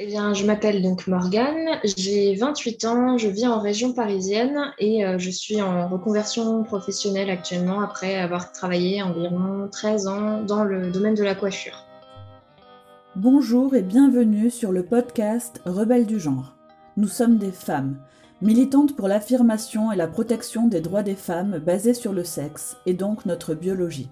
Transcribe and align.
Eh 0.00 0.06
bien, 0.06 0.32
je 0.32 0.46
m'appelle 0.46 0.80
donc 0.80 1.08
Morgane, 1.08 1.80
j'ai 1.82 2.36
28 2.36 2.84
ans, 2.84 3.18
je 3.18 3.26
vis 3.26 3.48
en 3.48 3.58
région 3.58 3.92
parisienne 3.92 4.72
et 4.78 5.04
euh, 5.04 5.18
je 5.18 5.28
suis 5.28 5.60
en 5.60 5.88
reconversion 5.88 6.62
professionnelle 6.62 7.28
actuellement 7.30 7.80
après 7.80 8.14
avoir 8.14 8.52
travaillé 8.52 9.02
environ 9.02 9.66
13 9.68 10.06
ans 10.06 10.42
dans 10.42 10.62
le 10.62 10.92
domaine 10.92 11.16
de 11.16 11.24
la 11.24 11.34
coiffure. 11.34 11.84
Bonjour 13.16 13.74
et 13.74 13.82
bienvenue 13.82 14.50
sur 14.50 14.70
le 14.70 14.84
podcast 14.84 15.60
Rebelles 15.64 16.06
du 16.06 16.20
genre. 16.20 16.54
Nous 16.96 17.08
sommes 17.08 17.36
des 17.36 17.50
femmes, 17.50 17.98
militantes 18.40 18.94
pour 18.94 19.08
l'affirmation 19.08 19.90
et 19.90 19.96
la 19.96 20.06
protection 20.06 20.68
des 20.68 20.80
droits 20.80 21.02
des 21.02 21.16
femmes 21.16 21.58
basés 21.58 21.94
sur 21.94 22.12
le 22.12 22.22
sexe 22.22 22.76
et 22.86 22.94
donc 22.94 23.26
notre 23.26 23.52
biologie. 23.52 24.10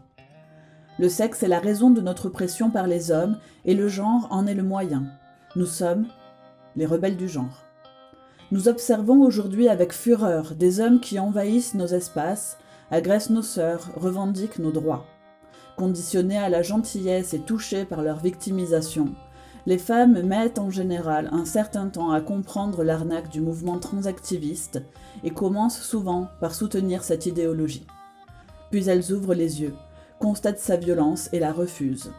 Le 0.99 1.09
sexe 1.09 1.45
est 1.45 1.49
la 1.49 1.61
raison 1.61 1.91
de 1.91 2.01
notre 2.01 2.27
oppression 2.27 2.71
par 2.71 2.89
les 2.89 3.13
hommes 3.13 3.39
et 3.65 3.75
le 3.75 3.87
genre 3.87 4.27
en 4.33 4.49
est 4.49 4.55
le 4.55 4.65
moyen. 4.65 5.05
Nous 5.57 5.65
sommes 5.65 6.05
les 6.77 6.85
rebelles 6.85 7.17
du 7.17 7.31
genre. 7.31 7.65
Nous 8.53 8.69
observons 8.69 9.23
aujourd'hui 9.23 9.71
avec 9.71 9.95
fureur 9.95 10.55
des 10.55 10.81
hommes 10.81 11.01
qui 11.01 11.19
envahissent 11.19 11.73
nos 11.73 11.87
espaces, 11.87 12.59
agressent 12.91 13.31
nos 13.31 13.41
sœurs, 13.41 13.89
revendiquent 13.97 14.59
nos 14.59 14.71
droits. 14.71 15.07
Conditionnés 15.79 16.37
à 16.37 16.51
la 16.51 16.61
gentillesse 16.61 17.33
et 17.33 17.39
touchés 17.39 17.87
par 17.87 18.03
leur 18.03 18.19
victimisation, 18.19 19.15
les 19.65 19.79
femmes 19.79 20.21
mettent 20.21 20.59
en 20.59 20.69
général 20.69 21.31
un 21.33 21.47
certain 21.47 21.89
temps 21.89 22.11
à 22.11 22.21
comprendre 22.21 22.85
l'arnaque 22.85 23.31
du 23.31 23.41
mouvement 23.41 23.79
transactiviste 23.79 24.83
et 25.25 25.31
commencent 25.31 25.81
souvent 25.81 26.29
par 26.39 26.55
soutenir 26.55 27.03
cette 27.03 27.25
idéologie. 27.25 27.87
Puis 28.71 28.91
elles 28.91 29.11
ouvrent 29.11 29.33
les 29.33 29.63
yeux, 29.63 29.75
constatent 30.19 30.59
sa 30.59 30.77
violence 30.77 31.31
et 31.33 31.39
la 31.39 31.55
refusent. 31.55 32.13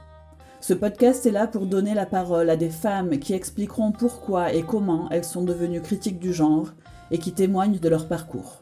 Ce 0.59 0.73
podcast 0.73 1.25
est 1.25 1.31
là 1.31 1.45
pour 1.45 1.67
donner 1.67 1.93
la 1.93 2.07
parole 2.07 2.49
à 2.49 2.55
des 2.55 2.71
femmes 2.71 3.19
qui 3.19 3.33
expliqueront 3.33 3.91
pourquoi 3.91 4.53
et 4.53 4.63
comment 4.63 5.07
elles 5.11 5.23
sont 5.23 5.43
devenues 5.43 5.81
critiques 5.81 6.19
du 6.19 6.33
genre 6.33 6.73
et 7.11 7.19
qui 7.19 7.31
témoignent 7.31 7.79
de 7.79 7.89
leur 7.89 8.07
parcours. 8.07 8.59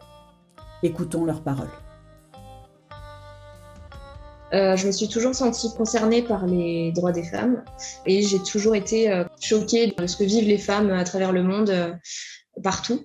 Écoutons 0.84 1.24
leurs 1.24 1.42
paroles. 1.42 1.72
Euh, 4.54 4.76
je 4.76 4.88
me 4.88 4.92
suis 4.92 5.08
toujours 5.08 5.34
sentie 5.34 5.70
concernée 5.76 6.22
par 6.22 6.46
les 6.46 6.92
droits 6.92 7.12
des 7.12 7.24
femmes 7.24 7.64
et 8.06 8.22
j'ai 8.22 8.40
toujours 8.40 8.76
été 8.76 9.10
euh, 9.10 9.24
choquée 9.42 9.94
de 9.98 10.06
ce 10.06 10.18
que 10.18 10.24
vivent 10.24 10.48
les 10.48 10.58
femmes 10.58 10.92
à 10.92 11.04
travers 11.04 11.32
le 11.32 11.44
monde, 11.44 11.70
euh, 11.70 11.94
partout. 12.62 13.00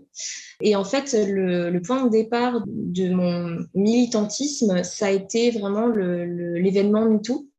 Et 0.60 0.76
en 0.76 0.84
fait, 0.84 1.14
le, 1.14 1.78
point 1.80 2.04
de 2.04 2.10
départ 2.10 2.62
de 2.66 3.08
mon 3.14 3.64
militantisme, 3.74 4.82
ça 4.84 5.06
a 5.06 5.10
été 5.10 5.50
vraiment 5.52 5.86
l'événement 5.88 7.08
MeToo 7.08 7.49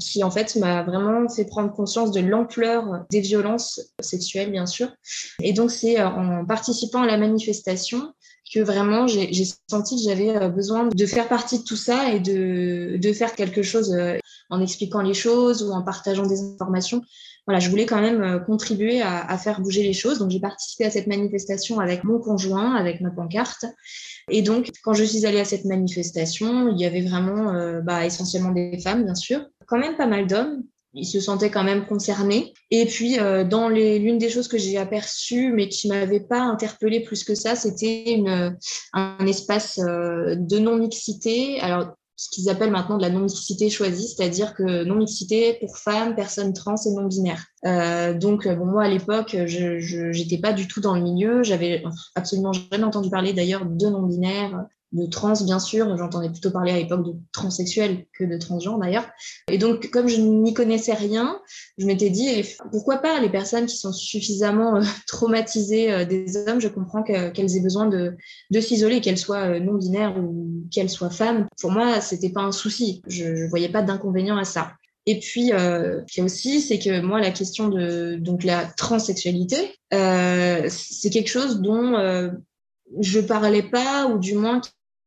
qui 0.00 0.22
en 0.24 0.30
fait 0.30 0.56
m'a 0.56 0.82
vraiment 0.82 1.28
fait 1.28 1.44
prendre 1.44 1.72
conscience 1.72 2.10
de 2.12 2.20
l'ampleur 2.20 3.04
des 3.10 3.20
violences 3.20 3.80
sexuelles, 4.00 4.50
bien 4.50 4.66
sûr. 4.66 4.88
Et 5.42 5.52
donc 5.52 5.70
c'est 5.70 6.00
euh, 6.00 6.08
en 6.08 6.44
participant 6.46 7.02
à 7.02 7.06
la 7.06 7.18
manifestation 7.18 8.12
que 8.52 8.60
vraiment 8.60 9.06
j'ai 9.06 9.44
senti 9.68 9.96
que 9.96 10.02
j'avais 10.10 10.34
euh, 10.36 10.48
besoin 10.48 10.88
de 10.88 11.06
faire 11.06 11.28
partie 11.28 11.58
de 11.58 11.64
tout 11.64 11.76
ça 11.76 12.12
et 12.12 12.20
de, 12.20 12.96
de 12.96 13.12
faire 13.12 13.34
quelque 13.34 13.62
chose 13.62 13.92
euh, 13.92 14.16
en 14.48 14.62
expliquant 14.62 15.02
les 15.02 15.14
choses 15.14 15.62
ou 15.62 15.72
en 15.72 15.82
partageant 15.82 16.26
des 16.26 16.40
informations. 16.40 17.02
Voilà, 17.46 17.60
je 17.60 17.70
voulais 17.70 17.86
quand 17.86 18.00
même 18.00 18.44
contribuer 18.44 19.00
à, 19.00 19.38
faire 19.38 19.62
bouger 19.62 19.82
les 19.82 19.94
choses. 19.94 20.18
Donc 20.18 20.30
j'ai 20.30 20.40
participé 20.40 20.84
à 20.84 20.90
cette 20.90 21.06
manifestation 21.06 21.80
avec 21.80 22.04
mon 22.04 22.18
conjoint, 22.18 22.74
avec 22.74 23.00
ma 23.00 23.10
pancarte. 23.10 23.64
Et 24.30 24.42
donc, 24.42 24.70
quand 24.84 24.92
je 24.92 25.02
suis 25.02 25.24
allée 25.24 25.40
à 25.40 25.46
cette 25.46 25.64
manifestation, 25.64 26.68
il 26.68 26.78
y 26.78 26.84
avait 26.84 27.00
vraiment 27.00 27.80
bah, 27.82 28.04
essentiellement 28.04 28.52
des 28.52 28.78
femmes, 28.80 29.04
bien 29.04 29.14
sûr, 29.14 29.46
quand 29.68 29.78
même 29.78 29.96
pas 29.96 30.06
mal 30.06 30.26
d'hommes. 30.26 30.64
Ils 30.94 31.06
se 31.06 31.20
sentaient 31.20 31.50
quand 31.50 31.64
même 31.64 31.86
concernés. 31.86 32.54
Et 32.70 32.86
puis, 32.86 33.20
euh, 33.20 33.44
dans 33.44 33.68
l'une 33.68 34.18
des 34.18 34.30
choses 34.30 34.48
que 34.48 34.58
j'ai 34.58 34.78
aperçues, 34.78 35.52
mais 35.52 35.68
qui 35.68 35.88
m'avait 35.88 36.20
pas 36.20 36.40
interpellée 36.40 37.00
plus 37.00 37.24
que 37.24 37.34
ça, 37.34 37.54
c'était 37.54 38.22
un 38.94 39.26
espace 39.26 39.78
euh, 39.78 40.34
de 40.34 40.58
non-mixité. 40.58 41.60
Alors, 41.60 41.94
ce 42.16 42.30
qu'ils 42.30 42.48
appellent 42.50 42.72
maintenant 42.72 42.96
de 42.96 43.02
la 43.02 43.10
non-mixité 43.10 43.70
choisie, 43.70 44.08
c'est-à-dire 44.08 44.54
que 44.54 44.82
non-mixité 44.82 45.58
pour 45.60 45.76
femmes, 45.76 46.16
personnes 46.16 46.52
trans 46.52 46.74
et 46.74 46.90
non-binaires. 46.90 47.44
Euh, 47.64 48.14
donc, 48.14 48.48
bon, 48.48 48.64
moi, 48.64 48.84
à 48.84 48.88
l'époque, 48.88 49.36
je 49.46 50.18
n'étais 50.18 50.38
pas 50.38 50.52
du 50.52 50.66
tout 50.66 50.80
dans 50.80 50.96
le 50.96 51.02
milieu. 51.02 51.44
J'avais 51.44 51.84
absolument 52.16 52.52
jamais 52.52 52.84
entendu 52.84 53.10
parler 53.10 53.34
d'ailleurs 53.34 53.66
de 53.66 53.86
non-binaires, 53.88 54.64
de 54.92 55.06
trans, 55.06 55.34
bien 55.44 55.58
sûr. 55.58 55.96
J'entendais 55.96 56.30
plutôt 56.30 56.50
parler 56.50 56.72
à 56.72 56.78
l'époque 56.78 57.04
de 57.04 57.12
transsexuels 57.32 58.06
que 58.18 58.24
de 58.24 58.38
transgenres 58.38 58.78
d'ailleurs. 58.78 59.06
Et 59.50 59.58
donc, 59.58 59.90
comme 59.90 60.08
je 60.08 60.20
n'y 60.20 60.54
connaissais 60.54 60.94
rien, 60.94 61.40
je 61.76 61.86
m'étais 61.86 62.10
dit, 62.10 62.26
pourquoi 62.72 62.98
pas 62.98 63.20
les 63.20 63.28
personnes 63.28 63.66
qui 63.66 63.76
sont 63.76 63.92
suffisamment 63.92 64.76
euh, 64.76 64.82
traumatisées 65.06 65.92
euh, 65.92 66.04
des 66.04 66.36
hommes, 66.48 66.60
je 66.60 66.68
comprends 66.68 67.02
qu'elles 67.02 67.56
aient 67.56 67.62
besoin 67.62 67.86
de, 67.86 68.16
de 68.50 68.60
s'isoler, 68.60 69.00
qu'elles 69.00 69.18
soient 69.18 69.56
euh, 69.56 69.60
non-binaires 69.60 70.16
ou 70.18 70.64
qu'elles 70.72 70.90
soient 70.90 71.10
femmes. 71.10 71.46
Pour 71.60 71.70
moi, 71.70 72.00
c'était 72.00 72.30
pas 72.30 72.42
un 72.42 72.52
souci. 72.52 73.02
Je 73.06 73.46
voyais 73.48 73.68
pas 73.68 73.82
d'inconvénient 73.82 74.38
à 74.38 74.44
ça. 74.44 74.72
Et 75.04 75.20
puis, 75.20 75.52
euh, 75.52 76.00
puis 76.06 76.22
aussi, 76.22 76.60
c'est 76.60 76.78
que 76.78 77.00
moi, 77.00 77.20
la 77.20 77.30
question 77.30 77.68
de 77.68 78.16
donc 78.16 78.44
la 78.44 78.66
transsexualité, 78.66 79.56
c'est 79.90 81.10
quelque 81.10 81.30
chose 81.30 81.60
dont 81.62 82.30
je 83.00 83.20
parlais 83.20 83.62
pas, 83.62 84.06
ou 84.06 84.18
du 84.18 84.34
moins 84.34 84.60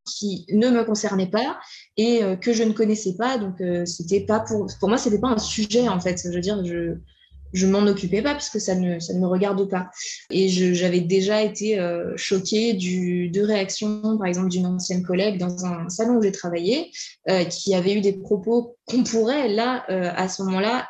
qui 0.06 0.46
ne 0.50 0.70
me 0.70 0.84
concernait 0.84 1.30
pas 1.30 1.60
et 1.98 2.24
euh, 2.24 2.36
que 2.36 2.54
je 2.54 2.64
ne 2.64 2.74
connaissais 2.74 3.16
pas. 3.18 3.38
Donc, 3.38 3.62
euh, 3.62 3.86
c'était 3.86 4.22
pas 4.22 4.40
pour, 4.40 4.68
pour 4.80 4.90
moi, 4.90 4.98
c'était 4.98 5.20
pas 5.20 5.30
un 5.30 5.38
sujet 5.38 5.88
en 5.88 6.00
fait. 6.00 6.22
Je 6.24 6.30
veux 6.34 6.42
dire, 6.42 6.64
je, 6.66 6.96
je 7.54 7.68
m'en 7.68 7.86
occupais 7.86 8.22
pas 8.22 8.34
parce 8.34 8.50
que 8.50 8.60
ça 8.60 8.76
ne, 8.76 9.00
ça 9.00 9.14
ne 9.14 9.20
me 9.20 9.28
regarde 9.28 9.70
pas. 9.70 9.90
Et 10.30 10.48
j'avais 10.50 11.02
déjà 11.02 11.42
été 11.42 11.80
euh, 11.80 12.14
choquée 12.16 12.74
de 12.74 13.42
réactions, 13.42 14.18
par 14.18 14.28
exemple, 14.28 14.50
d'une 14.50 14.66
ancienne 14.66 15.04
collègue 15.04 15.38
dans 15.38 15.66
un 15.66 15.90
salon 15.90 16.18
où 16.18 16.24
j'ai 16.24 16.32
travaillé, 16.32 16.92
qui 17.50 17.76
avait 17.76 17.94
eu 17.94 18.02
des 18.02 18.14
propos 18.14 18.78
qu'on 18.86 19.04
pourrait, 19.04 19.50
là, 19.50 19.84
à 19.88 20.28
ce 20.28 20.44
moment-là, 20.44 20.88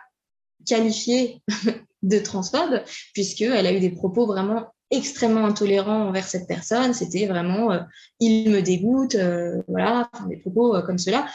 qualifier 0.65 1.41
de 2.03 2.19
transphobe, 2.19 2.81
puisqu'elle 3.13 3.65
a 3.65 3.73
eu 3.73 3.79
des 3.79 3.89
propos 3.89 4.25
vraiment 4.25 4.67
extrêmement 4.91 5.45
intolérant 5.45 6.07
envers 6.07 6.27
cette 6.27 6.47
personne. 6.47 6.93
C'était 6.93 7.25
vraiment, 7.25 7.71
euh, 7.71 7.79
il 8.19 8.51
me 8.51 8.61
dégoûte, 8.61 9.15
euh, 9.15 9.61
voilà, 9.67 10.09
des 10.29 10.37
propos 10.37 10.75
euh, 10.75 10.81
comme 10.81 10.97
cela. 10.97 11.25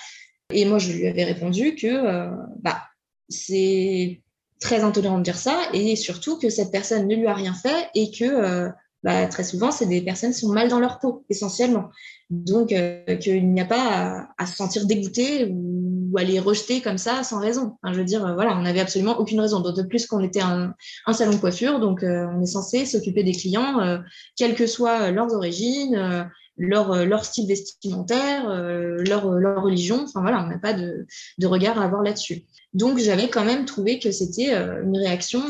Et 0.52 0.64
moi, 0.64 0.78
je 0.78 0.92
lui 0.92 1.06
avais 1.06 1.24
répondu 1.24 1.74
que 1.74 2.28
bah, 2.60 2.82
c'est 3.28 4.20
très 4.60 4.84
intolérant 4.84 5.18
de 5.18 5.24
dire 5.24 5.36
ça, 5.36 5.60
et 5.72 5.96
surtout 5.96 6.38
que 6.38 6.50
cette 6.50 6.70
personne 6.70 7.08
ne 7.08 7.16
lui 7.16 7.26
a 7.26 7.34
rien 7.34 7.52
fait 7.52 7.88
et 7.96 8.12
que 8.12 8.68
bah, 9.02 9.26
très 9.26 9.42
souvent, 9.42 9.72
c'est 9.72 9.86
des 9.86 10.02
personnes 10.02 10.32
qui 10.32 10.38
sont 10.38 10.52
mal 10.52 10.68
dans 10.68 10.78
leur 10.78 11.00
peau, 11.00 11.24
essentiellement. 11.30 11.90
Donc, 12.30 12.68
qu'il 12.68 13.52
n'y 13.52 13.60
a 13.60 13.64
pas 13.64 13.88
à, 13.88 14.28
à, 14.38 14.46
se 14.46 14.54
sentir 14.54 14.86
dégoûté 14.86 15.46
ou 15.46 15.85
ou 16.24 16.42
rejeter 16.42 16.80
comme 16.80 16.98
ça 16.98 17.22
sans 17.22 17.40
raison. 17.40 17.76
Je 17.84 17.92
veux 17.92 18.04
dire, 18.04 18.24
euh, 18.26 18.34
voilà, 18.34 18.56
on 18.56 18.62
n'avait 18.62 18.80
absolument 18.80 19.18
aucune 19.18 19.40
raison. 19.40 19.60
D'autant 19.60 19.86
plus 19.86 20.06
qu'on 20.06 20.20
était 20.20 20.40
un, 20.40 20.74
un, 21.06 21.12
salon 21.12 21.32
de 21.32 21.36
coiffure, 21.36 21.80
donc 21.80 22.02
euh, 22.02 22.26
on 22.32 22.42
est 22.42 22.46
censé 22.46 22.86
s'occuper 22.86 23.22
des 23.22 23.32
clients, 23.32 23.80
euh, 23.80 23.98
quelles 24.36 24.54
que 24.54 24.66
soient 24.66 25.10
leurs 25.10 25.32
origines, 25.34 26.28
leur, 26.56 27.04
leur 27.04 27.24
style 27.24 27.46
vestimentaire, 27.46 28.48
leur, 28.48 29.30
leur 29.30 29.62
religion. 29.62 30.04
Enfin 30.04 30.22
voilà, 30.22 30.42
on 30.42 30.48
n'a 30.48 30.58
pas 30.58 30.72
de, 30.72 31.06
de 31.38 31.46
regard 31.46 31.80
à 31.80 31.84
avoir 31.84 32.02
là-dessus. 32.02 32.44
Donc 32.72 32.98
j'avais 32.98 33.28
quand 33.28 33.44
même 33.44 33.66
trouvé 33.66 33.98
que 33.98 34.10
c'était 34.10 34.54
une 34.54 34.96
réaction 34.96 35.42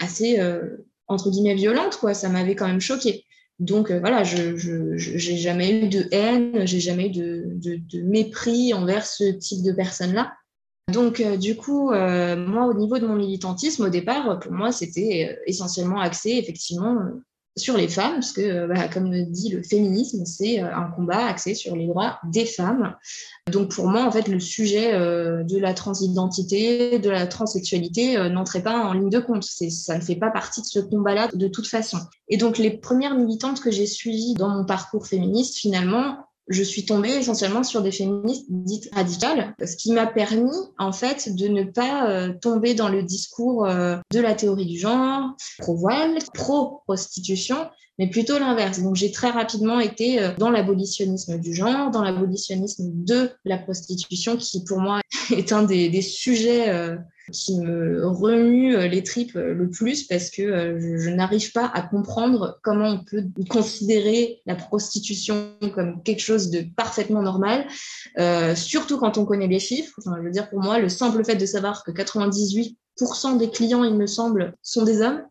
assez 0.00 0.40
entre 1.06 1.30
guillemets 1.30 1.54
violente, 1.54 1.96
quoi. 1.96 2.14
Ça 2.14 2.28
m'avait 2.28 2.56
quand 2.56 2.66
même 2.66 2.80
choqué. 2.80 3.24
Donc 3.58 3.90
euh, 3.90 3.98
voilà, 3.98 4.22
je 4.22 4.56
j'ai 4.96 5.36
jamais 5.36 5.84
eu 5.84 5.88
de 5.88 6.06
haine, 6.12 6.66
j'ai 6.66 6.78
jamais 6.78 7.08
eu 7.08 7.10
de, 7.10 7.42
de, 7.54 7.76
de, 7.76 8.02
mépris 8.02 8.72
envers 8.72 9.04
ce 9.04 9.24
type 9.32 9.64
de 9.64 9.72
personnes-là. 9.72 10.32
Donc 10.92 11.20
euh, 11.20 11.36
du 11.36 11.56
coup, 11.56 11.90
euh, 11.90 12.36
moi 12.36 12.66
au 12.66 12.74
niveau 12.74 12.98
de 12.98 13.06
mon 13.06 13.16
militantisme, 13.16 13.84
au 13.84 13.88
départ, 13.88 14.38
pour 14.38 14.52
moi, 14.52 14.70
c'était 14.70 15.38
essentiellement 15.46 16.00
axé 16.00 16.30
effectivement 16.30 16.98
sur 17.58 17.76
les 17.76 17.88
femmes, 17.88 18.14
parce 18.14 18.32
que, 18.32 18.40
euh, 18.40 18.66
bah, 18.66 18.88
comme 18.88 19.10
dit 19.10 19.50
le 19.50 19.62
féminisme, 19.62 20.24
c'est 20.24 20.62
euh, 20.62 20.74
un 20.74 20.90
combat 20.90 21.26
axé 21.26 21.54
sur 21.54 21.76
les 21.76 21.86
droits 21.86 22.18
des 22.24 22.46
femmes. 22.46 22.94
Donc 23.50 23.74
pour 23.74 23.88
moi, 23.88 24.04
en 24.04 24.10
fait, 24.10 24.28
le 24.28 24.40
sujet 24.40 24.94
euh, 24.94 25.42
de 25.44 25.58
la 25.58 25.74
transidentité, 25.74 26.98
de 26.98 27.10
la 27.10 27.26
transsexualité 27.26 28.16
n'entrait 28.30 28.62
pas 28.62 28.84
en 28.84 28.92
ligne 28.92 29.10
de 29.10 29.18
compte. 29.18 29.44
Ça 29.44 29.96
ne 29.96 30.02
fait 30.02 30.16
pas 30.16 30.30
partie 30.30 30.60
de 30.62 30.66
ce 30.66 30.78
combat-là 30.78 31.28
de 31.34 31.48
toute 31.48 31.66
façon. 31.66 31.98
Et 32.28 32.36
donc 32.36 32.58
les 32.58 32.70
premières 32.70 33.14
militantes 33.14 33.60
que 33.60 33.70
j'ai 33.70 33.86
suivies 33.86 34.34
dans 34.34 34.48
mon 34.48 34.64
parcours 34.64 35.06
féministe, 35.06 35.56
finalement, 35.56 36.27
je 36.48 36.62
suis 36.62 36.84
tombée 36.84 37.10
essentiellement 37.10 37.62
sur 37.62 37.82
des 37.82 37.92
féministes 37.92 38.46
dites 38.48 38.88
radicales, 38.94 39.54
ce 39.64 39.76
qui 39.76 39.92
m'a 39.92 40.06
permis 40.06 40.50
en 40.78 40.92
fait 40.92 41.34
de 41.34 41.48
ne 41.48 41.64
pas 41.64 42.10
euh, 42.10 42.32
tomber 42.40 42.74
dans 42.74 42.88
le 42.88 43.02
discours 43.02 43.66
euh, 43.66 43.96
de 44.12 44.20
la 44.20 44.34
théorie 44.34 44.66
du 44.66 44.78
genre, 44.78 45.36
pro-voile, 45.58 46.18
pro-prostitution, 46.34 47.56
mais 47.98 48.08
plutôt 48.08 48.38
l'inverse. 48.38 48.80
Donc 48.80 48.96
j'ai 48.96 49.12
très 49.12 49.30
rapidement 49.30 49.80
été 49.80 50.22
euh, 50.22 50.30
dans 50.38 50.50
l'abolitionnisme 50.50 51.38
du 51.38 51.54
genre, 51.54 51.90
dans 51.90 52.02
l'abolitionnisme 52.02 52.90
de 52.92 53.30
la 53.44 53.58
prostitution, 53.58 54.36
qui 54.36 54.64
pour 54.64 54.80
moi 54.80 55.00
est 55.30 55.52
un 55.52 55.62
des, 55.62 55.90
des 55.90 56.02
sujets 56.02 56.96
qui 57.32 57.58
me 57.58 58.06
remue 58.06 58.88
les 58.88 59.02
tripes 59.02 59.34
le 59.34 59.68
plus 59.70 60.04
parce 60.04 60.30
que 60.30 60.78
je, 60.78 61.10
n'arrive 61.10 61.52
pas 61.52 61.70
à 61.74 61.82
comprendre 61.82 62.58
comment 62.62 62.88
on 62.88 63.04
peut 63.04 63.24
considérer 63.48 64.40
la 64.46 64.54
prostitution 64.54 65.52
comme 65.74 66.02
quelque 66.02 66.20
chose 66.20 66.50
de 66.50 66.64
parfaitement 66.76 67.22
normal, 67.22 67.66
surtout 68.54 68.98
quand 68.98 69.18
on 69.18 69.24
connaît 69.24 69.46
les 69.46 69.60
chiffres. 69.60 69.94
Je 70.04 70.22
veux 70.22 70.30
dire, 70.30 70.48
pour 70.50 70.60
moi, 70.60 70.78
le 70.78 70.88
simple 70.88 71.24
fait 71.24 71.36
de 71.36 71.46
savoir 71.46 71.84
que 71.84 71.90
98% 71.90 73.38
des 73.38 73.50
clients, 73.50 73.84
il 73.84 73.94
me 73.94 74.06
semble, 74.06 74.54
sont 74.62 74.84
des 74.84 75.00
hommes, 75.00 75.22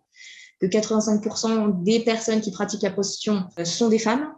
que 0.60 0.66
85% 0.66 1.84
des 1.84 2.00
personnes 2.00 2.42
qui 2.42 2.52
pratiquent 2.52 2.84
la 2.84 2.92
prostitution 2.92 3.46
sont 3.64 3.90
des 3.90 4.00
femmes, 4.00 4.32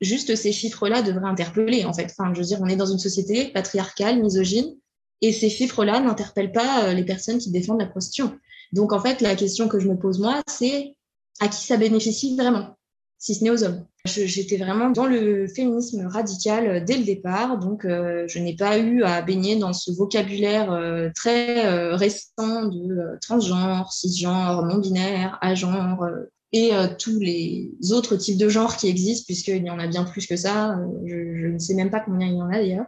juste 0.00 0.34
ces 0.36 0.52
chiffres-là 0.52 1.02
devraient 1.02 1.28
interpeller, 1.28 1.84
en 1.84 1.92
fait. 1.92 2.12
Enfin, 2.16 2.32
je 2.34 2.40
veux 2.40 2.46
dire, 2.46 2.58
on 2.60 2.66
est 2.66 2.76
dans 2.76 2.86
une 2.86 2.98
société 2.98 3.46
patriarcale, 3.52 4.22
misogyne, 4.22 4.76
et 5.22 5.32
ces 5.32 5.48
chiffres-là 5.48 6.00
n'interpellent 6.00 6.52
pas 6.52 6.84
euh, 6.84 6.92
les 6.92 7.04
personnes 7.04 7.38
qui 7.38 7.50
défendent 7.50 7.80
la 7.80 7.86
prostitution. 7.86 8.38
Donc, 8.72 8.92
en 8.92 9.00
fait, 9.00 9.20
la 9.20 9.34
question 9.36 9.68
que 9.68 9.78
je 9.78 9.88
me 9.88 9.96
pose, 9.96 10.18
moi, 10.18 10.42
c'est 10.48 10.94
à 11.40 11.48
qui 11.48 11.64
ça 11.64 11.76
bénéficie 11.76 12.36
vraiment, 12.36 12.76
si 13.18 13.34
ce 13.34 13.44
n'est 13.44 13.50
aux 13.50 13.64
hommes? 13.64 13.86
J'étais 14.04 14.56
vraiment 14.56 14.90
dans 14.90 15.06
le 15.06 15.48
féminisme 15.48 16.06
radical 16.06 16.66
euh, 16.66 16.80
dès 16.84 16.96
le 16.96 17.04
départ, 17.04 17.58
donc 17.58 17.84
euh, 17.84 18.24
je 18.28 18.38
n'ai 18.38 18.54
pas 18.54 18.78
eu 18.78 19.02
à 19.02 19.22
baigner 19.22 19.56
dans 19.56 19.72
ce 19.72 19.90
vocabulaire 19.90 21.10
très 21.14 21.92
récent 21.94 22.66
de 22.66 23.18
transgenre, 23.20 23.92
cisgenre, 23.92 24.64
non-binaire, 24.64 25.38
agenre, 25.40 26.06
et 26.52 26.74
euh, 26.74 26.86
tous 26.98 27.18
les 27.18 27.70
autres 27.92 28.16
types 28.16 28.38
de 28.38 28.48
genres 28.48 28.76
qui 28.76 28.88
existent, 28.88 29.24
puisqu'il 29.26 29.64
y 29.64 29.70
en 29.70 29.78
a 29.78 29.86
bien 29.86 30.04
plus 30.04 30.26
que 30.26 30.36
ça. 30.36 30.78
Euh, 30.78 30.86
je, 31.04 31.46
ne 31.48 31.58
sais 31.58 31.74
même 31.74 31.90
pas 31.90 32.00
combien 32.00 32.28
il 32.28 32.36
y 32.36 32.42
en 32.42 32.48
a 32.48 32.52
d'ailleurs. 32.52 32.86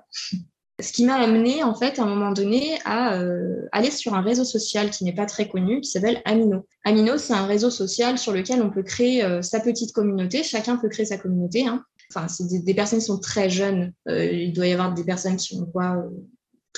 Ce 0.81 0.93
qui 0.93 1.05
m'a 1.05 1.17
amené, 1.17 1.65
en 1.65 1.75
fait, 1.75 1.99
à 1.99 2.05
un 2.05 2.07
moment 2.07 2.31
donné, 2.31 2.79
à 2.85 3.19
euh, 3.19 3.67
aller 3.73 3.91
sur 3.91 4.15
un 4.15 4.21
réseau 4.21 4.45
social 4.45 4.91
qui 4.91 5.05
n'est 5.05 5.15
pas 5.15 5.27
très 5.27 5.49
connu, 5.49 5.81
qui 5.81 5.91
s'appelle 5.91 6.23
Amino. 6.25 6.67
Amino, 6.85 7.19
c'est 7.19 7.33
un 7.33 7.47
réseau 7.47 7.71
social 7.71 8.17
sur 8.17 8.33
lequel 8.33 8.63
on 8.63 8.71
peut 8.71 8.85
créer 8.85 9.43
sa 9.43 9.59
petite 9.59 9.93
communauté. 9.93 10.43
Chacun 10.45 10.77
peut 10.77 10.89
créer 10.89 11.07
sa 11.07 11.19
communauté. 11.19 11.67
Hein. 11.67 11.85
Enfin, 12.15 12.29
c'est 12.29 12.47
des, 12.65 12.75
personnes 12.75 13.01
qui 13.01 13.07
sont 13.07 13.19
très 13.19 13.51
jeunes. 13.51 13.93
il 14.07 14.53
doit 14.53 14.69
y 14.69 14.73
avoir 14.73 14.95
des 14.95 15.05
personnes 15.05 15.37
qui 15.37 15.57
ont 15.57 15.67
quoi 15.67 16.05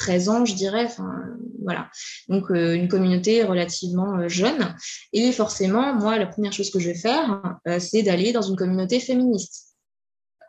13 0.00 0.29
ans, 0.29 0.44
je 0.44 0.55
dirais. 0.55 0.85
Enfin, 0.87 1.12
voilà. 1.62 1.88
Donc, 2.29 2.50
euh, 2.50 2.75
une 2.75 2.88
communauté 2.88 3.44
relativement 3.44 4.19
euh, 4.19 4.29
jeune. 4.29 4.75
Et 5.12 5.31
forcément, 5.32 5.94
moi, 5.94 6.19
la 6.19 6.26
première 6.26 6.53
chose 6.53 6.70
que 6.70 6.79
je 6.79 6.88
vais 6.88 6.94
faire, 6.94 7.56
euh, 7.69 7.79
c'est 7.79 8.03
d'aller 8.03 8.32
dans 8.32 8.43
une 8.43 8.56
communauté 8.56 8.99
féministe. 8.99 9.69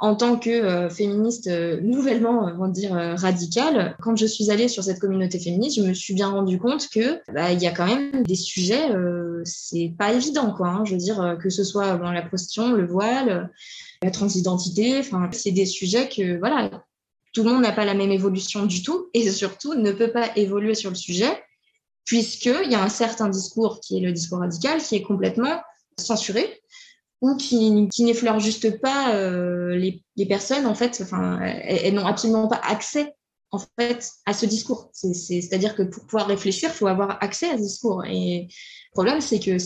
En 0.03 0.15
tant 0.15 0.35
que 0.35 0.89
féministe 0.89 1.47
nouvellement, 1.83 2.51
on 2.57 2.65
va 2.65 2.67
dire, 2.69 2.93
radicale, 2.93 3.95
quand 4.01 4.15
je 4.15 4.25
suis 4.25 4.49
allée 4.49 4.67
sur 4.67 4.83
cette 4.83 4.99
communauté 4.99 5.39
féministe, 5.39 5.77
je 5.77 5.87
me 5.87 5.93
suis 5.93 6.15
bien 6.15 6.29
rendu 6.29 6.57
compte 6.57 6.89
que 6.89 7.21
bah, 7.31 7.51
il 7.51 7.61
y 7.61 7.67
a 7.67 7.71
quand 7.71 7.85
même 7.85 8.23
des 8.23 8.35
sujets, 8.35 8.89
c'est 9.45 9.93
pas 9.95 10.11
évident, 10.11 10.53
quoi. 10.53 10.69
Hein. 10.69 10.85
je 10.85 10.93
veux 10.93 10.97
dire, 10.97 11.37
que 11.39 11.51
ce 11.51 11.63
soit 11.63 11.97
la 11.97 12.21
prostitution, 12.23 12.71
le 12.73 12.87
voile, 12.87 13.51
la 14.01 14.09
transidentité, 14.09 14.97
enfin, 14.97 15.29
c'est 15.33 15.51
des 15.51 15.67
sujets 15.67 16.09
que, 16.09 16.39
voilà, 16.39 16.71
tout 17.33 17.43
le 17.43 17.51
monde 17.51 17.61
n'a 17.61 17.71
pas 17.71 17.85
la 17.85 17.93
même 17.93 18.11
évolution 18.11 18.65
du 18.65 18.83
tout 18.83 19.09
et 19.13 19.29
surtout 19.29 19.75
ne 19.75 19.91
peut 19.91 20.11
pas 20.11 20.35
évoluer 20.35 20.73
sur 20.73 20.89
le 20.89 20.95
sujet 20.95 21.31
puisqu'il 22.05 22.71
y 22.71 22.75
a 22.75 22.83
un 22.83 22.89
certain 22.89 23.29
discours 23.29 23.79
qui 23.79 23.97
est 23.97 24.01
le 24.01 24.11
discours 24.11 24.39
radical 24.39 24.81
qui 24.81 24.95
est 24.95 25.01
complètement 25.01 25.61
censuré 25.97 26.61
ou 27.21 27.35
qui, 27.35 27.87
qui 27.93 28.03
n'effleure 28.03 28.39
juste 28.39 28.81
pas 28.81 29.15
euh, 29.15 29.75
les, 29.75 30.03
les, 30.15 30.25
personnes 30.25 30.65
en 30.65 30.75
fait. 30.75 30.99
Enfin 31.01 31.39
elles, 31.41 31.93
n'ont 31.93 32.05
absolument 32.05 32.47
pas 32.47 32.61
accès 32.63 33.13
en 33.51 33.59
fait 33.79 34.11
à 34.25 34.33
ce 34.33 34.45
discours. 34.45 34.89
C'est 34.93 35.53
à 35.53 35.57
dire 35.57 35.75
que 35.75 35.83
pour 35.83 36.03
pouvoir 36.05 36.27
réfléchir 36.27 36.69
il 36.73 36.75
faut 36.75 36.87
avoir 36.87 37.23
accès 37.23 37.49
à 37.49 37.57
ce 37.57 37.61
discours. 37.61 38.03
Et 38.05 38.47
le 38.47 38.93
problème 38.93 39.21
c'est 39.21 39.39
que 39.39 39.57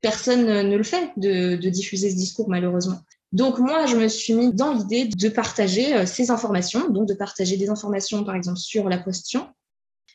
personne 0.00 0.46
ne 0.46 0.76
le 0.76 0.82
fait 0.82 1.10
de, 1.16 1.56
de 1.56 1.68
diffuser 1.70 2.10
ce 2.10 2.16
discours 2.16 2.48
malheureusement. 2.48 2.98
Donc 3.32 3.58
moi, 3.58 3.86
je 3.86 3.96
me 3.96 4.08
suis 4.08 4.34
mis 4.34 4.52
dans 4.52 4.74
l'idée 4.74 5.06
de 5.06 5.28
partager 5.30 5.94
euh, 5.94 6.06
ces 6.06 6.30
informations, 6.30 6.90
donc 6.90 7.08
de 7.08 7.14
partager 7.14 7.56
des 7.56 7.70
informations, 7.70 8.24
par 8.24 8.34
exemple, 8.34 8.58
sur 8.58 8.88
la 8.90 8.98
question, 8.98 9.48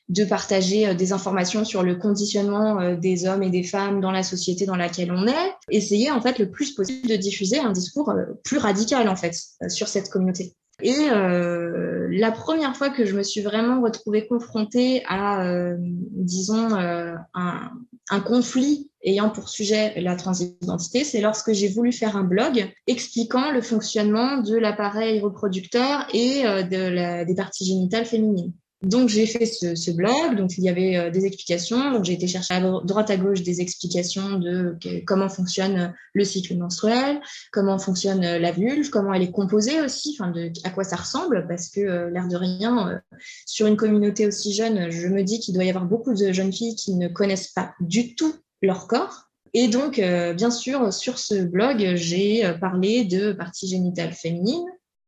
de 0.09 0.23
partager 0.23 0.87
euh, 0.87 0.93
des 0.93 1.13
informations 1.13 1.65
sur 1.65 1.83
le 1.83 1.95
conditionnement 1.95 2.79
euh, 2.79 2.95
des 2.95 3.27
hommes 3.27 3.43
et 3.43 3.49
des 3.49 3.63
femmes 3.63 4.01
dans 4.01 4.11
la 4.11 4.23
société 4.23 4.65
dans 4.65 4.75
laquelle 4.75 5.11
on 5.11 5.27
est, 5.27 5.53
essayer 5.69 6.11
en 6.11 6.21
fait 6.21 6.39
le 6.39 6.49
plus 6.49 6.71
possible 6.73 7.07
de 7.07 7.15
diffuser 7.15 7.59
un 7.59 7.71
discours 7.71 8.13
plus 8.43 8.57
radical 8.57 9.09
en 9.09 9.15
fait 9.15 9.35
sur 9.69 9.87
cette 9.87 10.09
communauté. 10.09 10.55
Et 10.83 11.09
euh, 11.11 12.07
la 12.11 12.31
première 12.31 12.75
fois 12.75 12.89
que 12.91 13.03
je 13.03 13.15
me 13.15 13.23
suis 13.23 13.41
vraiment 13.41 13.81
retrouvée 13.81 14.27
confrontée 14.27 15.03
à, 15.07 15.43
euh, 15.47 15.75
disons, 15.79 16.75
euh, 16.75 17.15
un, 17.33 17.71
un, 18.11 18.19
conflit 18.19 18.91
ayant 19.03 19.31
pour 19.31 19.49
sujet 19.49 19.99
la 19.99 20.15
transidentité, 20.15 21.03
c'est 21.03 21.19
lorsque 21.19 21.51
j'ai 21.51 21.67
voulu 21.69 21.91
faire 21.91 22.15
un 22.15 22.23
blog 22.23 22.71
expliquant 22.85 23.51
le 23.51 23.61
fonctionnement 23.61 24.37
de 24.37 24.55
l'appareil 24.55 25.19
reproducteur 25.19 26.07
et 26.13 26.43
de 26.43 26.89
la, 26.89 27.25
des 27.25 27.35
parties 27.35 27.65
génitales 27.65 28.05
féminines. 28.05 28.53
Donc 28.83 29.09
j'ai 29.09 29.25
fait 29.25 29.45
ce, 29.47 29.89
blog, 29.89 30.37
donc 30.37 30.55
il 30.59 30.63
y 30.63 30.69
avait 30.69 30.97
euh, 30.97 31.09
des 31.09 31.25
explications, 31.25 31.91
donc 31.91 32.05
j'ai 32.05 32.13
été 32.13 32.27
chercher 32.27 32.53
à 32.53 32.59
droite 32.59 33.09
à 33.09 33.17
gauche 33.17 33.41
des 33.41 33.59
explications 33.59 34.37
de 34.37 34.77
comment 35.07 35.29
fonctionne 35.29 35.95
le 36.13 36.23
cycle 36.23 36.55
menstruel, 36.55 37.19
comment 37.51 37.79
fonctionne 37.79 38.23
euh, 38.23 38.37
la 38.37 38.51
vulve, 38.51 38.91
comment 38.91 39.11
elle 39.15 39.23
est 39.23 39.31
composée 39.31 39.81
aussi, 39.81 40.15
enfin 40.19 40.31
à 40.63 40.69
quoi 40.69 40.83
ça 40.83 40.95
ressemble, 40.95 41.47
parce 41.47 41.69
que 41.69 41.79
euh, 41.79 42.11
l'air 42.11 42.27
de 42.27 42.35
rien, 42.35 43.01
sur 43.47 43.65
une 43.65 43.77
communauté 43.77 44.27
aussi 44.27 44.53
jeune, 44.53 44.91
je 44.91 45.07
me 45.07 45.23
dis 45.23 45.39
qu'il 45.39 45.55
doit 45.55 45.63
y 45.63 45.69
avoir 45.69 45.85
beaucoup 45.85 46.13
de 46.13 46.31
jeunes 46.31 46.53
filles 46.53 46.75
qui 46.75 46.93
ne 46.93 47.07
connaissent 47.07 47.53
pas 47.53 47.73
du 47.79 48.13
tout 48.13 48.35
leur 48.61 48.87
corps. 48.87 49.23
Et 49.53 49.69
donc, 49.69 49.95
bien 49.95 50.51
sûr, 50.51 50.93
sur 50.93 51.17
ce 51.17 51.35
blog, 51.43 51.95
j'ai 51.95 52.53
parlé 52.59 53.05
de 53.05 53.31
parties 53.31 53.67
génitales 53.67 54.13
féminines, 54.13 54.67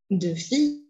de 0.10 0.33
filles, 0.33 0.81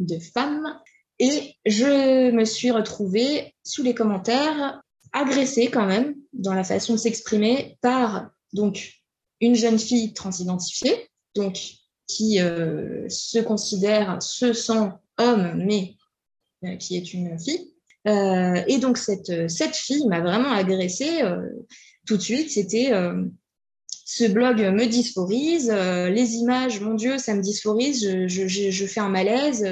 de 0.00 0.18
femmes, 0.18 0.78
et 1.18 1.54
je 1.66 2.30
me 2.30 2.44
suis 2.44 2.70
retrouvée 2.70 3.54
sous 3.64 3.82
les 3.82 3.94
commentaires 3.94 4.82
agressée 5.12 5.70
quand 5.70 5.86
même 5.86 6.14
dans 6.32 6.54
la 6.54 6.64
façon 6.64 6.94
de 6.94 6.98
s'exprimer 6.98 7.78
par 7.80 8.30
donc 8.52 8.92
une 9.40 9.54
jeune 9.54 9.78
fille 9.78 10.12
transidentifiée, 10.12 11.08
donc 11.34 11.58
qui 12.06 12.40
euh, 12.40 13.08
se 13.08 13.38
considère, 13.38 14.22
se 14.22 14.52
sent 14.52 14.90
homme, 15.18 15.54
mais 15.56 15.96
euh, 16.64 16.76
qui 16.76 16.96
est 16.96 17.12
une 17.12 17.38
fille. 17.38 17.72
Euh, 18.06 18.62
et 18.66 18.78
donc 18.78 18.96
cette, 18.96 19.50
cette 19.50 19.76
fille 19.76 20.06
m'a 20.06 20.20
vraiment 20.20 20.50
agressée 20.50 21.20
tout 22.06 22.16
de 22.16 22.22
suite. 22.22 22.50
C'était 22.50 22.92
ce 24.04 24.24
blog 24.24 24.60
me 24.60 24.86
dysphorise, 24.86 25.70
les 25.70 26.34
images, 26.36 26.80
mon 26.80 26.94
Dieu, 26.94 27.18
ça 27.18 27.34
me 27.34 27.42
dysphorise, 27.42 28.02
je, 28.28 28.48
je, 28.48 28.70
je 28.70 28.86
fais 28.86 29.00
un 29.00 29.10
malaise, 29.10 29.66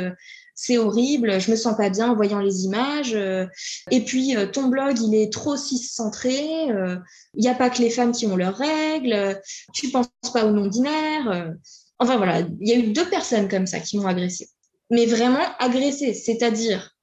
c'est 0.57 0.79
horrible, 0.79 1.39
je 1.39 1.51
me 1.51 1.57
sens 1.57 1.77
pas 1.77 1.91
bien 1.91 2.11
en 2.11 2.17
voyant 2.17 2.41
les 2.41 2.65
images. 2.65 3.15
Euh, 3.15 3.47
et 3.91 4.01
puis 4.01 4.35
euh, 4.35 4.47
ton 4.47 4.69
blog, 4.69 4.99
il 4.99 5.15
est 5.15 5.31
trop 5.31 5.55
cis-centré. 5.55 6.71
Euh, 6.71 6.97
il 7.35 7.43
n'y 7.43 7.49
a 7.49 7.55
pas 7.55 7.69
que 7.69 7.83
les 7.83 7.91
femmes 7.91 8.13
qui 8.13 8.27
ont 8.27 8.37
leurs 8.37 8.57
règles. 8.57 9.41
Tu 9.75 9.91
penses 9.91 10.09
pas 10.33 10.47
au 10.47 10.51
non-binaire. 10.51 11.53
Enfin 11.99 12.17
voilà, 12.17 12.41
il 12.41 12.69
y 12.69 12.73
a 12.73 12.79
eu 12.79 12.93
deux 12.93 13.09
personnes 13.09 13.49
comme 13.49 13.67
ça 13.67 13.81
qui 13.81 13.99
m'ont 13.99 14.07
agressée. 14.07 14.49
Mais 14.91 15.05
vraiment 15.05 15.45
agressée, 15.59 16.15
c'est-à-dire 16.15 16.97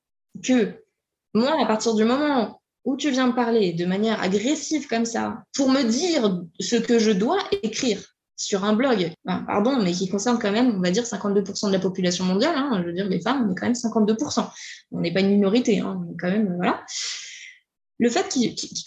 que 0.44 0.74
moi, 1.36 1.56
à 1.62 1.66
partir 1.68 1.94
du 1.94 2.06
moment 2.06 2.60
où 2.86 2.98
tu 2.98 3.12
viens 3.12 3.28
me 3.28 3.36
parler 3.36 3.74
de 3.74 3.86
manière 3.86 4.22
agressive 4.22 4.88
comme 4.88 5.06
ça, 5.06 5.44
pour 5.56 5.70
me 5.70 5.84
dire 5.84 6.42
ce 6.60 6.76
que 6.76 6.98
je 6.98 7.12
dois 7.12 7.40
écrire, 7.62 8.13
sur 8.36 8.64
un 8.64 8.74
blog, 8.74 9.14
pardon, 9.26 9.82
mais 9.82 9.92
qui 9.92 10.10
concerne 10.10 10.40
quand 10.40 10.52
même, 10.52 10.76
on 10.76 10.82
va 10.82 10.92
dire, 10.92 11.04
52% 11.04 11.68
de 11.68 11.72
la 11.72 11.80
population 11.80 12.26
mondiale. 12.26 12.56
Hein, 12.56 12.80
je 12.82 12.88
veux 12.88 12.94
dire, 12.94 13.08
les 13.08 13.22
femmes, 13.22 13.48
on 13.48 13.52
est 13.52 13.56
quand 13.56 13.66
même 13.66 13.74
52%. 13.74 14.50
On 14.92 15.00
n'est 15.00 15.14
pas 15.14 15.22
une 15.22 15.30
minorité, 15.30 15.80
hein, 15.80 16.02
on 16.04 16.12
est 16.12 16.18
quand 16.18 16.32
même, 16.32 16.56
voilà. 16.56 16.84
Le 18.00 18.10
fait 18.10 18.38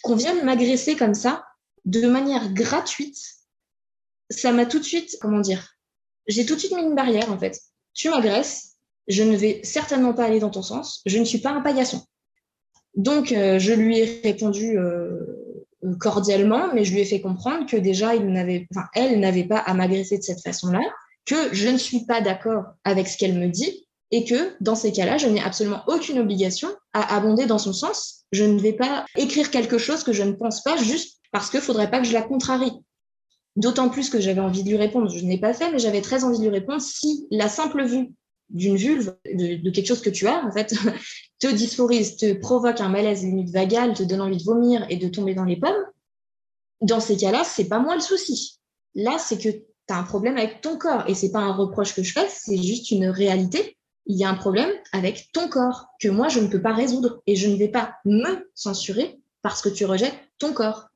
qu'on 0.03 0.17
vienne 0.17 0.45
m'agresser 0.45 0.97
comme 0.97 1.15
ça, 1.15 1.45
de 1.85 2.07
manière 2.09 2.53
gratuite, 2.53 3.19
ça 4.31 4.53
m'a 4.53 4.67
tout 4.67 4.79
de 4.79 4.85
suite, 4.85 5.17
comment 5.21 5.41
dire, 5.41 5.75
j'ai 6.27 6.45
tout 6.45 6.55
de 6.55 6.61
suite 6.61 6.73
mis 6.73 6.83
une 6.83 6.97
barrière, 6.97 7.31
en 7.31 7.39
fait. 7.39 7.61
Tu 7.95 8.11
m'agresses, 8.11 8.77
je 9.07 9.23
ne 9.23 9.37
vais 9.37 9.61
certainement 9.63 10.13
pas 10.13 10.25
aller 10.25 10.41
dans 10.41 10.51
ton 10.51 10.63
sens, 10.63 11.03
je 11.07 11.19
ne 11.19 11.25
suis 11.25 11.39
pas 11.39 11.51
un 11.51 11.61
paillasson. 11.61 12.03
Donc, 12.97 13.31
euh, 13.31 13.59
je 13.59 13.73
lui 13.73 13.99
ai 13.99 14.21
répondu 14.25 14.79
euh, 14.79 15.46
cordialement, 15.99 16.73
mais 16.75 16.85
je 16.85 16.93
lui 16.93 17.01
ai 17.01 17.05
fait 17.05 17.21
comprendre 17.21 17.67
que 17.67 17.77
déjà, 17.77 18.15
il 18.15 18.27
n'avait, 18.27 18.67
enfin, 18.75 18.87
elle 18.95 19.21
n'avait 19.21 19.45
pas 19.45 19.59
à 19.59 19.75
m'agresser 19.75 20.19
de 20.19 20.23
cette 20.23 20.41
façon-là, 20.41 20.81
que 21.25 21.53
je 21.53 21.69
ne 21.69 21.79
suis 21.79 22.07
pas 22.07 22.21
d'accord 22.21 22.65
avec 22.85 23.09
ce 23.09 23.17
qu'elle 23.19 23.39
me 23.39 23.49
dit 23.49 23.87
et 24.11 24.25
que 24.25 24.55
dans 24.61 24.75
ces 24.75 24.93
cas-là, 24.93 25.19
je 25.19 25.27
n'ai 25.27 25.43
absolument 25.43 25.83
aucune 25.89 26.19
obligation 26.19 26.69
à 26.93 27.17
abonder 27.17 27.47
dans 27.47 27.59
son 27.59 27.73
sens. 27.73 28.25
Je 28.33 28.45
ne 28.45 28.59
vais 28.59 28.73
pas 28.73 29.05
écrire 29.17 29.51
quelque 29.51 29.79
chose 29.79 30.05
que 30.05 30.13
je 30.13 30.23
ne 30.23 30.33
pense 30.33 30.63
pas 30.63 30.77
juste 30.77 31.19
parce 31.33 31.51
qu'il 31.51 31.61
faudrait 31.61 31.91
pas 31.91 31.99
que 31.99 32.07
je 32.07 32.13
la 32.13 32.23
contrarie. 32.23 32.73
D'autant 33.57 33.89
plus 33.89 34.11
que 34.11 34.21
j'avais 34.21 34.41
envie 34.41 34.63
de 34.63 34.69
lui 34.69 34.77
répondre. 34.77 35.09
Je 35.09 35.25
n'ai 35.25 35.39
pas 35.39 35.55
fait, 35.55 35.73
mais 35.73 35.79
j'avais 35.79 36.03
très 36.03 36.25
envie 36.25 36.39
de 36.39 36.45
lui 36.45 36.51
répondre 36.51 36.81
si 36.81 37.27
la 37.31 37.49
simple 37.49 37.85
vue 37.85 38.13
d'une 38.51 38.77
vulve, 38.77 39.17
de, 39.25 39.71
quelque 39.71 39.87
chose 39.87 40.01
que 40.01 40.11
tu 40.11 40.27
as, 40.27 40.45
en 40.45 40.53
fait, 40.53 40.75
te 41.39 41.47
dysphorise, 41.49 42.17
te 42.17 42.35
provoque 42.35 42.81
un 42.81 42.89
malaise 42.89 43.23
limite 43.25 43.51
vagal, 43.51 43.95
te 43.95 44.03
donne 44.03 44.21
envie 44.21 44.39
de 44.39 44.45
vomir 44.45 44.87
et 44.89 44.97
de 44.97 45.09
tomber 45.09 45.35
dans 45.35 45.45
les 45.45 45.57
pommes, 45.57 45.85
dans 46.81 47.01
ces 47.01 47.17
cas-là, 47.17 47.43
c'est 47.45 47.69
pas 47.69 47.79
moi 47.79 47.95
le 47.95 48.01
souci. 48.01 48.59
Là, 48.95 49.19
c'est 49.19 49.39
que 49.39 49.49
tu 49.49 49.65
as 49.89 49.99
un 49.99 50.03
problème 50.03 50.37
avec 50.37 50.61
ton 50.61 50.77
corps. 50.79 51.05
Et 51.09 51.15
c'est 51.15 51.31
pas 51.31 51.41
un 51.41 51.53
reproche 51.53 51.95
que 51.95 52.03
je 52.03 52.13
fais, 52.13 52.29
c'est 52.29 52.63
juste 52.63 52.91
une 52.91 53.09
réalité. 53.09 53.77
Il 54.07 54.17
y 54.17 54.25
a 54.25 54.31
un 54.31 54.35
problème 54.35 54.71
avec 54.93 55.31
ton 55.33 55.49
corps 55.49 55.87
que 56.01 56.09
moi, 56.09 56.29
je 56.29 56.41
ne 56.41 56.47
peux 56.47 56.63
pas 56.63 56.75
résoudre. 56.75 57.23
Et 57.27 57.37
je 57.37 57.49
ne 57.49 57.57
vais 57.57 57.69
pas 57.69 57.97
me 58.05 58.49
censurer 58.55 59.19
parce 59.43 59.63
que 59.63 59.69
tu 59.69 59.85
rejettes 59.85 60.15
ton 60.39 60.53
corps 60.53 60.89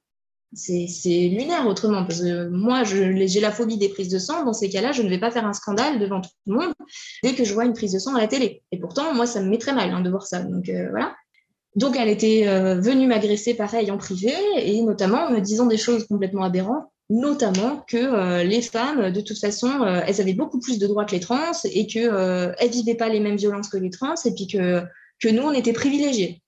c'est 0.52 1.28
lunaire 1.28 1.66
autrement, 1.68 2.04
parce 2.04 2.20
que 2.20 2.48
moi, 2.48 2.82
j'ai 2.82 3.40
la 3.40 3.52
phobie 3.52 3.78
des 3.78 3.88
prises 3.88 4.08
de 4.08 4.18
sang. 4.18 4.44
Dans 4.44 4.52
ces 4.52 4.68
cas-là, 4.68 4.90
je 4.90 5.02
ne 5.02 5.08
vais 5.08 5.18
pas 5.18 5.30
faire 5.30 5.46
un 5.46 5.52
scandale 5.52 6.00
devant 6.00 6.20
tout 6.20 6.30
le 6.46 6.54
monde 6.54 6.72
dès 7.22 7.34
que 7.34 7.44
je 7.44 7.54
vois 7.54 7.64
une 7.64 7.72
prise 7.72 7.92
de 7.92 7.98
sang 7.98 8.14
à 8.16 8.20
la 8.20 8.26
télé. 8.26 8.62
Et 8.72 8.78
pourtant, 8.78 9.14
moi, 9.14 9.26
ça 9.26 9.40
me 9.40 9.48
met 9.48 9.58
très 9.58 9.72
mal 9.72 9.90
hein, 9.90 10.00
de 10.00 10.10
voir 10.10 10.26
ça. 10.26 10.40
Donc 10.40 10.68
euh, 10.68 10.88
voilà. 10.90 11.14
Donc 11.76 11.96
elle 11.96 12.08
était 12.08 12.48
euh, 12.48 12.80
venue 12.80 13.06
m'agresser 13.06 13.54
pareil 13.54 13.92
en 13.92 13.98
privé, 13.98 14.32
et 14.56 14.82
notamment 14.82 15.26
en 15.26 15.30
me 15.30 15.40
disant 15.40 15.66
des 15.66 15.76
choses 15.76 16.04
complètement 16.08 16.42
aberrantes, 16.42 16.86
notamment 17.10 17.84
que 17.86 17.96
euh, 17.96 18.42
les 18.42 18.60
femmes, 18.60 19.12
de 19.12 19.20
toute 19.20 19.38
façon, 19.38 19.84
elles 19.84 20.20
avaient 20.20 20.34
beaucoup 20.34 20.58
plus 20.58 20.80
de 20.80 20.86
droits 20.88 21.04
que 21.04 21.12
les 21.12 21.20
trans, 21.20 21.52
et 21.64 21.86
que 21.86 22.52
elles 22.58 22.70
vivaient 22.70 22.96
pas 22.96 23.08
les 23.08 23.20
mêmes 23.20 23.36
violences 23.36 23.68
que 23.68 23.76
les 23.76 23.90
trans, 23.90 24.16
et 24.24 24.34
puis 24.34 24.48
que 24.48 24.82
que 25.22 25.28
nous, 25.28 25.42
on 25.42 25.52
était 25.52 25.72
privilégiés. 25.72 26.42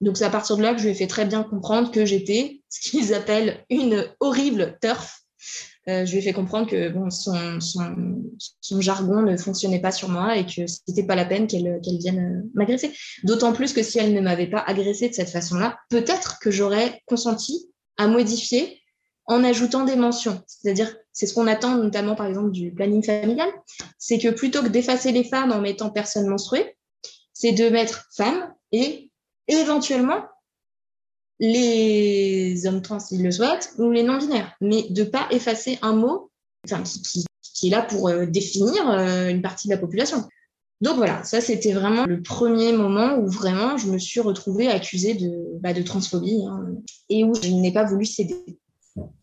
Donc 0.00 0.16
c'est 0.16 0.24
à 0.24 0.30
partir 0.30 0.56
de 0.56 0.62
là 0.62 0.74
que 0.74 0.78
je 0.78 0.84
lui 0.84 0.90
ai 0.90 0.94
fait 0.94 1.06
très 1.06 1.24
bien 1.24 1.42
comprendre 1.42 1.90
que 1.90 2.04
j'étais 2.04 2.61
ce 2.72 2.80
qu'ils 2.90 3.12
appellent 3.12 3.64
une 3.68 4.06
horrible 4.18 4.78
turf. 4.80 5.20
Euh, 5.88 6.06
je 6.06 6.12
lui 6.12 6.18
ai 6.18 6.22
fait 6.22 6.32
comprendre 6.32 6.68
que 6.68 6.92
son, 7.10 8.80
jargon 8.80 9.22
ne 9.22 9.36
fonctionnait 9.36 9.80
pas 9.80 9.90
sur 9.90 10.08
moi 10.08 10.36
et 10.36 10.46
que 10.46 10.66
c'était 10.66 11.02
pas 11.02 11.16
la 11.16 11.24
peine 11.24 11.48
qu'elle 11.48 11.80
vienne 11.98 12.18
euh, 12.20 12.50
m'agresser. 12.54 12.92
D'autant 13.24 13.52
plus 13.52 13.72
que 13.72 13.82
si 13.82 13.98
elle 13.98 14.14
ne 14.14 14.20
m'avait 14.20 14.46
pas 14.46 14.60
agressé 14.60 15.08
de 15.08 15.14
cette 15.14 15.28
façon-là, 15.28 15.76
peut-être 15.90 16.38
que 16.40 16.50
j'aurais 16.50 17.02
consenti 17.06 17.68
à 17.98 18.06
modifier 18.06 18.80
en 19.26 19.44
ajoutant 19.44 19.84
des 19.84 19.96
mentions. 19.96 20.40
C'est-à-dire, 20.46 20.96
c'est 21.12 21.26
ce 21.26 21.34
qu'on 21.34 21.48
attend 21.48 21.76
notamment 21.76 22.14
par 22.14 22.26
exemple 22.26 22.52
du 22.52 22.72
planning 22.72 23.04
familial, 23.04 23.50
c'est 23.98 24.18
que 24.18 24.28
plutôt 24.28 24.62
que 24.62 24.68
d'effacer 24.68 25.12
les 25.12 25.24
femmes 25.24 25.52
en 25.52 25.60
mettant 25.60 25.90
personne 25.90 26.26
menstruée, 26.26 26.76
c'est 27.34 27.52
de 27.52 27.68
mettre 27.68 28.08
femme 28.16 28.54
et 28.70 29.10
éventuellement 29.48 30.22
les 31.42 32.66
hommes 32.66 32.82
trans 32.82 33.00
s'ils 33.00 33.22
le 33.22 33.32
souhaitent 33.32 33.74
ou 33.76 33.90
les 33.90 34.04
non-binaires, 34.04 34.54
mais 34.60 34.86
de 34.90 35.02
pas 35.02 35.26
effacer 35.32 35.76
un 35.82 35.92
mot 35.92 36.30
qui, 36.64 37.66
est 37.66 37.70
là 37.70 37.82
pour 37.82 38.08
euh, 38.08 38.26
définir 38.26 38.88
euh, 38.88 39.28
une 39.28 39.42
partie 39.42 39.66
de 39.66 39.74
la 39.74 39.78
population. 39.78 40.24
Donc 40.80 40.96
voilà, 40.96 41.22
ça 41.24 41.40
c'était 41.40 41.72
vraiment 41.72 42.06
le 42.06 42.22
premier 42.22 42.72
moment 42.72 43.16
où 43.16 43.28
vraiment 43.28 43.76
je 43.76 43.88
me 43.88 43.98
suis 43.98 44.20
retrouvée 44.20 44.68
accusée 44.68 45.14
de, 45.14 45.58
bah, 45.60 45.74
transphobie 45.82 46.44
hein, 46.48 46.76
et 47.08 47.24
où 47.24 47.34
je 47.34 47.48
n'ai 47.48 47.72
pas 47.72 47.84
voulu 47.84 48.04
céder. 48.04 48.36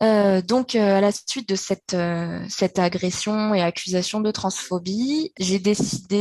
Euh, 0.02 0.42
donc, 0.42 0.76
euh, 0.76 0.98
à 0.98 1.02
la 1.02 1.12
suite 1.12 1.48
de 1.48 1.56
cette, 1.56 1.94
euh, 1.94 2.44
cette 2.50 2.80
agression 2.80 3.54
et 3.54 3.62
accusation 3.62 4.20
de 4.20 4.32
transphobie, 4.32 5.32
j'ai 5.40 5.60
décidé, 5.60 6.20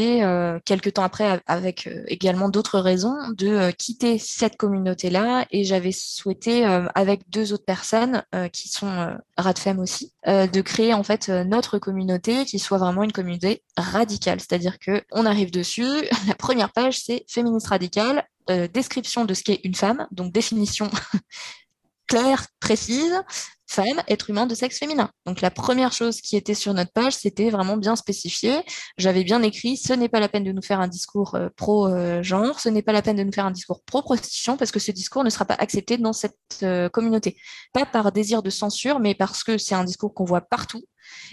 quelques 0.65 0.95
temps 0.95 1.03
après, 1.03 1.41
avec 1.47 1.89
également 2.07 2.49
d'autres 2.49 2.79
raisons, 2.79 3.17
de 3.37 3.71
quitter 3.73 4.19
cette 4.19 4.57
communauté-là. 4.57 5.47
Et 5.51 5.65
j'avais 5.65 5.93
souhaité, 5.93 6.65
avec 6.95 7.29
deux 7.31 7.53
autres 7.53 7.65
personnes 7.65 8.23
qui 8.53 8.69
sont 8.69 9.17
Radfem 9.37 9.79
aussi, 9.79 10.13
de 10.27 10.61
créer 10.61 10.95
en 10.95 11.03
fait 11.03 11.29
notre 11.29 11.79
communauté 11.79 12.45
qui 12.45 12.59
soit 12.59 12.79
vraiment 12.79 13.03
une 13.03 13.13
communauté 13.13 13.63
radicale. 13.77 14.41
C'est-à-dire 14.41 14.79
que 14.79 15.03
on 15.13 15.27
arrive 15.27 15.51
dessus, 15.51 15.89
la 16.29 16.35
première 16.35 16.73
page 16.73 16.99
c'est 16.99 17.25
féministe 17.29 17.69
radicale, 17.69 18.25
description 18.73 19.25
de 19.25 19.35
ce 19.35 19.43
qu'est 19.43 19.61
une 19.65 19.75
femme, 19.75 20.07
donc 20.11 20.33
définition 20.33 20.91
claire, 22.09 22.47
précise, 22.59 23.23
femme, 23.69 24.03
être 24.09 24.31
humain 24.31 24.47
de 24.47 24.55
sexe 24.55 24.79
féminin. 24.79 25.11
Donc 25.27 25.41
la 25.41 25.51
première 25.51 25.93
chose 25.93 26.21
qui 26.21 26.37
était 26.37 26.55
sur 26.55 26.73
notre 26.75 26.91
page, 26.91 27.13
c'était 27.13 27.51
vraiment 27.51 27.77
bien 27.77 27.97
spécifié. 27.97 28.63
J'avais 28.97 29.25
bien 29.25 29.43
écrit, 29.43 29.77
ce 29.77 29.93
n'est 29.93 30.09
pas 30.09 30.21
la 30.21 30.29
peine 30.29 30.45
de 30.45 30.53
nous 30.53 30.63
faire 30.63 30.81
un 30.81 30.89
discours 30.89 31.35
euh, 31.35 31.49
pro-genre, 31.55 32.59
ce 32.59 32.71
n'est 32.71 32.83
pas 32.83 32.93
la 32.93 33.03
peine 33.03 33.17
de 33.17 33.23
nous 33.23 33.33
faire 33.33 33.47
un 33.47 33.51
discours 33.51 33.83
pro-prostitution, 33.85 34.57
parce 34.57 34.73
que 34.73 34.81
ce 34.81 34.91
discours 34.91 35.23
ne 35.23 35.31
sera 35.31 35.45
pas 35.45 35.57
accepté 35.59 35.99
dans 35.99 36.15
cette 36.15 36.37
euh, 36.63 36.89
communauté. 36.89 37.37
Pas 37.73 37.85
par 37.85 38.11
désir 38.11 38.43
de 38.43 38.51
censure, 38.51 39.01
mais 39.01 39.15
parce 39.15 39.45
que 39.45 39.59
c'est 39.59 39.75
un 39.75 39.85
discours 39.85 40.15
qu'on 40.15 40.25
voit 40.25 40.41
partout 40.41 40.83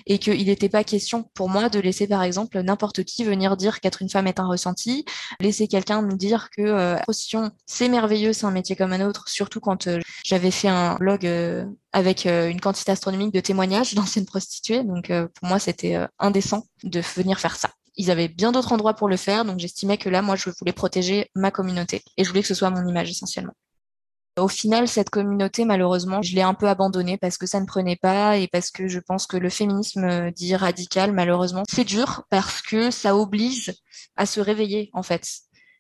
et 0.06 0.20
qu'il 0.20 0.46
n'était 0.46 0.70
pas 0.70 0.84
question 0.84 1.24
pour 1.34 1.50
moi 1.50 1.70
de 1.70 1.80
laisser 1.80 2.08
par 2.08 2.24
exemple 2.24 2.60
n'importe 2.62 3.04
qui 3.04 3.24
venir 3.24 3.58
dire 3.58 3.80
qu'être 3.80 4.02
une 4.02 4.10
femme 4.10 4.28
est 4.28 4.40
un 4.40 4.48
ressenti, 4.48 5.06
laisser 5.40 5.68
quelqu'un 5.68 6.02
me 6.02 6.14
dire 6.14 6.50
que 6.56 6.62
euh, 6.62 6.98
c'est 7.66 7.90
merveilleux, 7.90 8.34
c'est 8.34 8.46
un 8.46 8.52
métier 8.52 8.76
comme 8.76 8.94
un 8.94 9.06
autre, 9.08 9.30
surtout 9.30 9.60
quand 9.60 9.88
euh, 9.88 10.00
j'avais 10.24 10.52
fait 10.52 10.68
un 10.68 10.96
blog 10.96 11.26
euh, 11.26 11.66
avec 11.94 12.26
une 12.26 12.60
quantité 12.60 12.92
astronomique 12.92 13.34
de 13.34 13.40
témoignages 13.40 13.94
d'anciennes 13.96 14.26
prostituées, 14.26 14.84
donc 14.84 15.08
pour 15.08 15.48
moi 15.48 15.60
c'était 15.60 15.98
indécent 16.20 16.66
de 16.84 17.02
venir 17.16 17.40
faire 17.40 17.56
ça 17.56 17.70
ils 17.98 18.12
avaient 18.12 18.28
bien 18.28 18.52
d'autres 18.52 18.74
endroits 18.74 18.94
pour 18.94 19.08
le 19.08 19.18
faire, 19.18 19.46
donc 19.46 19.60
j'estimais 19.60 19.98
que 19.98 20.10
là, 20.10 20.22
moi, 20.22 20.36
je 20.36 20.50
voulais 20.50 20.74
protéger 20.74 21.32
ma 21.36 21.52
communauté 21.52 22.04
et 22.18 22.24
je 22.24 22.30
voulais 22.30 22.42
que 22.42 22.48
ce 22.48 22.54
soit 22.54 22.70
mon 22.70 22.86
image 22.86 23.10
essentiellement. 23.10 23.54
Au 24.38 24.50
final, 24.50 24.90
cette 24.90 25.10
communauté, 25.10 25.64
malheureusement, 25.64 26.22
je 26.22 26.36
l'ai 26.36 26.42
un 26.42 26.54
peu 26.54 26.68
abandonnée 26.68 27.18
parce 27.18 27.38
que 27.38 27.46
ça 27.46 27.62
ne 27.62 27.66
prenait 27.66 27.96
pas 27.96 28.38
et 28.38 28.50
parce 28.50 28.70
que 28.70 28.90
je 28.90 29.00
pense 29.00 29.28
que 29.28 29.38
le 29.38 29.50
féminisme 29.50 30.04
euh, 30.04 30.32
dit 30.32 30.56
radical, 30.58 31.14
malheureusement, 31.14 31.64
c'est 31.70 31.86
dur 31.86 32.24
parce 32.30 32.62
que 32.62 32.92
ça 32.92 33.16
oblige 33.16 33.74
à 34.18 34.26
se 34.26 34.42
réveiller, 34.42 34.90
en 34.92 35.04
fait. 35.04 35.26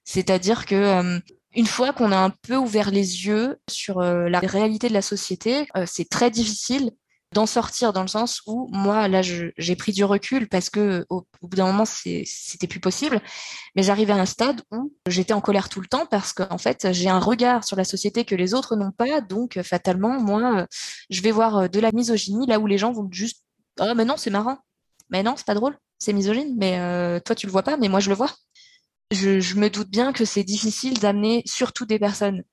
C'est-à-dire 0.05 0.65
que 0.65 0.75
euh, 0.75 1.19
une 1.53 1.65
fois 1.65 1.91
qu'on 1.91 2.13
a 2.13 2.17
un 2.17 2.29
peu 2.29 2.55
ouvert 2.55 2.91
les 2.91 3.25
yeux 3.25 3.59
sur 3.69 3.99
euh, 3.99 4.29
la 4.29 4.39
réalité 4.39 4.87
de 4.87 4.93
la 4.93 5.01
société, 5.01 5.67
c'est 5.85 6.09
très 6.09 6.31
difficile 6.31 6.91
d'en 7.35 7.45
sortir 7.45 7.91
dans 7.91 8.01
le 8.01 8.07
sens 8.07 8.41
où 8.47 8.69
moi 8.71 9.09
là 9.09 9.21
j'ai 9.21 9.75
pris 9.75 9.91
du 9.91 10.05
recul 10.05 10.47
parce 10.47 10.69
que 10.69 11.05
au, 11.09 11.27
bout 11.41 11.57
d'un 11.57 11.65
moment 11.65 11.83
c'était 11.85 12.67
plus 12.67 12.79
possible. 12.79 13.21
Mais 13.75 13.83
j'arrivais 13.83 14.13
à 14.13 14.15
un 14.15 14.25
stade 14.25 14.61
où 14.71 14.93
j'étais 15.05 15.33
en 15.33 15.41
colère 15.41 15.67
tout 15.67 15.81
le 15.81 15.87
temps 15.87 16.05
parce 16.05 16.31
qu'en 16.31 16.57
fait 16.57 16.93
j'ai 16.93 17.09
un 17.09 17.19
regard 17.19 17.65
sur 17.65 17.75
la 17.75 17.83
société 17.83 18.23
que 18.23 18.35
les 18.35 18.53
autres 18.53 18.77
n'ont 18.77 18.91
pas. 18.91 19.19
Donc 19.19 19.61
fatalement 19.63 20.17
moi 20.19 20.65
je 21.09 21.21
vais 21.21 21.31
voir 21.31 21.69
de 21.69 21.79
la 21.81 21.91
misogynie 21.91 22.47
là 22.47 22.57
où 22.57 22.67
les 22.67 22.77
gens 22.77 22.93
vont 22.93 23.09
juste 23.11 23.43
oh 23.81 23.93
mais 23.95 24.05
non 24.05 24.15
c'est 24.15 24.29
marrant. 24.29 24.57
Mais 25.09 25.21
non 25.21 25.33
c'est 25.35 25.45
pas 25.45 25.55
drôle. 25.55 25.77
C'est 25.99 26.13
misogyne. 26.13 26.55
Mais 26.57 26.79
euh, 26.79 27.19
toi 27.19 27.35
tu 27.35 27.47
le 27.47 27.51
vois 27.51 27.63
pas 27.63 27.75
mais 27.75 27.89
moi 27.89 27.99
je 27.99 28.09
le 28.09 28.15
vois 28.15 28.31
je 29.11 29.55
me 29.55 29.69
doute 29.69 29.89
bien 29.89 30.13
que 30.13 30.25
c'est 30.25 30.43
difficile 30.43 30.99
d'amener 30.99 31.43
surtout 31.45 31.85
des 31.85 31.99
personnes 31.99 32.43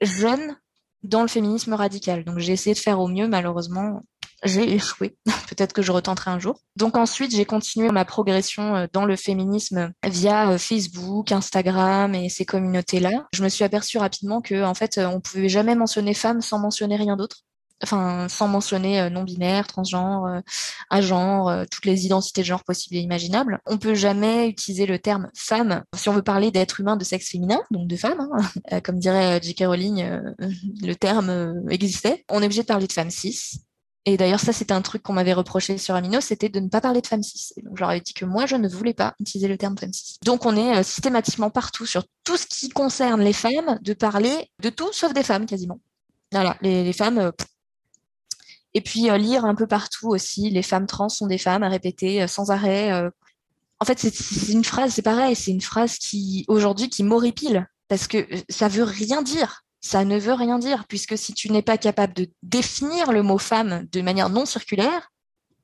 jeunes 0.00 0.56
dans 1.02 1.22
le 1.22 1.28
féminisme 1.28 1.74
radical. 1.74 2.24
Donc 2.24 2.38
j'ai 2.38 2.52
essayé 2.52 2.74
de 2.74 2.80
faire 2.80 3.00
au 3.00 3.08
mieux, 3.08 3.28
malheureusement, 3.28 4.02
j'ai 4.42 4.72
échoué. 4.72 5.16
Peut-être 5.48 5.72
que 5.72 5.82
je 5.82 5.92
retenterai 5.92 6.30
un 6.30 6.38
jour. 6.38 6.60
Donc 6.76 6.96
ensuite, 6.96 7.34
j'ai 7.34 7.44
continué 7.44 7.90
ma 7.90 8.04
progression 8.04 8.76
euh, 8.76 8.86
dans 8.92 9.04
le 9.04 9.16
féminisme 9.16 9.92
via 10.06 10.50
euh, 10.50 10.58
Facebook, 10.58 11.32
Instagram 11.32 12.14
et 12.14 12.28
ces 12.28 12.44
communautés-là. 12.44 13.28
Je 13.34 13.42
me 13.42 13.48
suis 13.48 13.64
aperçue 13.64 13.98
rapidement 13.98 14.40
que 14.40 14.64
en 14.64 14.74
fait, 14.74 14.98
euh, 14.98 15.06
on 15.06 15.20
pouvait 15.20 15.48
jamais 15.48 15.74
mentionner 15.74 16.14
femme 16.14 16.40
sans 16.40 16.58
mentionner 16.58 16.96
rien 16.96 17.16
d'autre. 17.16 17.38
Enfin, 17.82 18.28
sans 18.28 18.46
mentionner 18.46 19.08
non-binaire, 19.08 19.66
transgenre, 19.66 20.42
agenre, 20.90 21.64
toutes 21.70 21.86
les 21.86 22.04
identités 22.04 22.42
de 22.42 22.46
genre 22.46 22.62
possibles 22.62 22.96
et 22.96 23.00
imaginables. 23.00 23.58
On 23.64 23.78
peut 23.78 23.94
jamais 23.94 24.48
utiliser 24.48 24.84
le 24.84 24.98
terme 24.98 25.30
femme 25.34 25.82
si 25.96 26.10
on 26.10 26.12
veut 26.12 26.20
parler 26.20 26.50
d'être 26.50 26.80
humain 26.80 26.96
de 26.96 27.04
sexe 27.04 27.30
féminin, 27.30 27.58
donc 27.70 27.88
de 27.88 27.96
femme. 27.96 28.28
Hein. 28.70 28.80
Comme 28.84 28.98
dirait 28.98 29.40
J.K. 29.42 29.60
Rowling, 29.60 30.06
le 30.82 30.92
terme 30.92 31.62
existait. 31.70 32.26
On 32.28 32.42
est 32.42 32.44
obligé 32.44 32.60
de 32.60 32.66
parler 32.66 32.86
de 32.86 32.92
femme 32.92 33.10
cis 33.10 33.62
et 34.06 34.16
d'ailleurs, 34.16 34.40
ça, 34.40 34.52
c'était 34.52 34.72
un 34.72 34.80
truc 34.80 35.02
qu'on 35.02 35.12
m'avait 35.12 35.34
reproché 35.34 35.76
sur 35.76 35.94
Amino, 35.94 36.20
c'était 36.20 36.48
de 36.48 36.58
ne 36.58 36.68
pas 36.68 36.80
parler 36.80 37.02
de 37.02 37.06
femme 37.06 37.22
cis. 37.22 37.52
Et 37.56 37.62
donc, 37.62 37.76
je 37.76 37.80
leur 37.80 37.90
avais 37.90 38.00
dit 38.00 38.14
que 38.14 38.24
moi, 38.24 38.46
je 38.46 38.56
ne 38.56 38.66
voulais 38.66 38.94
pas 38.94 39.14
utiliser 39.20 39.46
le 39.46 39.58
terme 39.58 39.76
femme 39.76 39.92
cis. 39.92 40.16
Donc, 40.24 40.46
on 40.46 40.56
est 40.56 40.78
euh, 40.78 40.82
systématiquement 40.82 41.50
partout 41.50 41.84
sur 41.84 42.04
tout 42.24 42.38
ce 42.38 42.46
qui 42.46 42.70
concerne 42.70 43.20
les 43.20 43.34
femmes, 43.34 43.78
de 43.82 43.92
parler 43.92 44.50
de 44.62 44.70
tout 44.70 44.90
sauf 44.92 45.12
des 45.12 45.22
femmes, 45.22 45.44
quasiment. 45.44 45.80
Voilà, 46.32 46.56
les, 46.62 46.94
femmes. 46.94 47.18
Euh, 47.18 47.30
et 48.72 48.80
puis, 48.80 49.10
euh, 49.10 49.18
lire 49.18 49.44
un 49.44 49.54
peu 49.54 49.66
partout 49.66 50.08
aussi, 50.08 50.48
les 50.48 50.62
femmes 50.62 50.86
trans 50.86 51.10
sont 51.10 51.26
des 51.26 51.38
femmes, 51.38 51.62
à 51.62 51.68
répéter 51.68 52.26
sans 52.26 52.50
arrêt. 52.50 52.90
En 53.80 53.84
fait, 53.84 53.98
c'est 53.98 54.52
une 54.52 54.64
phrase, 54.64 54.94
c'est 54.94 55.02
pareil, 55.02 55.36
c'est 55.36 55.50
une 55.50 55.60
phrase 55.60 55.98
qui, 55.98 56.46
aujourd'hui, 56.48 56.88
qui 56.88 57.02
m'horripile, 57.02 57.68
parce 57.88 58.06
que 58.06 58.26
ça 58.48 58.68
veut 58.68 58.84
rien 58.84 59.20
dire 59.20 59.62
ça 59.80 60.04
ne 60.04 60.18
veut 60.18 60.34
rien 60.34 60.58
dire, 60.58 60.84
puisque 60.86 61.16
si 61.16 61.32
tu 61.32 61.50
n'es 61.50 61.62
pas 61.62 61.78
capable 61.78 62.12
de 62.14 62.28
définir 62.42 63.12
le 63.12 63.22
mot 63.22 63.38
femme 63.38 63.86
de 63.90 64.00
manière 64.02 64.28
non 64.28 64.44
circulaire, 64.46 65.10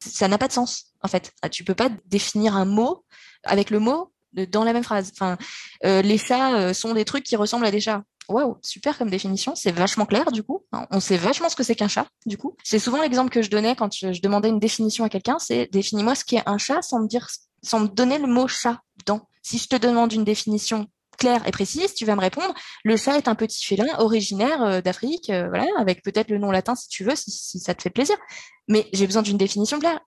ça 0.00 0.28
n'a 0.28 0.38
pas 0.38 0.49
de 0.49 0.52
sens, 0.52 0.92
en 1.02 1.08
fait. 1.08 1.32
Ah, 1.42 1.49
tu 1.49 1.64
peux 1.64 1.75
pas 1.75 1.90
définir 2.06 2.56
un 2.56 2.64
mot 2.64 3.04
avec 3.44 3.70
le 3.70 3.78
mot 3.78 4.12
dans 4.32 4.64
la 4.64 4.73
même 4.73 4.85
phrase. 4.85 5.11
Enfin, 5.14 5.37
euh, 5.85 6.02
les 6.02 6.18
chats 6.18 6.54
euh, 6.56 6.73
sont 6.75 6.94
des 6.94 7.04
trucs 7.04 7.25
qui 7.25 7.37
ressemblent 7.37 7.66
à 7.66 7.70
des 7.70 7.80
chats. 7.80 8.02
Waouh, 8.28 8.58
super 8.62 8.99
comme 8.99 9.08
définition, 9.08 9.54
c'est 9.54 9.70
vachement 9.70 10.04
clair 10.04 10.32
du 10.32 10.42
coup. 10.42 10.64
On 10.90 10.99
sait 10.99 11.16
vachement 11.16 11.49
ce 11.49 11.54
que 11.54 11.62
c'est 11.62 11.76
qu'un 11.76 11.87
chat 11.87 12.08
du 12.26 12.37
coup. 12.37 12.56
C'est 12.64 12.80
souvent 12.80 13.00
l'exemple 13.00 13.30
que 13.30 13.40
je 13.40 13.50
donnais 13.50 13.76
quand 13.76 13.94
je, 13.94 14.20
demandais 14.20 14.49
une 14.49 14.58
définition 14.58 15.04
à 15.04 15.08
quelqu'un, 15.08 15.38
c'est 15.38 15.68
définis-moi 15.70 16.16
ce 16.16 16.25
qu'est 16.25 16.42
un 16.44 16.58
chat 16.58 16.82
sans 16.82 17.00
me 17.00 17.06
dire 17.06 17.28
sans 17.62 17.80
me 17.80 17.87
donner 17.87 18.18
le 18.18 18.26
mot 18.26 18.49
chat 18.49 18.80
dedans. 18.99 19.28
Si 19.42 19.58
je 19.58 19.68
te 19.68 19.76
demande 19.76 20.12
une 20.12 20.25
définition 20.25 20.88
claire 21.16 21.46
et 21.46 21.50
précise, 21.50 21.94
tu 21.94 22.04
vas 22.04 22.16
me 22.16 22.20
répondre 22.20 22.54
le 22.85 22.96
chat 22.96 23.16
est 23.16 23.28
un 23.28 23.35
petit 23.35 23.64
félin 23.64 23.87
originaire 23.99 24.62
euh, 24.62 24.80
d'Afrique, 24.80 25.30
euh, 25.30 25.49
voilà, 25.49 25.66
avec 25.78 26.02
peut-être 26.02 26.30
le 26.30 26.38
nom 26.38 26.50
latin 26.50 26.75
si 26.75 26.88
tu 26.88 27.04
veux, 27.04 27.14
si, 27.16 27.58
ça 27.58 27.75
te 27.75 27.82
fait 27.82 27.90
plaisir. 27.90 28.16
Mais 28.68 28.88
j'ai 28.92 29.06
besoin 29.06 29.23
d'une 29.23 29.38
définition 29.38 29.78
claire. 29.78 30.00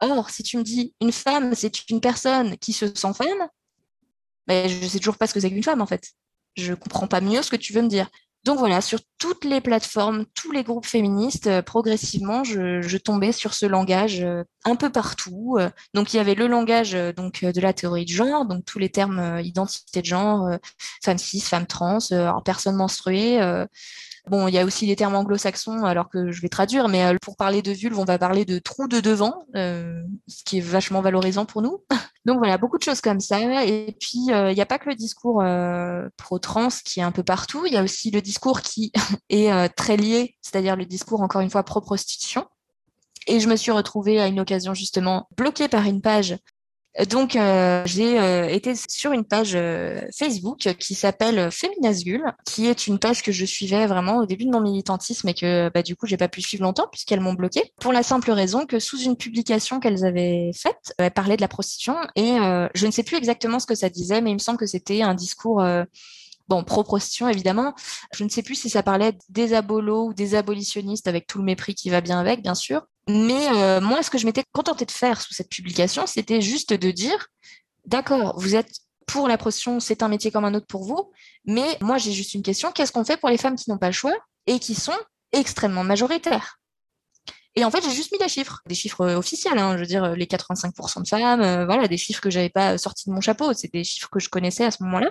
Or, 0.00 0.30
si 0.30 0.42
tu 0.42 0.58
me 0.58 0.62
dis 0.62 0.94
une 1.00 1.12
femme, 1.12 1.54
c'est 1.54 1.88
une 1.90 2.00
personne 2.00 2.56
qui 2.58 2.72
se 2.72 2.86
sent 2.86 3.14
femme, 3.14 3.48
ben, 4.46 4.68
je 4.68 4.86
sais 4.86 4.98
toujours 4.98 5.16
pas 5.16 5.26
ce 5.26 5.34
que 5.34 5.40
c'est 5.40 5.50
qu'une 5.50 5.62
femme 5.62 5.80
en 5.80 5.86
fait. 5.86 6.12
Je 6.56 6.74
comprends 6.74 7.08
pas 7.08 7.20
mieux 7.20 7.42
ce 7.42 7.50
que 7.50 7.56
tu 7.56 7.72
veux 7.72 7.82
me 7.82 7.88
dire. 7.88 8.08
Donc 8.44 8.58
voilà, 8.58 8.82
sur 8.82 8.98
toutes 9.18 9.44
les 9.44 9.62
plateformes, 9.62 10.26
tous 10.34 10.52
les 10.52 10.64
groupes 10.64 10.84
féministes, 10.84 11.46
euh, 11.46 11.62
progressivement, 11.62 12.44
je, 12.44 12.96
tombais 12.98 13.32
sur 13.32 13.54
ce 13.54 13.64
langage 13.64 14.22
euh, 14.22 14.44
un 14.64 14.76
peu 14.76 14.90
partout. 14.90 15.56
Euh. 15.58 15.70
donc 15.94 16.12
il 16.12 16.18
y 16.18 16.20
avait 16.20 16.34
le 16.34 16.46
langage 16.46 16.92
donc 17.16 17.42
de 17.42 17.60
la 17.60 17.72
théorie 17.72 18.04
du 18.04 18.14
genre, 18.14 18.44
donc 18.44 18.64
tous 18.64 18.78
les 18.78 18.90
termes 18.90 19.40
identité 19.42 20.00
de 20.00 20.06
genre, 20.06 20.48
femme 21.02 21.18
cis, 21.18 21.40
femme 21.40 21.66
trans, 21.66 21.98
personne 22.44 22.76
menstruée. 22.76 23.40
Bon, 24.28 24.48
il 24.48 24.54
y 24.54 24.58
a 24.58 24.64
aussi 24.64 24.86
les 24.86 24.96
termes 24.96 25.14
anglo-saxons, 25.14 25.84
alors 25.84 26.08
que 26.08 26.32
je 26.32 26.40
vais 26.40 26.48
traduire, 26.48 26.88
mais 26.88 27.14
pour 27.20 27.36
parler 27.36 27.60
de 27.60 27.72
vulve, 27.72 27.98
on 27.98 28.04
va 28.04 28.18
parler 28.18 28.44
de 28.44 28.58
trou 28.58 28.88
de 28.88 29.00
devant, 29.00 29.44
ce 29.54 30.44
qui 30.44 30.58
est 30.58 30.62
vachement 30.62 31.02
valorisant 31.02 31.44
pour 31.44 31.60
nous. 31.60 31.84
Donc 32.24 32.38
voilà, 32.38 32.56
beaucoup 32.56 32.78
de 32.78 32.82
choses 32.82 33.00
comme 33.00 33.20
ça. 33.20 33.38
Et 33.64 33.96
puis, 34.00 34.30
euh, 34.30 34.50
il 34.50 34.54
n'y 34.54 34.62
a 34.62 34.66
pas 34.66 34.78
que 34.78 34.88
le 34.88 34.94
discours 34.94 35.42
euh, 35.42 36.08
pro-trans 36.16 36.68
qui 36.84 37.00
est 37.00 37.02
un 37.02 37.12
peu 37.12 37.22
partout. 37.22 37.66
Il 37.66 37.72
y 37.72 37.76
a 37.76 37.82
aussi 37.82 38.10
le 38.10 38.22
discours 38.22 38.62
qui 38.62 38.92
est 39.28 39.52
euh, 39.52 39.68
très 39.74 39.96
lié, 39.96 40.36
c'est-à-dire 40.40 40.76
le 40.76 40.86
discours, 40.86 41.20
encore 41.20 41.42
une 41.42 41.50
fois, 41.50 41.62
pro-prostitution. 41.62 42.46
Et 43.26 43.40
je 43.40 43.48
me 43.48 43.56
suis 43.56 43.72
retrouvée 43.72 44.20
à 44.20 44.26
une 44.26 44.40
occasion 44.40 44.74
justement 44.74 45.28
bloquée 45.36 45.68
par 45.68 45.84
une 45.84 46.00
page 46.00 46.36
donc, 47.08 47.34
euh, 47.34 47.82
j'ai 47.86 48.20
euh, 48.20 48.48
été 48.48 48.72
sur 48.88 49.10
une 49.10 49.24
page 49.24 49.54
euh, 49.56 50.00
Facebook 50.16 50.58
qui 50.78 50.94
s'appelle 50.94 51.50
Féminasgule, 51.50 52.24
qui 52.46 52.66
est 52.66 52.86
une 52.86 53.00
page 53.00 53.22
que 53.22 53.32
je 53.32 53.44
suivais 53.44 53.86
vraiment 53.86 54.18
au 54.18 54.26
début 54.26 54.44
de 54.44 54.50
mon 54.50 54.60
militantisme 54.60 55.28
et 55.28 55.34
que 55.34 55.70
bah, 55.70 55.82
du 55.82 55.96
coup, 55.96 56.06
j'ai 56.06 56.16
pas 56.16 56.28
pu 56.28 56.40
suivre 56.40 56.62
longtemps 56.62 56.86
puisqu'elles 56.92 57.20
m'ont 57.20 57.34
bloqué 57.34 57.72
pour 57.80 57.92
la 57.92 58.04
simple 58.04 58.30
raison 58.30 58.64
que 58.64 58.78
sous 58.78 59.00
une 59.00 59.16
publication 59.16 59.80
qu'elles 59.80 60.04
avaient 60.04 60.52
faite, 60.54 60.94
elles 60.98 61.10
parlaient 61.10 61.36
de 61.36 61.40
la 61.40 61.48
prostitution 61.48 61.96
et 62.14 62.36
je 62.74 62.86
ne 62.86 62.92
sais 62.92 63.02
plus 63.02 63.16
exactement 63.16 63.58
ce 63.58 63.66
que 63.66 63.74
ça 63.74 63.88
disait, 63.88 64.20
mais 64.20 64.30
il 64.30 64.34
me 64.34 64.38
semble 64.38 64.58
que 64.58 64.66
c'était 64.66 65.02
un 65.02 65.14
discours 65.14 65.64
Bon, 66.46 66.62
pro-prostitution, 66.62 67.28
évidemment. 67.28 67.74
Je 68.12 68.22
ne 68.22 68.28
sais 68.28 68.42
plus 68.42 68.54
si 68.54 68.68
ça 68.68 68.82
parlait 68.82 69.16
des 69.30 69.54
abolos 69.54 70.08
ou 70.08 70.14
des 70.14 70.34
abolitionnistes 70.34 71.08
avec 71.08 71.26
tout 71.26 71.38
le 71.38 71.44
mépris 71.44 71.74
qui 71.74 71.88
va 71.88 72.02
bien 72.02 72.20
avec, 72.20 72.42
bien 72.42 72.54
sûr. 72.54 72.82
Mais 73.08 73.48
euh, 73.48 73.80
moi, 73.80 74.02
ce 74.02 74.10
que 74.10 74.18
je 74.18 74.26
m'étais 74.26 74.44
contentée 74.52 74.86
de 74.86 74.90
faire 74.90 75.20
sous 75.20 75.34
cette 75.34 75.50
publication, 75.50 76.06
c'était 76.06 76.40
juste 76.40 76.72
de 76.72 76.90
dire, 76.90 77.28
d'accord, 77.86 78.38
vous 78.38 78.54
êtes 78.54 78.70
pour 79.06 79.28
la 79.28 79.36
prostitution, 79.36 79.80
c'est 79.80 80.02
un 80.02 80.08
métier 80.08 80.30
comme 80.30 80.46
un 80.46 80.54
autre 80.54 80.66
pour 80.66 80.84
vous, 80.84 81.12
mais 81.44 81.76
moi, 81.82 81.98
j'ai 81.98 82.12
juste 82.12 82.34
une 82.34 82.42
question, 82.42 82.72
qu'est-ce 82.72 82.92
qu'on 82.92 83.04
fait 83.04 83.18
pour 83.18 83.28
les 83.28 83.36
femmes 83.36 83.56
qui 83.56 83.68
n'ont 83.70 83.78
pas 83.78 83.88
le 83.88 83.92
choix 83.92 84.14
et 84.46 84.58
qui 84.58 84.74
sont 84.74 84.96
extrêmement 85.32 85.84
majoritaires? 85.84 86.58
Et 87.56 87.64
en 87.64 87.70
fait, 87.70 87.82
j'ai 87.84 87.90
juste 87.90 88.10
mis 88.12 88.18
des 88.18 88.28
chiffres, 88.28 88.62
des 88.66 88.74
chiffres 88.74 89.02
euh, 89.02 89.16
officiels. 89.16 89.58
Hein, 89.58 89.74
je 89.74 89.80
veux 89.80 89.86
dire, 89.86 90.16
les 90.16 90.26
85% 90.26 91.02
de 91.02 91.08
femmes, 91.08 91.40
euh, 91.40 91.66
voilà, 91.66 91.86
des 91.86 91.96
chiffres 91.96 92.20
que 92.20 92.30
j'avais 92.30 92.48
pas 92.48 92.78
sortis 92.78 93.08
de 93.08 93.14
mon 93.14 93.20
chapeau. 93.20 93.52
C'est 93.52 93.72
des 93.72 93.84
chiffres 93.84 94.08
que 94.10 94.18
je 94.18 94.28
connaissais 94.28 94.64
à 94.64 94.70
ce 94.70 94.82
moment-là. 94.82 95.10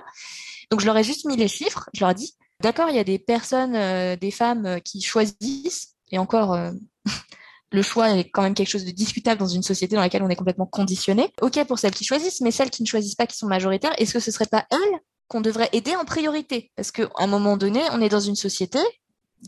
Donc, 0.70 0.82
je 0.82 0.86
leur 0.86 0.98
ai 0.98 1.04
juste 1.04 1.26
mis 1.26 1.38
les 1.38 1.48
chiffres. 1.48 1.90
Je 1.94 2.02
leur 2.02 2.10
ai 2.10 2.16
dit, 2.16 2.34
d'accord, 2.60 2.90
il 2.90 2.96
y 2.96 3.00
a 3.00 3.04
des 3.06 3.20
personnes, 3.20 4.18
des 4.18 4.32
femmes 4.32 4.82
qui 4.82 5.02
choisissent, 5.02 5.96
et 6.12 6.18
encore, 6.18 6.58
le 7.74 7.82
choix 7.82 8.12
est 8.12 8.30
quand 8.30 8.44
même 8.44 8.54
quelque 8.54 8.70
chose 8.70 8.86
de 8.86 8.92
discutable 8.92 9.40
dans 9.40 9.48
une 9.48 9.64
société 9.64 9.96
dans 9.96 10.02
laquelle 10.02 10.22
on 10.22 10.30
est 10.30 10.36
complètement 10.36 10.68
conditionné. 10.68 11.30
Ok 11.42 11.62
pour 11.66 11.80
celles 11.80 11.94
qui 11.94 12.06
choisissent, 12.06 12.40
mais 12.42 12.52
celles 12.52 12.70
qui 12.70 12.84
ne 12.84 12.88
choisissent 12.88 13.16
pas, 13.16 13.26
qui 13.26 13.36
sont 13.36 13.48
majoritaires, 13.48 13.94
est-ce 13.98 14.14
que 14.14 14.20
ce 14.20 14.32
serait 14.32 14.46
pas 14.46 14.66
elles 14.70 15.00
qu'on 15.28 15.42
devrait 15.42 15.70
aider 15.74 15.96
en 15.96 16.06
priorité? 16.06 16.72
Parce 16.76 16.92
qu'à 16.92 17.10
un 17.18 17.28
moment 17.28 17.58
donné, 17.58 17.82
on 17.92 18.00
est 18.00 18.10
dans 18.10 18.20
une 18.20 18.36
société 18.36 18.78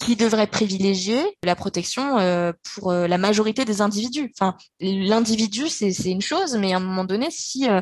qui 0.01 0.15
devrait 0.15 0.47
privilégier 0.47 1.23
la 1.43 1.55
protection 1.55 2.17
euh, 2.17 2.51
pour 2.73 2.91
euh, 2.91 3.07
la 3.07 3.19
majorité 3.19 3.63
des 3.63 3.81
individus. 3.81 4.33
Enfin, 4.35 4.57
l'individu, 4.79 5.69
c'est 5.69 5.91
une 6.05 6.21
chose, 6.21 6.57
mais 6.57 6.73
à 6.73 6.77
un 6.77 6.79
moment 6.81 7.05
donné, 7.05 7.27
si 7.29 7.69
euh, 7.69 7.79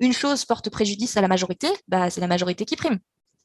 une 0.00 0.14
chose 0.14 0.46
porte 0.46 0.70
préjudice 0.70 1.16
à 1.18 1.20
la 1.20 1.28
majorité, 1.28 1.68
bah, 1.88 2.08
c'est 2.08 2.22
la 2.22 2.26
majorité 2.26 2.64
qui 2.64 2.76
prime, 2.76 2.98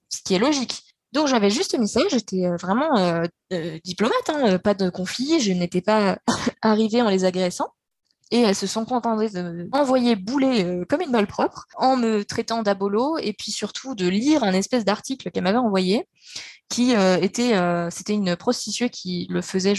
ce 0.10 0.22
qui 0.24 0.34
est 0.34 0.40
logique. 0.40 0.93
Donc 1.14 1.28
j'avais 1.28 1.52
juste 1.52 1.78
mis 1.78 1.88
ça, 1.88 2.02
j'étais 2.10 2.46
euh, 2.46 2.58
vraiment 2.58 2.98
euh, 2.98 3.24
euh, 3.54 3.78
diplomate, 3.86 4.30
hein, 4.30 4.58
pas 4.58 4.74
de 4.74 4.90
conflit, 4.90 5.40
je 5.40 5.54
n'étais 5.54 5.82
pas 5.82 6.18
arrivée 6.62 7.02
en 7.04 7.10
les 7.10 7.24
agressant. 7.24 7.70
Et 8.32 8.40
elles 8.40 8.56
se 8.56 8.66
sont 8.66 8.84
contentées 8.84 9.30
de 9.30 9.70
m'envoyer 9.72 10.16
bouler 10.16 10.84
comme 10.90 11.02
une 11.02 11.12
balle 11.12 11.28
propre 11.28 11.68
en 11.76 11.98
me 11.98 12.26
traitant 12.26 12.64
d'abolo 12.64 13.20
et 13.20 13.32
puis 13.32 13.52
surtout 13.52 13.94
de 13.94 14.08
lire 14.08 14.44
un 14.44 14.54
espèce 14.54 14.86
d'article 14.86 15.30
qu'elle 15.30 15.44
m'avait 15.44 15.60
envoyé 15.60 16.08
qui 16.68 16.94
était 17.22 17.54
c'était 17.92 18.14
une 18.14 18.36
prostituée 18.36 18.90
qui 18.90 19.28
le 19.30 19.44
faisait 19.44 19.76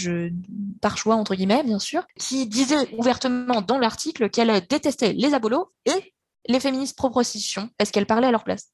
par 0.79 0.97
choix 0.97 1.15
entre 1.15 1.35
guillemets 1.35 1.63
bien 1.63 1.79
sûr 1.79 2.05
qui 2.17 2.47
disait 2.47 2.95
ouvertement 2.97 3.61
dans 3.61 3.77
l'article 3.77 4.29
qu'elle 4.29 4.65
détestait 4.69 5.11
les 5.11 5.33
abolos 5.33 5.73
et 5.85 6.13
les 6.47 6.61
féministes 6.61 6.95
pro-prostitution 6.95 7.69
parce 7.77 7.91
qu'elle 7.91 8.05
parlait 8.05 8.27
à 8.27 8.31
leur 8.31 8.45
place 8.45 8.69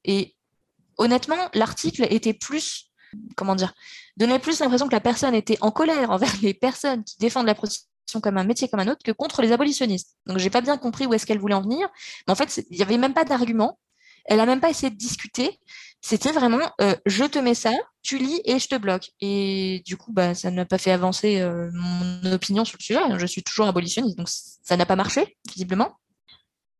honnêtement, 0.98 1.50
l'article 1.54 2.06
était 2.10 2.34
plus, 2.34 2.90
comment 3.36 3.54
dire, 3.54 3.72
donnait 4.16 4.38
plus 4.38 4.60
l'impression 4.60 4.86
que 4.88 4.92
la 4.92 5.00
personne 5.00 5.34
était 5.34 5.58
en 5.60 5.70
colère 5.70 6.10
envers 6.10 6.32
les 6.42 6.54
personnes 6.54 7.04
qui 7.04 7.16
défendent 7.18 7.46
la 7.46 7.54
prostitution 7.54 7.88
comme 8.20 8.36
un 8.36 8.44
métier 8.44 8.68
comme 8.68 8.80
un 8.80 8.88
autre 8.88 9.02
que 9.02 9.12
contre 9.12 9.42
les 9.42 9.52
abolitionnistes. 9.52 10.16
Donc 10.26 10.38
j'ai 10.38 10.50
pas 10.50 10.60
bien 10.60 10.76
compris 10.76 11.06
où 11.06 11.14
est-ce 11.14 11.26
qu'elle 11.26 11.38
voulait 11.38 11.54
en 11.54 11.62
venir, 11.62 11.88
mais 12.26 12.32
en 12.32 12.36
fait 12.36 12.64
il 12.70 12.76
y 12.76 12.82
avait 12.82 12.98
même 12.98 13.14
pas 13.14 13.24
d'argument. 13.24 13.78
Elle 14.26 14.38
a 14.38 14.46
même 14.46 14.60
pas 14.60 14.70
essayé 14.70 14.90
de 14.90 14.96
discuter. 14.96 15.58
C'était 16.00 16.30
vraiment 16.30 16.70
euh, 16.80 16.94
je 17.06 17.24
te 17.24 17.38
mets 17.38 17.54
ça, 17.54 17.72
tu 18.02 18.18
lis 18.18 18.40
et 18.44 18.58
je 18.58 18.68
te 18.68 18.76
bloque. 18.76 19.10
Et 19.20 19.82
du 19.86 19.96
coup 19.96 20.12
bah 20.12 20.34
ça 20.34 20.50
n'a 20.50 20.64
pas 20.64 20.78
fait 20.78 20.92
avancer 20.92 21.40
euh, 21.40 21.70
mon 21.72 22.32
opinion 22.32 22.64
sur 22.64 22.76
le 22.78 22.84
sujet. 22.84 23.00
Je 23.18 23.26
suis 23.26 23.42
toujours 23.42 23.66
abolitionniste, 23.66 24.18
donc 24.18 24.28
ça 24.28 24.76
n'a 24.76 24.86
pas 24.86 24.96
marché 24.96 25.36
visiblement. 25.48 25.96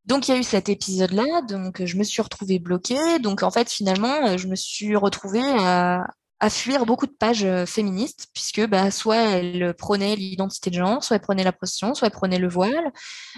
Donc 0.05 0.27
il 0.27 0.31
y 0.31 0.33
a 0.35 0.39
eu 0.39 0.43
cet 0.43 0.67
épisode-là, 0.67 1.41
donc 1.47 1.83
je 1.85 1.97
me 1.97 2.03
suis 2.03 2.21
retrouvée 2.21 2.59
bloquée. 2.59 3.19
Donc 3.19 3.43
en 3.43 3.51
fait 3.51 3.69
finalement, 3.69 4.37
je 4.37 4.47
me 4.47 4.55
suis 4.55 4.95
retrouvée 4.95 5.41
à, 5.41 6.05
fuir 6.49 6.85
beaucoup 6.85 7.07
de 7.07 7.13
pages 7.17 7.45
euh, 7.45 7.65
féministes, 7.65 8.27
puisque 8.33 8.67
bah, 8.67 8.91
soit 8.91 9.15
elles 9.15 9.73
prenaient 9.75 10.17
l'identité 10.17 10.69
de 10.71 10.75
genre, 10.75 11.01
soit 11.01 11.15
elles 11.15 11.21
prenaient 11.21 11.45
la 11.45 11.53
prostitution, 11.53 11.95
soit 11.95 12.07
elles 12.07 12.13
prenaient 12.13 12.37
le 12.37 12.49
voile. 12.49 12.91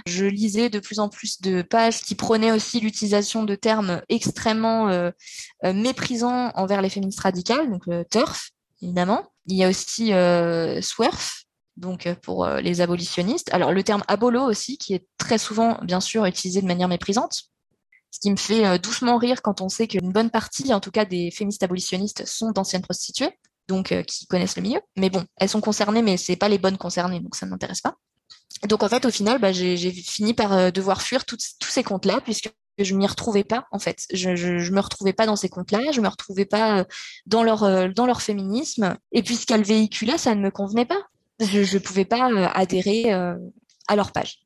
Je 0.08 0.26
lisais 0.26 0.72
de 0.72 0.80
plus 0.80 0.98
en 0.98 1.08
plus 1.08 1.40
de 1.40 1.62
pages 1.62 2.02
qui 2.02 2.16
prenaient 2.16 2.52
aussi 2.52 2.80
l'utilisation 2.80 3.44
de 3.44 3.54
termes 3.54 4.02
extrêmement 4.10 4.90
euh, 4.90 5.12
euh, 5.66 5.74
méprisants 5.74 6.52
envers 6.56 6.82
les 6.82 6.90
féministes 6.90 7.20
radicales, 7.20 7.70
donc 7.70 7.86
le 7.86 8.06
TERF, 8.06 8.50
évidemment. 8.82 9.24
Il 9.48 9.58
y 9.58 9.64
a 9.64 9.70
aussi 9.70 10.12
euh, 10.14 10.82
SWERF, 10.82 11.45
donc 11.78 12.08
euh, 12.08 12.16
pour 12.16 12.46
euh, 12.46 12.62
les 12.62 12.82
abolitionnistes. 12.82 13.54
Alors 13.54 13.72
le 13.72 13.84
terme 13.84 14.04
abolo 14.08 14.42
aussi, 14.42 14.78
qui 14.78 14.94
est 14.94 15.08
très 15.18 15.38
souvent, 15.38 15.80
bien 15.84 16.00
sûr, 16.00 16.26
utilisé 16.26 16.62
de 16.62 16.68
manière 16.68 16.88
méprisante, 16.88 17.44
ce 18.12 18.20
qui 18.20 18.32
me 18.32 18.38
fait 18.38 18.66
euh, 18.66 18.78
doucement 18.78 19.18
rire 19.18 19.42
quand 19.42 19.62
on 19.62 19.70
sait 19.70 19.88
qu'une 19.88 20.12
bonne 20.12 20.30
partie, 20.30 20.74
en 20.74 20.80
tout 20.80 20.92
cas 20.92 21.06
des 21.06 21.32
féministes 21.32 21.64
abolitionnistes, 21.64 22.26
sont 22.26 22.52
d'anciennes 22.52 22.82
prostituées, 22.82 23.38
donc 23.68 23.94
qui 24.04 24.28
connaissent 24.28 24.56
le 24.56 24.62
milieu. 24.62 24.80
Mais 24.96 25.10
bon, 25.10 25.26
elles 25.38 25.50
sont 25.50 25.62
concernées, 25.62 26.02
mais 26.02 26.18
c'est 26.18 26.36
pas 26.36 26.50
les 26.50 26.58
bonnes 26.58 26.78
concernées, 26.78 27.20
donc 27.20 27.36
ça 27.36 27.46
ne 27.46 27.52
m'intéresse 27.52 27.82
pas. 27.82 27.96
Donc 28.70 28.84
en 28.84 28.90
fait, 28.90 29.06
au 29.06 29.12
final, 29.12 29.40
bah, 29.40 29.52
j'ai 29.52 29.92
fini 29.92 30.34
par 30.34 30.72
devoir 30.72 31.02
fuir 31.02 31.26
tous 31.26 31.38
ces 31.68 31.84
comptes-là, 31.84 32.22
puisque 32.22 32.52
je 32.78 32.94
m'y 32.94 33.08
retrouvais 33.08 33.44
pas 33.44 33.66
en 33.72 33.80
fait. 33.80 34.06
Je, 34.14 34.36
je, 34.36 34.72
me 34.72 34.80
retrouvais 34.80 35.14
pas 35.14 35.26
dans 35.26 35.36
ces 35.36 35.50
comptes-là, 35.50 35.80
je 35.92 36.00
me 36.00 36.08
retrouvais 36.08 36.46
pas 36.46 36.86
dans 37.26 37.44
leur 37.44 37.92
dans 37.94 38.06
leur 38.06 38.22
féminisme. 38.22 38.98
Et 39.12 39.24
puis 39.24 39.36
ce 39.36 39.46
qu'elles 39.46 39.64
véhiculaient, 39.64 40.18
ça 40.18 40.36
ne 40.36 40.42
me 40.42 40.52
convenait 40.52 40.86
pas 40.86 41.02
je 41.40 41.76
ne 41.76 41.80
pouvais 41.80 42.06
pas 42.06 42.32
euh, 42.32 42.48
adhérer 42.54 43.14
euh, 43.14 43.36
à 43.88 43.96
leur 43.96 44.12
page. 44.12 44.40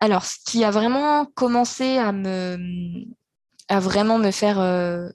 Alors, 0.00 0.24
ce 0.24 0.36
qui 0.44 0.64
a 0.64 0.70
vraiment 0.70 1.24
commencé 1.24 1.96
à 1.96 2.12
me, 2.12 2.58
à 3.68 3.80
vraiment 3.80 4.18
me 4.18 4.30
faire 4.30 4.60
euh, 4.60 5.08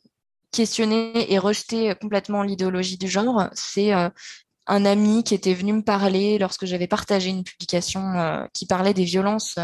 questionner 0.51 1.32
et 1.32 1.38
rejeter 1.38 1.93
complètement 2.01 2.43
l'idéologie 2.43 2.97
du 2.97 3.08
genre, 3.08 3.47
c'est 3.54 3.91
un 3.93 4.86
ami 4.86 5.23
qui 5.23 5.34
était 5.34 5.54
venu 5.54 5.73
me 5.73 5.84
parler 5.84 6.38
lorsque 6.39 6.65
j'avais 6.65 6.88
partagé 6.88 7.30
une 7.30 7.43
publication 7.43 8.47
qui 8.54 8.65
parlait 8.65 8.93
des 8.93 9.06
violences 9.06 9.60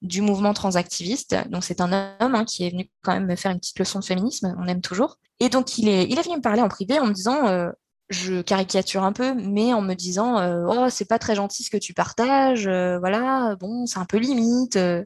du 0.00 0.20
mouvement 0.20 0.52
transactiviste. 0.52 1.36
Donc 1.48 1.64
c'est 1.64 1.80
un 1.80 1.92
homme 2.20 2.34
hein, 2.34 2.44
qui 2.44 2.66
est 2.66 2.70
venu 2.70 2.90
quand 3.02 3.12
même 3.12 3.26
me 3.26 3.36
faire 3.36 3.52
une 3.52 3.60
petite 3.60 3.78
leçon 3.78 4.00
de 4.00 4.04
féminisme, 4.04 4.56
on 4.58 4.66
aime 4.66 4.80
toujours. 4.80 5.18
Et 5.38 5.48
donc 5.48 5.78
il 5.78 5.88
est, 5.88 6.04
il 6.04 6.18
est 6.18 6.22
venu 6.22 6.36
me 6.36 6.42
parler 6.42 6.62
en 6.62 6.68
privé 6.68 6.98
en 6.98 7.06
me 7.06 7.12
disant 7.12 7.70
je 8.12 8.42
caricature 8.42 9.04
un 9.04 9.12
peu, 9.12 9.34
mais 9.34 9.72
en 9.74 9.82
me 9.82 9.94
disant 9.94 10.38
euh, 10.38 10.64
oh 10.66 10.88
c'est 10.90 11.08
pas 11.08 11.18
très 11.18 11.34
gentil 11.34 11.62
ce 11.64 11.70
que 11.70 11.76
tu 11.76 11.94
partages, 11.94 12.66
euh, 12.66 12.98
voilà 12.98 13.56
bon 13.58 13.86
c'est 13.86 13.98
un 13.98 14.04
peu 14.04 14.18
limite. 14.18 14.76
Euh. 14.76 15.04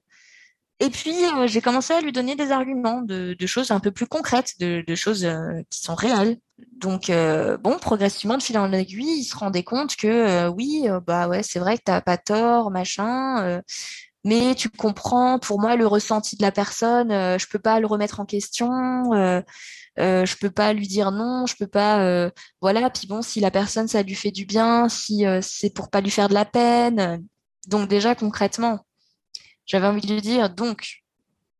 Et 0.80 0.90
puis 0.90 1.14
j'ai 1.46 1.62
commencé 1.62 1.94
à 1.94 2.02
lui 2.02 2.12
donner 2.12 2.36
des 2.36 2.52
arguments 2.52 3.00
de, 3.00 3.34
choses 3.46 3.70
un 3.70 3.80
peu 3.80 3.90
plus 3.92 4.06
concrètes, 4.06 4.58
de, 4.60 4.94
choses 4.94 5.26
qui 5.70 5.80
sont 5.80 5.94
réelles. 5.94 6.36
Donc 6.78 7.10
bon 7.62 7.78
progressivement 7.80 8.36
de 8.36 8.42
fil 8.42 8.58
en 8.58 8.70
aiguille, 8.72 9.20
il 9.20 9.24
se 9.24 9.34
rendait 9.36 9.64
compte 9.64 9.96
que 9.96 10.48
oui 10.48 10.86
bah 11.06 11.28
ouais 11.28 11.42
c'est 11.42 11.60
vrai 11.60 11.78
que 11.78 11.82
t'as 11.86 12.02
pas 12.02 12.18
tort 12.18 12.70
machin, 12.70 13.62
mais 14.24 14.54
tu 14.54 14.68
comprends, 14.68 15.38
pour 15.38 15.60
moi, 15.60 15.76
le 15.76 15.86
ressenti 15.86 16.36
de 16.36 16.42
la 16.42 16.52
personne, 16.52 17.10
je 17.10 17.46
peux 17.46 17.58
pas 17.58 17.80
le 17.80 17.86
remettre 17.86 18.20
en 18.20 18.26
question, 18.26 19.12
euh, 19.98 20.22
euh, 20.22 20.26
je 20.26 20.36
peux 20.36 20.50
pas 20.50 20.72
lui 20.72 20.86
dire 20.86 21.10
non, 21.10 21.46
je 21.46 21.56
peux 21.56 21.66
pas, 21.66 22.02
euh, 22.02 22.30
voilà. 22.60 22.90
Puis 22.90 23.06
bon, 23.06 23.22
si 23.22 23.40
la 23.40 23.50
personne 23.50 23.88
ça 23.88 24.02
lui 24.02 24.14
fait 24.14 24.30
du 24.30 24.44
bien, 24.44 24.88
si 24.88 25.24
c'est 25.42 25.70
pour 25.70 25.90
pas 25.90 26.00
lui 26.00 26.10
faire 26.10 26.28
de 26.28 26.34
la 26.34 26.44
peine, 26.44 27.24
donc 27.66 27.88
déjà 27.88 28.14
concrètement, 28.14 28.80
j'avais 29.66 29.86
envie 29.86 30.00
de 30.00 30.14
lui 30.14 30.22
dire, 30.22 30.50
donc 30.50 31.02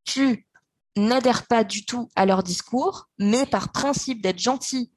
tu 0.05 0.47
n'adhères 0.95 1.45
pas 1.47 1.63
du 1.63 1.85
tout 1.85 2.09
à 2.15 2.25
leur 2.25 2.43
discours, 2.43 3.09
mais 3.19 3.45
par 3.45 3.71
principe 3.71 4.21
d'être 4.21 4.39
gentil 4.39 4.91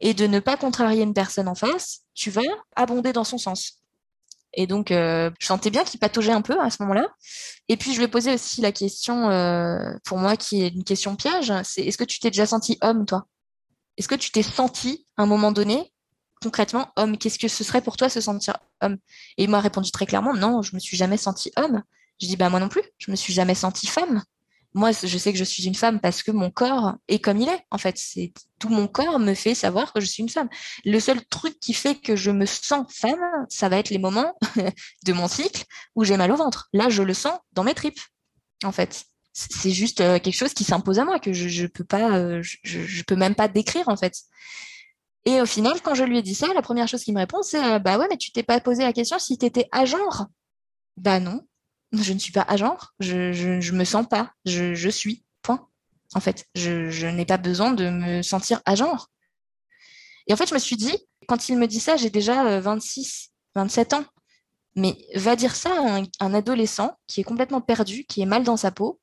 et 0.00 0.14
de 0.14 0.26
ne 0.26 0.40
pas 0.40 0.56
contrarier 0.56 1.02
une 1.02 1.14
personne 1.14 1.48
en 1.48 1.54
face, 1.54 2.00
tu 2.14 2.30
vas 2.30 2.42
abonder 2.76 3.12
dans 3.12 3.24
son 3.24 3.38
sens. 3.38 3.83
Et 4.56 4.66
donc, 4.66 4.90
euh, 4.90 5.30
je 5.40 5.46
sentais 5.46 5.70
bien 5.70 5.84
qu'il 5.84 6.00
pataugeait 6.00 6.32
un 6.32 6.42
peu 6.42 6.58
à 6.60 6.70
ce 6.70 6.82
moment-là. 6.82 7.06
Et 7.68 7.76
puis, 7.76 7.92
je 7.92 7.98
lui 7.98 8.04
ai 8.04 8.08
posé 8.08 8.34
aussi 8.34 8.60
la 8.60 8.72
question, 8.72 9.30
euh, 9.30 9.92
pour 10.04 10.18
moi, 10.18 10.36
qui 10.36 10.62
est 10.62 10.68
une 10.68 10.84
question 10.84 11.16
piège, 11.16 11.52
c'est 11.64 11.82
est-ce 11.82 11.98
que 11.98 12.04
tu 12.04 12.20
t'es 12.20 12.30
déjà 12.30 12.46
senti 12.46 12.78
homme, 12.82 13.06
toi? 13.06 13.26
Est-ce 13.96 14.08
que 14.08 14.14
tu 14.14 14.30
t'es 14.30 14.42
senti, 14.42 15.06
à 15.16 15.22
un 15.22 15.26
moment 15.26 15.52
donné, 15.52 15.92
concrètement, 16.42 16.90
homme? 16.96 17.18
Qu'est-ce 17.18 17.38
que 17.38 17.48
ce 17.48 17.64
serait 17.64 17.82
pour 17.82 17.96
toi 17.96 18.08
se 18.08 18.20
sentir 18.20 18.56
homme? 18.80 18.98
Et 19.38 19.44
il 19.44 19.50
m'a 19.50 19.60
répondu 19.60 19.90
très 19.90 20.06
clairement, 20.06 20.34
non, 20.34 20.62
je 20.62 20.74
me 20.74 20.80
suis 20.80 20.96
jamais 20.96 21.16
senti 21.16 21.52
homme. 21.56 21.82
Je 22.20 22.26
dis, 22.26 22.36
bah 22.36 22.48
moi 22.48 22.60
non 22.60 22.68
plus, 22.68 22.82
je 22.98 23.10
me 23.10 23.16
suis 23.16 23.32
jamais 23.32 23.54
senti 23.54 23.86
femme 23.86 24.22
moi, 24.74 24.90
je 24.90 25.18
sais 25.18 25.32
que 25.32 25.38
je 25.38 25.44
suis 25.44 25.64
une 25.66 25.76
femme 25.76 26.00
parce 26.00 26.24
que 26.24 26.32
mon 26.32 26.50
corps 26.50 26.96
est 27.06 27.20
comme 27.20 27.40
il 27.40 27.48
est. 27.48 27.64
En 27.70 27.78
fait, 27.78 27.96
c'est 27.96 28.32
tout 28.58 28.68
mon 28.68 28.88
corps 28.88 29.20
me 29.20 29.34
fait 29.34 29.54
savoir 29.54 29.92
que 29.92 30.00
je 30.00 30.06
suis 30.06 30.22
une 30.22 30.28
femme. 30.28 30.48
Le 30.84 30.98
seul 30.98 31.24
truc 31.26 31.60
qui 31.60 31.74
fait 31.74 31.94
que 31.94 32.16
je 32.16 32.32
me 32.32 32.44
sens 32.44 32.84
femme, 32.92 33.46
ça 33.48 33.68
va 33.68 33.78
être 33.78 33.90
les 33.90 33.98
moments 33.98 34.34
de 35.04 35.12
mon 35.12 35.28
cycle 35.28 35.64
où 35.94 36.02
j'ai 36.02 36.16
mal 36.16 36.32
au 36.32 36.36
ventre. 36.36 36.68
Là, 36.72 36.88
je 36.88 37.04
le 37.04 37.14
sens 37.14 37.38
dans 37.52 37.62
mes 37.62 37.74
tripes. 37.74 38.00
En 38.64 38.72
fait, 38.72 39.04
c'est 39.32 39.70
juste 39.70 40.00
euh, 40.00 40.18
quelque 40.18 40.34
chose 40.36 40.54
qui 40.54 40.64
s'impose 40.64 40.98
à 40.98 41.04
moi 41.04 41.20
que 41.20 41.32
je, 41.32 41.48
je 41.48 41.66
peux 41.66 41.84
pas, 41.84 42.16
euh, 42.16 42.42
je, 42.42 43.02
peux 43.04 43.16
même 43.16 43.36
pas 43.36 43.46
décrire 43.46 43.88
en 43.88 43.96
fait. 43.96 44.22
Et 45.24 45.40
au 45.40 45.46
final, 45.46 45.80
quand 45.82 45.94
je 45.94 46.04
lui 46.04 46.18
ai 46.18 46.22
dit 46.22 46.34
ça, 46.34 46.52
la 46.52 46.62
première 46.62 46.88
chose 46.88 47.04
qu'il 47.04 47.14
me 47.14 47.20
répond, 47.20 47.42
c'est 47.42 47.62
euh, 47.62 47.78
bah 47.78 47.96
ouais, 47.98 48.06
mais 48.10 48.16
tu 48.16 48.32
t'es 48.32 48.42
pas 48.42 48.60
posé 48.60 48.82
la 48.82 48.92
question 48.92 49.18
si 49.20 49.38
t'étais 49.38 49.68
à 49.70 49.84
genre. 49.84 50.26
Bah 50.96 51.20
non, 51.20 51.46
je 52.02 52.12
ne 52.12 52.18
suis 52.18 52.32
pas 52.32 52.44
à 52.48 52.56
genre, 52.56 52.94
je, 53.00 53.32
je, 53.32 53.60
je 53.60 53.72
me 53.72 53.84
sens 53.84 54.06
pas, 54.08 54.32
je, 54.44 54.88
suis, 54.88 55.24
point. 55.42 55.68
En 56.14 56.20
fait, 56.20 56.46
je, 56.54 57.06
n'ai 57.06 57.26
pas 57.26 57.36
besoin 57.36 57.72
de 57.72 57.90
me 57.90 58.22
sentir 58.22 58.60
à 58.64 58.74
genre. 58.74 59.08
Et 60.26 60.32
en 60.32 60.36
fait, 60.36 60.48
je 60.48 60.54
me 60.54 60.58
suis 60.58 60.76
dit, 60.76 60.96
quand 61.28 61.48
il 61.48 61.58
me 61.58 61.66
dit 61.66 61.80
ça, 61.80 61.96
j'ai 61.96 62.10
déjà 62.10 62.60
26, 62.60 63.30
euh, 63.56 63.60
27 63.60 63.92
ans. 63.94 64.04
Mais 64.76 64.96
va 65.14 65.36
dire 65.36 65.54
ça 65.54 65.70
à 65.70 66.02
un, 66.20 66.34
adolescent 66.34 66.98
qui 67.06 67.20
est 67.20 67.24
complètement 67.24 67.60
perdu, 67.60 68.04
qui 68.04 68.22
est 68.22 68.26
mal 68.26 68.42
dans 68.42 68.56
sa 68.56 68.72
peau 68.72 69.00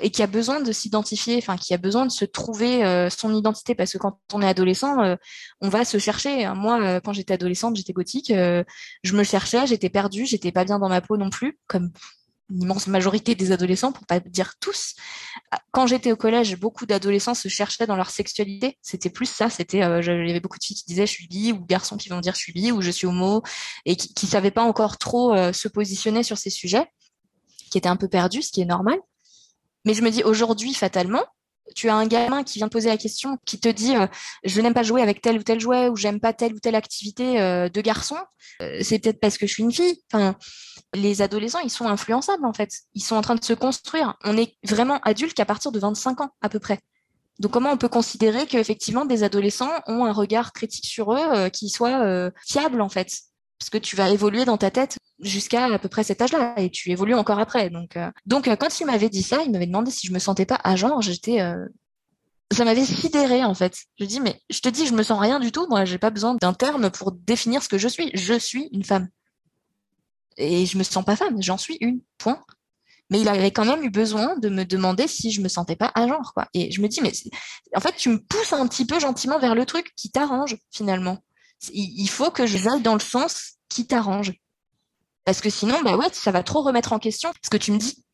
et 0.00 0.10
qui 0.10 0.22
a 0.22 0.26
besoin 0.26 0.60
de 0.60 0.72
s'identifier, 0.72 1.36
enfin 1.36 1.56
qui 1.56 1.74
a 1.74 1.76
besoin 1.76 2.06
de 2.06 2.12
se 2.12 2.24
trouver 2.24 2.84
euh, 2.84 3.10
son 3.10 3.34
identité 3.34 3.74
parce 3.74 3.92
que 3.92 3.98
quand 3.98 4.18
on 4.32 4.40
est 4.40 4.48
adolescent, 4.48 5.02
euh, 5.02 5.16
on 5.60 5.68
va 5.68 5.84
se 5.84 5.98
chercher. 5.98 6.48
Moi, 6.54 6.80
euh, 6.80 7.00
quand 7.00 7.12
j'étais 7.12 7.34
adolescente, 7.34 7.76
j'étais 7.76 7.92
gothique, 7.92 8.32
je 8.32 9.16
me 9.16 9.24
cherchais, 9.24 9.66
j'étais 9.66 9.90
perdue, 9.90 10.24
j'étais 10.24 10.52
pas 10.52 10.64
bien 10.64 10.78
dans 10.78 10.88
ma 10.88 11.00
peau 11.00 11.16
non 11.16 11.30
plus, 11.30 11.58
comme 11.66 11.90
l'immense 12.48 12.86
majorité 12.86 13.34
des 13.34 13.52
adolescents, 13.52 13.92
pour 13.92 14.06
pas 14.06 14.20
dire 14.20 14.54
tous. 14.60 14.94
Quand 15.70 15.86
j'étais 15.86 16.12
au 16.12 16.16
collège, 16.16 16.58
beaucoup 16.58 16.84
d'adolescents 16.84 17.34
se 17.34 17.48
cherchaient 17.48 17.86
dans 17.86 17.96
leur 17.96 18.10
sexualité. 18.10 18.78
C'était 18.82 19.08
plus 19.10 19.26
ça. 19.26 19.48
C'était, 19.48 19.78
il 19.78 19.80
y 19.80 20.30
avait 20.30 20.40
beaucoup 20.40 20.58
de 20.58 20.64
filles 20.64 20.76
qui 20.76 20.84
disaient 20.86 21.06
je 21.06 21.12
suis 21.12 21.28
bi 21.28 21.52
ou 21.52 21.64
garçons 21.64 21.96
qui 21.96 22.08
vont 22.08 22.20
dire 22.20 22.34
je 22.34 22.40
suis 22.40 22.52
bi 22.52 22.72
ou 22.72 22.82
je 22.82 22.90
suis 22.90 23.06
homo 23.06 23.42
et 23.86 23.96
qui, 23.96 24.12
qui 24.12 24.26
savaient 24.26 24.50
pas 24.50 24.64
encore 24.64 24.98
trop 24.98 25.34
se 25.52 25.68
positionner 25.68 26.22
sur 26.22 26.36
ces 26.36 26.50
sujets, 26.50 26.86
qui 27.70 27.78
étaient 27.78 27.88
un 27.88 27.96
peu 27.96 28.08
perdus, 28.08 28.42
ce 28.42 28.52
qui 28.52 28.60
est 28.60 28.66
normal. 28.66 28.98
Mais 29.84 29.94
je 29.94 30.02
me 30.02 30.10
dis 30.10 30.22
aujourd'hui, 30.22 30.74
fatalement, 30.74 31.24
tu 31.74 31.88
as 31.88 31.94
un 31.94 32.06
gamin 32.06 32.42
qui 32.42 32.58
vient 32.58 32.68
te 32.68 32.72
poser 32.72 32.88
la 32.88 32.96
question, 32.96 33.38
qui 33.46 33.58
te 33.58 33.68
dit 33.68 33.96
euh, 33.96 34.06
je 34.44 34.60
n'aime 34.60 34.74
pas 34.74 34.82
jouer 34.82 35.02
avec 35.02 35.22
tel 35.22 35.38
ou 35.38 35.42
tel 35.42 35.60
jouet 35.60 35.88
ou 35.88 35.96
j'aime 35.96 36.20
pas 36.20 36.32
telle 36.32 36.54
ou 36.54 36.60
telle 36.60 36.74
activité 36.74 37.40
euh, 37.40 37.68
de 37.68 37.80
garçon, 37.80 38.16
euh, 38.60 38.80
c'est 38.82 38.98
peut-être 38.98 39.20
parce 39.20 39.38
que 39.38 39.46
je 39.46 39.52
suis 39.54 39.62
une 39.62 39.72
fille. 39.72 40.02
Les 40.94 41.22
adolescents, 41.22 41.60
ils 41.60 41.70
sont 41.70 41.86
influençables 41.86 42.44
en 42.44 42.52
fait. 42.52 42.70
Ils 42.94 43.02
sont 43.02 43.16
en 43.16 43.22
train 43.22 43.34
de 43.34 43.44
se 43.44 43.54
construire. 43.54 44.16
On 44.24 44.36
est 44.36 44.56
vraiment 44.64 44.98
adulte 45.00 45.34
qu'à 45.34 45.46
partir 45.46 45.72
de 45.72 45.78
25 45.78 46.20
ans 46.20 46.30
à 46.42 46.48
peu 46.48 46.58
près. 46.58 46.78
Donc 47.38 47.52
comment 47.52 47.72
on 47.72 47.78
peut 47.78 47.88
considérer 47.88 48.46
qu'effectivement 48.46 49.04
des 49.04 49.22
adolescents 49.22 49.72
ont 49.86 50.04
un 50.04 50.12
regard 50.12 50.52
critique 50.52 50.86
sur 50.86 51.12
eux 51.14 51.48
qui 51.48 51.70
soit 51.70 52.30
fiable 52.46 52.80
en 52.82 52.88
fait? 52.88 53.08
Parce 53.62 53.70
que 53.70 53.78
tu 53.78 53.94
vas 53.94 54.10
évoluer 54.10 54.44
dans 54.44 54.58
ta 54.58 54.72
tête 54.72 54.98
jusqu'à 55.20 55.66
à 55.66 55.78
peu 55.78 55.88
près 55.88 56.02
cet 56.02 56.20
âge-là 56.20 56.54
et 56.56 56.68
tu 56.68 56.90
évolues 56.90 57.14
encore 57.14 57.38
après. 57.38 57.70
Donc, 57.70 57.96
euh, 57.96 58.10
euh, 58.32 58.56
quand 58.56 58.80
il 58.80 58.86
m'avait 58.86 59.08
dit 59.08 59.22
ça, 59.22 59.40
il 59.46 59.52
m'avait 59.52 59.68
demandé 59.68 59.92
si 59.92 60.08
je 60.08 60.12
me 60.12 60.18
sentais 60.18 60.46
pas 60.46 60.58
à 60.64 60.74
genre. 60.74 61.00
J'étais, 61.00 61.40
euh, 61.40 61.64
ça 62.50 62.64
m'avait 62.64 62.84
sidéré 62.84 63.44
en 63.44 63.54
fait. 63.54 63.84
Je 64.00 64.04
dis 64.04 64.18
mais 64.18 64.40
je 64.50 64.58
te 64.58 64.68
dis, 64.68 64.84
je 64.84 64.94
me 64.94 65.04
sens 65.04 65.20
rien 65.20 65.38
du 65.38 65.52
tout. 65.52 65.68
Moi, 65.68 65.84
j'ai 65.84 65.98
pas 65.98 66.10
besoin 66.10 66.34
d'un 66.34 66.52
terme 66.52 66.90
pour 66.90 67.12
définir 67.12 67.62
ce 67.62 67.68
que 67.68 67.78
je 67.78 67.86
suis. 67.86 68.10
Je 68.14 68.36
suis 68.36 68.68
une 68.72 68.82
femme 68.82 69.08
et 70.36 70.66
je 70.66 70.76
me 70.76 70.82
sens 70.82 71.04
pas 71.04 71.14
femme. 71.14 71.40
J'en 71.40 71.56
suis 71.56 71.76
une. 71.80 72.00
Point. 72.18 72.42
Mais 73.10 73.20
il 73.20 73.28
avait 73.28 73.52
quand 73.52 73.64
même 73.64 73.84
eu 73.84 73.90
besoin 73.90 74.36
de 74.38 74.48
me 74.48 74.64
demander 74.64 75.06
si 75.06 75.30
je 75.30 75.40
me 75.40 75.46
sentais 75.46 75.76
pas 75.76 75.92
à 75.94 76.08
genre. 76.08 76.34
Et 76.52 76.72
je 76.72 76.80
me 76.80 76.88
dis 76.88 77.00
mais 77.00 77.12
en 77.76 77.80
fait 77.80 77.94
tu 77.94 78.08
me 78.08 78.18
pousses 78.18 78.54
un 78.54 78.66
petit 78.66 78.86
peu 78.86 78.98
gentiment 78.98 79.38
vers 79.38 79.54
le 79.54 79.64
truc 79.66 79.92
qui 79.94 80.10
t'arrange 80.10 80.56
finalement. 80.72 81.18
Il 81.72 82.08
faut 82.08 82.30
que 82.30 82.46
je 82.46 82.68
aille 82.68 82.82
dans 82.82 82.94
le 82.94 83.00
sens 83.00 83.54
qui 83.68 83.86
t'arrange. 83.86 84.32
Parce 85.24 85.40
que 85.40 85.50
sinon, 85.50 85.80
bah 85.82 85.96
ouais, 85.96 86.08
ça 86.12 86.32
va 86.32 86.42
trop 86.42 86.62
remettre 86.62 86.92
en 86.92 86.98
question 86.98 87.30
ce 87.42 87.50
que 87.50 87.56
tu 87.56 87.72
me 87.72 87.78
dis. 87.78 88.04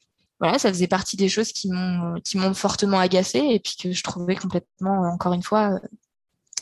Voilà, 0.41 0.59
ça 0.59 0.69
faisait 0.69 0.87
partie 0.87 1.17
des 1.17 1.29
choses 1.29 1.53
qui 1.53 1.69
m'ont 1.71 2.55
fortement 2.55 2.99
agacée 2.99 3.39
et 3.39 3.59
puis 3.59 3.77
que 3.83 3.93
je 3.93 4.03
trouvais 4.03 4.37
complètement, 4.37 5.01
encore 5.13 5.33
une 5.33 5.43
fois, 5.43 5.73
euh, 5.73 5.79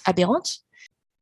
aberrante. 0.05 0.61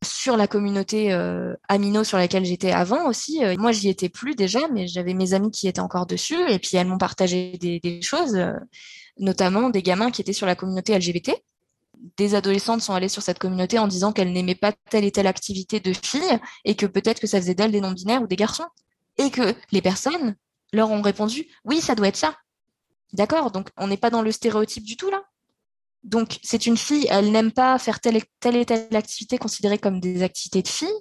Sur 0.05 0.37
la 0.37 0.47
communauté 0.47 1.13
euh, 1.13 1.55
Amino 1.69 2.05
sur 2.05 2.19
laquelle 2.19 2.45
j'étais 2.45 2.71
avant 2.71 3.09
aussi, 3.09 3.43
euh, 3.43 3.57
moi 3.59 3.73
j'y 3.73 3.89
étais 3.89 4.11
plus 4.11 4.35
déjà, 4.35 4.61
mais 4.71 4.87
j'avais 4.87 5.15
mes 5.15 5.33
amis 5.33 5.51
qui 5.51 5.67
étaient 5.67 5.81
encore 5.81 6.05
dessus 6.05 6.39
et 6.51 6.59
puis 6.59 6.77
elles 6.77 6.87
m'ont 6.87 6.99
partagé 6.99 7.57
des 7.57 8.03
choses, 8.03 8.39
notamment 9.19 9.71
des 9.71 9.83
gamins 9.83 10.11
qui 10.11 10.21
étaient 10.21 10.35
sur 10.35 10.47
la 10.47 10.57
communauté 10.57 10.97
LGBT 10.97 11.33
des 12.17 12.35
adolescentes 12.35 12.83
sont 12.83 12.93
allées 12.93 13.09
sur 13.09 13.23
cette 13.23 13.39
communauté 13.39 13.79
en 13.79 13.89
disant 13.89 14.13
qu'elles 14.13 14.33
n'aimaient 14.33 14.55
pas 14.55 14.73
telle 14.91 15.05
et 15.05 15.13
telle 15.13 15.27
activité 15.27 15.81
de 15.81 15.93
filles 15.93 16.39
et 16.65 16.75
que 16.75 16.87
peut-être 16.87 17.21
que 17.21 17.27
ça 17.27 17.41
faisait 17.41 17.55
d'elles 17.55 17.73
des 17.73 17.81
non-binaires 17.81 18.23
ou 18.23 18.27
des 18.27 18.37
garçons. 18.37 18.67
Et 19.17 19.31
que 19.31 19.55
les 19.71 19.81
personnes 19.81 20.37
leur 20.73 20.91
ont 20.91 21.03
répondu 21.03 21.47
oui, 21.65 21.81
ça 21.81 21.95
doit 21.95 22.09
être 22.09 22.17
ça. 22.17 22.37
D'accord, 23.13 23.51
donc 23.51 23.71
on 23.77 23.87
n'est 23.87 23.97
pas 23.97 24.11
dans 24.11 24.23
le 24.23 24.33
stéréotype 24.33 24.85
du 24.85 24.97
tout 24.97 25.11
là? 25.11 25.23
Donc 26.03 26.39
c'est 26.43 26.67
une 26.67 26.77
fille, 26.77 27.07
elle 27.09 27.33
n'aime 27.33 27.53
pas 27.53 27.79
faire 27.79 28.01
telle 28.01 28.17
et, 28.17 28.67
telle 28.67 28.95
activité 28.95 29.39
considérée 29.39 29.79
comme 29.79 30.01
des 30.01 30.23
activités 30.23 30.63
de 30.63 30.69
filles. 30.69 31.01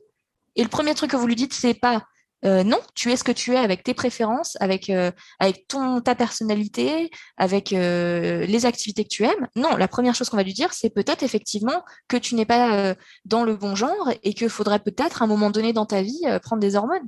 Et 0.55 0.63
le 0.63 0.69
premier 0.69 0.93
truc 0.93 1.11
que 1.11 1.17
vous 1.17 1.27
lui 1.27 1.35
dites, 1.35 1.53
c'est 1.53 1.73
pas 1.73 2.05
euh, 2.45 2.63
non, 2.63 2.79
tu 2.93 3.11
es 3.11 3.15
ce 3.15 3.23
que 3.23 3.31
tu 3.31 3.53
es 3.53 3.57
avec 3.57 3.83
tes 3.83 3.93
préférences, 3.93 4.57
avec 4.59 4.89
euh, 4.89 5.11
ton 5.69 6.01
ta 6.01 6.13
personnalité, 6.13 7.09
avec 7.37 7.71
euh, 7.71 8.45
les 8.45 8.65
activités 8.65 9.03
que 9.03 9.09
tu 9.09 9.23
aimes. 9.23 9.47
Non, 9.55 9.77
la 9.77 9.87
première 9.87 10.13
chose 10.13 10.29
qu'on 10.29 10.37
va 10.37 10.43
lui 10.43 10.53
dire, 10.53 10.73
c'est 10.73 10.89
peut-être 10.89 11.23
effectivement 11.23 11.83
que 12.07 12.17
tu 12.17 12.35
n'es 12.35 12.45
pas 12.45 12.95
dans 13.25 13.43
le 13.43 13.55
bon 13.55 13.75
genre 13.75 14.11
et 14.23 14.33
qu'il 14.33 14.49
faudrait 14.49 14.79
peut-être 14.79 15.21
à 15.21 15.25
un 15.25 15.27
moment 15.27 15.51
donné 15.51 15.73
dans 15.73 15.85
ta 15.85 16.01
vie 16.01 16.21
prendre 16.41 16.61
des 16.61 16.75
hormones. 16.75 17.07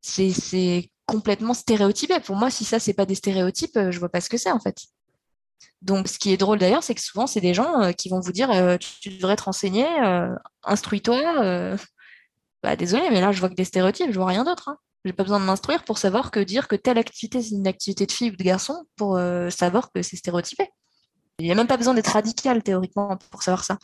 C'est 0.00 0.90
complètement 1.06 1.54
stéréotypé. 1.54 2.20
Pour 2.20 2.36
moi, 2.36 2.50
si 2.50 2.64
ça 2.64 2.78
c'est 2.78 2.94
pas 2.94 3.06
des 3.06 3.14
stéréotypes, 3.14 3.78
je 3.90 3.98
vois 3.98 4.10
pas 4.10 4.20
ce 4.20 4.28
que 4.28 4.36
c'est 4.36 4.50
en 4.52 4.60
fait. 4.60 4.76
Donc, 5.82 6.08
ce 6.08 6.18
qui 6.18 6.32
est 6.32 6.36
drôle 6.36 6.58
d'ailleurs, 6.58 6.82
c'est 6.82 6.94
que 6.94 7.00
souvent, 7.00 7.26
c'est 7.26 7.40
des 7.40 7.54
gens 7.54 7.92
qui 7.92 8.08
vont 8.08 8.20
vous 8.20 8.32
dire 8.32 8.50
tu, 8.78 9.10
devrais 9.10 9.36
te 9.36 9.44
renseigner, 9.44 9.86
instruis-toi, 10.62 11.76
bah 12.62 12.76
désolé, 12.76 13.08
mais 13.10 13.20
là 13.20 13.32
je 13.32 13.40
vois 13.40 13.48
que 13.48 13.54
des 13.54 13.64
stéréotypes, 13.64 14.10
je 14.10 14.18
vois 14.18 14.26
rien 14.26 14.44
d'autre. 14.44 14.68
Hein. 14.68 14.78
J'ai 15.04 15.12
pas 15.12 15.22
besoin 15.22 15.40
de 15.40 15.44
m'instruire 15.44 15.84
pour 15.84 15.98
savoir 15.98 16.30
que 16.30 16.40
dire 16.40 16.66
que 16.66 16.76
telle 16.76 16.98
activité 16.98 17.40
c'est 17.42 17.54
une 17.54 17.66
activité 17.68 18.06
de 18.06 18.12
fille 18.12 18.30
ou 18.30 18.36
de 18.36 18.42
garçon 18.42 18.84
pour 18.96 19.16
euh, 19.16 19.48
savoir 19.50 19.90
que 19.92 20.02
c'est 20.02 20.16
stéréotypé. 20.16 20.68
Il 21.38 21.46
n'y 21.46 21.52
a 21.52 21.54
même 21.54 21.68
pas 21.68 21.76
besoin 21.76 21.94
d'être 21.94 22.08
radical 22.08 22.62
théoriquement 22.62 23.16
pour 23.30 23.42
savoir 23.42 23.64
ça. 23.64 23.78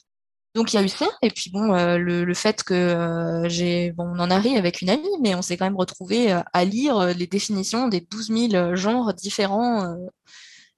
Donc 0.56 0.72
il 0.72 0.76
y 0.76 0.78
a 0.78 0.82
eu 0.82 0.88
ça, 0.88 1.06
et 1.22 1.30
puis 1.30 1.50
bon, 1.50 1.74
euh, 1.74 1.98
le, 1.98 2.34
fait 2.34 2.62
que 2.62 2.74
euh, 2.74 3.48
j'ai, 3.48 3.90
bon, 3.92 4.04
on 4.06 4.20
en 4.20 4.30
a 4.30 4.38
ri 4.38 4.56
avec 4.56 4.82
une 4.82 4.90
amie, 4.90 5.08
mais 5.20 5.34
on 5.34 5.42
s'est 5.42 5.56
quand 5.56 5.64
même 5.64 5.76
retrouvé 5.76 6.30
à 6.52 6.64
lire 6.64 7.06
les 7.06 7.26
définitions 7.26 7.88
des 7.88 8.00
12 8.00 8.50
000 8.52 8.76
genres 8.76 9.14
différents 9.14 9.96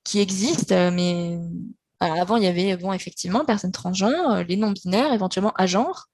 qui 0.03 0.21
existent, 0.21 0.91
mais 0.93 1.39
avant 2.01 2.37
il 2.37 2.45
y 2.45 2.47
avait 2.47 2.77
bon 2.77 2.93
effectivement 2.93 3.45
personnes 3.45 3.73
transgenres, 3.73 4.45
les 4.49 4.57
non 4.57 4.71
binaires, 4.71 5.13
éventuellement 5.13 5.53
à 5.57 5.67
genre, 5.67 6.07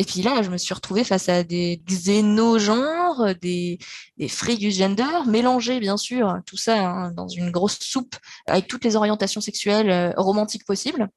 et 0.00 0.04
puis 0.04 0.22
là, 0.22 0.40
je 0.40 0.48
me 0.48 0.56
suis 0.56 0.72
retrouvée 0.72 1.04
face 1.04 1.28
à 1.28 1.44
des 1.44 1.82
xénogenres, 1.84 3.34
des, 3.42 3.78
des 4.16 4.28
freak 4.28 4.70
gender, 4.70 5.26
mélangés 5.26 5.78
bien 5.78 5.98
sûr, 5.98 6.38
tout 6.46 6.56
ça 6.56 6.88
hein, 6.88 7.10
dans 7.10 7.28
une 7.28 7.50
grosse 7.50 7.78
soupe 7.80 8.16
avec 8.46 8.66
toutes 8.66 8.82
les 8.82 8.96
orientations 8.96 9.42
sexuelles 9.42 9.90
euh, 9.90 10.12
romantiques 10.16 10.64
possibles. 10.64 11.10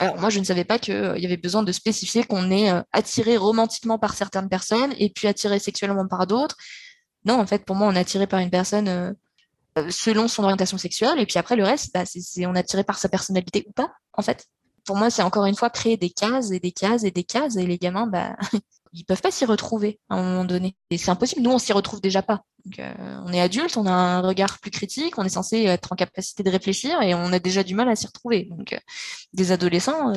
Alors 0.00 0.18
moi, 0.18 0.30
je 0.30 0.40
ne 0.40 0.44
savais 0.44 0.64
pas 0.64 0.80
qu'il 0.80 0.94
euh, 0.94 1.16
y 1.16 1.26
avait 1.26 1.36
besoin 1.36 1.62
de 1.62 1.70
spécifier 1.70 2.24
qu'on 2.24 2.50
est 2.50 2.72
euh, 2.72 2.82
attiré 2.90 3.36
romantiquement 3.36 4.00
par 4.00 4.16
certaines 4.16 4.48
personnes 4.48 4.92
et 4.98 5.10
puis 5.10 5.28
attiré 5.28 5.60
sexuellement 5.60 6.08
par 6.08 6.26
d'autres. 6.26 6.56
Non, 7.24 7.38
en 7.38 7.46
fait, 7.46 7.64
pour 7.64 7.76
moi, 7.76 7.86
on 7.86 7.94
est 7.94 8.00
attiré 8.00 8.26
par 8.26 8.40
une 8.40 8.50
personne 8.50 9.14
selon 9.90 10.26
son 10.26 10.42
orientation 10.42 10.76
sexuelle, 10.76 11.20
et 11.20 11.26
puis 11.26 11.38
après, 11.38 11.54
le 11.54 11.64
reste, 11.64 11.92
bah, 11.94 12.04
c'est 12.04 12.46
on 12.46 12.54
est 12.56 12.60
attiré 12.60 12.82
par 12.82 12.98
sa 12.98 13.08
personnalité 13.08 13.64
ou 13.68 13.72
pas, 13.72 13.92
en 14.12 14.22
fait. 14.22 14.44
Pour 14.84 14.96
moi, 14.96 15.10
c'est 15.10 15.22
encore 15.22 15.46
une 15.46 15.54
fois 15.54 15.70
créer 15.70 15.96
des 15.96 16.10
cases 16.10 16.50
et 16.50 16.60
des 16.60 16.72
cases 16.72 17.04
et 17.04 17.10
des 17.10 17.24
cases, 17.24 17.56
et 17.56 17.66
les 17.66 17.78
gamins, 17.78 18.06
bah, 18.06 18.36
ils 18.92 19.04
peuvent 19.04 19.20
pas 19.20 19.30
s'y 19.30 19.44
retrouver 19.44 20.00
à 20.08 20.16
un 20.16 20.22
moment 20.22 20.44
donné. 20.44 20.76
Et 20.90 20.98
c'est 20.98 21.10
impossible. 21.10 21.42
Nous, 21.42 21.50
on 21.50 21.58
s'y 21.58 21.72
retrouve 21.72 22.00
déjà 22.00 22.22
pas. 22.22 22.42
on 22.78 23.32
est 23.32 23.40
adulte, 23.40 23.76
on 23.76 23.86
a 23.86 23.92
un 23.92 24.20
regard 24.20 24.58
plus 24.60 24.70
critique, 24.70 25.18
on 25.18 25.24
est 25.24 25.28
censé 25.28 25.64
être 25.64 25.92
en 25.92 25.96
capacité 25.96 26.42
de 26.42 26.50
réfléchir 26.50 27.00
et 27.02 27.14
on 27.14 27.32
a 27.32 27.38
déjà 27.38 27.62
du 27.62 27.74
mal 27.74 27.88
à 27.88 27.96
s'y 27.96 28.06
retrouver. 28.06 28.44
Donc, 28.50 28.78
des 29.32 29.52
adolescents, 29.52 30.12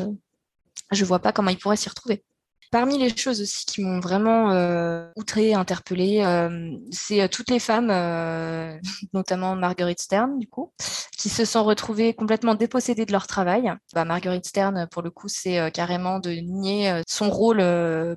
je 0.91 1.05
vois 1.05 1.19
pas 1.19 1.31
comment 1.31 1.49
ils 1.49 1.57
pourraient 1.57 1.77
s'y 1.77 1.89
retrouver. 1.89 2.23
Parmi 2.69 2.97
les 2.97 3.15
choses 3.15 3.41
aussi 3.41 3.65
qui 3.65 3.81
m'ont 3.81 4.01
vraiment 4.01 4.51
euh, 4.51 5.09
outré, 5.15 5.53
interpellée, 5.53 6.21
euh, 6.21 6.75
c'est 6.91 7.21
euh, 7.21 7.27
toutes 7.29 7.49
les 7.49 7.59
femmes, 7.59 7.89
euh, 7.89 8.77
notamment 9.13 9.55
Marguerite 9.55 10.01
Stern, 10.01 10.37
du 10.37 10.49
coup, 10.49 10.73
qui 11.17 11.29
se 11.29 11.45
sont 11.45 11.63
retrouvées 11.63 12.13
complètement 12.13 12.55
dépossédées 12.55 13.05
de 13.05 13.13
leur 13.13 13.25
travail. 13.25 13.71
Bah, 13.93 14.03
Marguerite 14.03 14.45
Stern, 14.45 14.85
pour 14.91 15.01
le 15.01 15.11
coup, 15.11 15.29
c'est 15.29 15.71
carrément 15.71 16.19
de 16.19 16.31
nier 16.31 17.01
son 17.07 17.29
rôle 17.29 17.59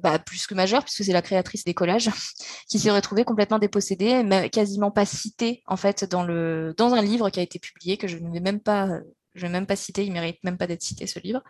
bah, 0.02 0.18
plus 0.18 0.48
que 0.48 0.54
majeur, 0.54 0.82
puisque 0.84 1.04
c'est 1.04 1.12
la 1.12 1.22
créatrice 1.22 1.64
des 1.64 1.74
collages, 1.74 2.10
qui 2.68 2.80
s'est 2.80 2.90
retrouvée 2.90 3.24
complètement 3.24 3.60
dépossédée, 3.60 4.24
mais 4.24 4.50
quasiment 4.50 4.90
pas 4.90 5.06
citée 5.06 5.62
en 5.66 5.76
fait 5.76 6.04
dans 6.04 6.94
un 6.94 7.02
livre 7.02 7.30
qui 7.30 7.38
a 7.38 7.42
été 7.42 7.60
publié 7.60 7.96
que 7.96 8.08
je 8.08 8.18
ne 8.18 8.32
vais 8.32 8.40
même 8.40 8.60
pas 8.60 8.88
je 9.34 9.42
vais 9.42 9.52
même 9.52 9.66
pas 9.66 9.76
citer, 9.76 10.04
il 10.04 10.12
mérite 10.12 10.42
même 10.42 10.58
pas 10.58 10.66
d'être 10.66 10.82
cité 10.82 11.06
ce 11.06 11.20
livre, 11.20 11.40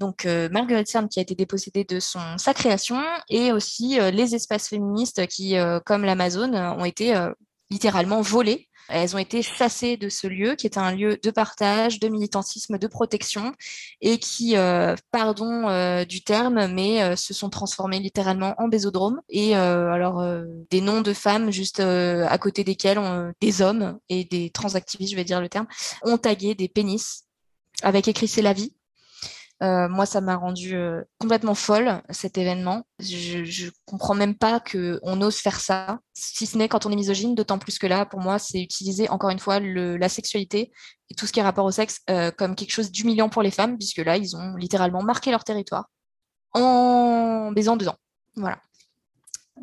donc 0.00 0.24
euh, 0.24 0.48
Marguerite 0.48 0.88
Cern 0.88 1.08
qui 1.08 1.18
a 1.20 1.22
été 1.22 1.34
dépossédée 1.34 1.84
de 1.84 2.00
son, 2.00 2.38
sa 2.38 2.54
création 2.54 3.00
et 3.28 3.52
aussi 3.52 4.00
euh, 4.00 4.10
les 4.10 4.34
espaces 4.34 4.68
féministes 4.68 5.26
qui, 5.26 5.56
euh, 5.56 5.78
comme 5.84 6.04
l'Amazon, 6.04 6.54
ont 6.54 6.84
été 6.84 7.14
littéralement 7.70 8.22
volés. 8.22 8.68
Elles 8.88 9.14
ont 9.14 9.18
été 9.18 9.42
chassées 9.42 9.96
de 9.96 10.08
ce 10.08 10.26
lieu 10.26 10.56
qui 10.56 10.66
est 10.66 10.78
un 10.78 10.92
lieu 10.92 11.18
de 11.22 11.30
partage, 11.30 12.00
de 12.00 12.08
militantisme, 12.08 12.78
de 12.78 12.86
protection 12.88 13.52
et 14.00 14.18
qui, 14.18 14.56
pardon 15.12 16.04
du 16.04 16.24
terme, 16.24 16.66
mais 16.72 17.14
se 17.14 17.32
sont 17.32 17.50
transformées 17.50 18.00
littéralement 18.00 18.54
en 18.58 18.66
bésodrome. 18.66 19.20
Et 19.28 19.54
alors 19.54 20.24
des 20.70 20.80
noms 20.80 21.02
de 21.02 21.12
femmes 21.12 21.52
juste 21.52 21.78
à 21.78 22.38
côté 22.38 22.64
desquels 22.64 23.00
des 23.40 23.62
hommes 23.62 23.98
et 24.08 24.24
des 24.24 24.50
transactivistes, 24.50 25.12
je 25.12 25.16
vais 25.16 25.24
dire 25.24 25.40
le 25.40 25.48
terme, 25.48 25.68
ont 26.02 26.18
tagué 26.18 26.56
des 26.56 26.68
pénis 26.68 27.26
avec 27.82 28.08
écrit 28.08 28.28
c'est 28.28 28.42
la 28.42 28.52
vie 28.52 28.72
euh, 29.62 29.88
moi, 29.88 30.06
ça 30.06 30.20
m'a 30.20 30.36
rendu 30.36 30.74
euh, 30.74 31.02
complètement 31.18 31.54
folle 31.54 32.02
cet 32.08 32.38
événement. 32.38 32.84
Je, 32.98 33.44
je 33.44 33.70
comprends 33.84 34.14
même 34.14 34.34
pas 34.34 34.58
que 34.58 34.98
on 35.02 35.20
ose 35.20 35.36
faire 35.36 35.60
ça, 35.60 35.98
si 36.14 36.46
ce 36.46 36.56
n'est 36.56 36.68
quand 36.68 36.86
on 36.86 36.92
est 36.92 36.96
misogyne. 36.96 37.34
D'autant 37.34 37.58
plus 37.58 37.78
que 37.78 37.86
là, 37.86 38.06
pour 38.06 38.20
moi, 38.20 38.38
c'est 38.38 38.60
utiliser 38.60 39.08
encore 39.10 39.30
une 39.30 39.38
fois 39.38 39.60
la 39.60 40.08
sexualité 40.08 40.72
et 41.10 41.14
tout 41.14 41.26
ce 41.26 41.32
qui 41.32 41.40
est 41.40 41.42
rapport 41.42 41.66
au 41.66 41.70
sexe 41.70 42.00
euh, 42.08 42.30
comme 42.30 42.54
quelque 42.54 42.72
chose 42.72 42.90
d'humiliant 42.90 43.28
pour 43.28 43.42
les 43.42 43.50
femmes, 43.50 43.76
puisque 43.76 43.98
là, 43.98 44.16
ils 44.16 44.34
ont 44.34 44.56
littéralement 44.56 45.02
marqué 45.02 45.30
leur 45.30 45.44
territoire 45.44 45.90
en 46.52 47.52
baisant 47.52 47.76
deux 47.76 47.88
ans. 47.88 47.96
Voilà 48.36 48.58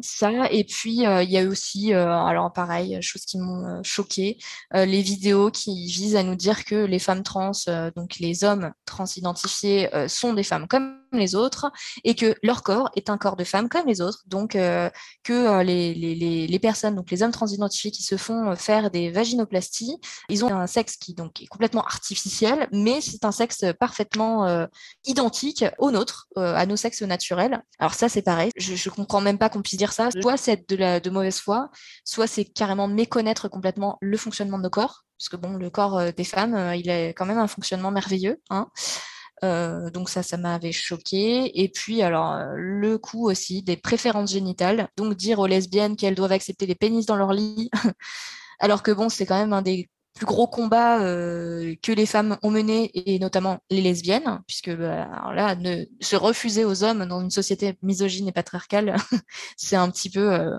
ça. 0.02 0.52
Et 0.52 0.64
puis, 0.64 1.06
euh, 1.06 1.24
il 1.24 1.30
y 1.30 1.38
a 1.38 1.46
aussi, 1.46 1.94
euh, 1.94 2.12
alors 2.12 2.52
pareil, 2.54 2.98
choses 3.02 3.26
qui 3.26 3.38
m'ont 3.38 3.66
euh, 3.66 3.80
choqué, 3.84 4.38
les 4.74 5.02
vidéos 5.02 5.52
qui 5.52 5.88
visent 5.88 6.16
à 6.16 6.24
nous 6.24 6.36
dire 6.36 6.66
que 6.66 6.76
les 6.76 7.00
femmes 7.00 7.24
trans, 7.24 7.52
donc 7.96 8.18
les 8.20 8.44
hommes 8.44 8.72
trans 8.86 9.06
identifiés, 9.16 9.90
sont 10.08 10.34
des 10.34 10.44
femmes 10.44 10.68
comme 10.68 11.00
les 11.12 11.36
autres 11.36 11.72
et 12.04 12.16
que 12.16 12.36
leur 12.44 12.64
corps 12.64 12.90
est 12.96 13.10
un 13.10 13.18
corps 13.18 13.36
de 13.36 13.44
femme 13.44 13.70
comme 13.70 13.88
les 13.88 14.02
autres. 14.02 14.24
Donc, 14.28 14.52
que 14.52 15.62
les, 15.64 15.94
les, 15.94 16.48
les, 16.48 16.60
personnes, 16.60 16.96
donc 16.96 17.12
les 17.12 17.24
hommes 17.24 17.32
transidentifiés 17.32 17.92
qui 17.92 18.04
se 18.04 18.18
font 18.18 18.56
faire 18.56 18.92
des 18.92 19.12
vaginoplasties, 19.12 19.98
ils 20.30 20.46
ont 20.46 20.54
un 20.54 20.68
sexe 20.68 20.96
qui 20.98 21.14
donc 21.14 21.42
est 21.42 21.48
complètement 21.48 21.84
artificiel, 21.84 22.68
mais 22.72 23.02
c'est 23.02 23.26
un 23.26 23.32
sexe 23.32 23.66
parfaitement 23.80 24.68
identique 25.06 25.66
au 25.78 25.92
nôtre, 25.92 26.28
à 26.36 26.66
nos 26.66 26.76
sexes 26.76 27.02
naturels. 27.02 27.64
Alors 27.80 27.94
ça, 27.94 28.10
c'est 28.10 28.22
pareil. 28.22 28.52
Je, 28.58 28.76
je 28.76 28.90
comprends 28.90 29.22
même 29.22 29.38
pas 29.38 29.50
qu'on 29.50 29.62
puisse 29.62 29.78
dire 29.78 29.94
ça. 29.94 30.10
Soit 30.22 30.38
c'est 30.38 30.70
de, 30.70 30.76
la, 30.76 31.00
de 31.00 31.10
mauvaise 31.10 31.40
foi, 31.40 31.70
soit 32.04 32.28
c'est 32.28 32.46
carrément 32.46 32.88
méconnaître 32.88 33.48
complètement 33.48 33.98
le 34.02 34.18
fonctionnement 34.18 34.58
de 34.58 34.64
nos 34.64 34.70
corps. 34.70 35.04
Parce 35.18 35.30
que 35.30 35.36
bon, 35.36 35.54
le 35.54 35.70
corps 35.70 35.98
euh, 35.98 36.12
des 36.12 36.24
femmes, 36.24 36.54
euh, 36.54 36.76
il 36.76 36.90
a 36.90 37.10
quand 37.10 37.26
même 37.26 37.40
un 37.40 37.48
fonctionnement 37.48 37.92
merveilleux. 37.92 38.40
Hein. 38.50 38.70
Euh, 39.44 39.90
donc 39.92 40.10
ça, 40.10 40.24
ça 40.24 40.38
m'avait 40.38 40.72
choqué. 40.72 41.62
Et 41.62 41.70
puis 41.70 42.02
alors 42.02 42.38
le 42.56 42.98
coup 42.98 43.30
aussi 43.30 43.64
des 43.64 43.78
préférences 43.78 44.32
génitales, 44.32 44.90
donc 44.98 45.16
dire 45.16 45.40
aux 45.40 45.48
lesbiennes 45.48 45.96
qu'elles 45.96 46.16
doivent 46.16 46.32
accepter 46.32 46.66
les 46.66 46.76
pénis 46.76 47.06
dans 47.06 47.16
leur 47.16 47.34
lit, 47.34 47.70
alors 48.60 48.84
que 48.84 48.92
bon, 48.92 49.10
c'est 49.10 49.26
quand 49.26 49.38
même 49.38 49.54
un 49.54 49.62
des 49.62 49.90
plus 50.18 50.26
gros 50.26 50.48
combats 50.48 51.02
euh, 51.02 51.76
que 51.82 51.92
les 51.92 52.06
femmes 52.06 52.38
ont 52.44 52.52
menés, 52.52 52.92
et 52.94 53.20
notamment 53.20 53.60
les 53.70 53.82
lesbiennes, 53.82 54.42
puisque 54.48 54.76
bah, 54.76 55.08
là, 55.34 55.56
ne, 55.56 55.86
se 56.02 56.16
refuser 56.16 56.66
aux 56.66 56.84
hommes 56.84 57.06
dans 57.06 57.22
une 57.22 57.32
société 57.32 57.78
misogyne 57.82 58.28
et 58.28 58.32
patriarcale, 58.32 58.96
c'est 59.58 59.76
un 59.76 59.90
petit 59.90 60.10
peu 60.10 60.34
euh, 60.34 60.58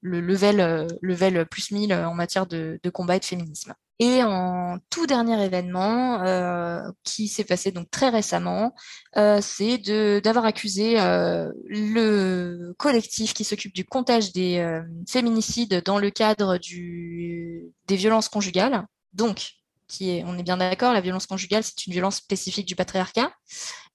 le 0.00 0.20
level, 0.20 0.60
euh, 0.60 0.86
level 1.02 1.46
plus 1.46 1.70
1000 1.72 1.92
en 1.92 2.14
matière 2.14 2.46
de, 2.46 2.80
combat 2.92 3.16
et 3.16 3.20
de 3.20 3.24
féminisme. 3.24 3.74
Et 4.04 4.24
en 4.24 4.80
tout 4.90 5.06
dernier 5.06 5.40
événement 5.44 6.20
euh, 6.24 6.82
qui 7.04 7.28
s'est 7.28 7.44
passé 7.44 7.70
donc 7.70 7.88
très 7.88 8.08
récemment, 8.08 8.74
euh, 9.16 9.38
c'est 9.40 9.78
d'avoir 10.20 10.44
accusé 10.44 10.98
euh, 10.98 11.52
le 11.66 12.74
collectif 12.78 13.32
qui 13.32 13.44
s'occupe 13.44 13.72
du 13.72 13.84
comptage 13.84 14.32
des 14.32 14.82
féminicides 15.08 15.84
dans 15.84 16.00
le 16.00 16.10
cadre 16.10 16.58
du, 16.58 17.70
des 17.86 17.94
violences 17.94 18.28
conjugales. 18.28 18.84
Donc, 19.12 19.52
qui 19.86 20.10
est, 20.10 20.24
on 20.26 20.36
est 20.36 20.42
bien 20.42 20.56
d'accord, 20.56 20.92
la 20.92 21.00
violence 21.00 21.26
conjugale, 21.26 21.62
c'est 21.62 21.86
une 21.86 21.92
violence 21.92 22.16
spécifique 22.16 22.66
du 22.66 22.74
patriarcat. 22.74 23.30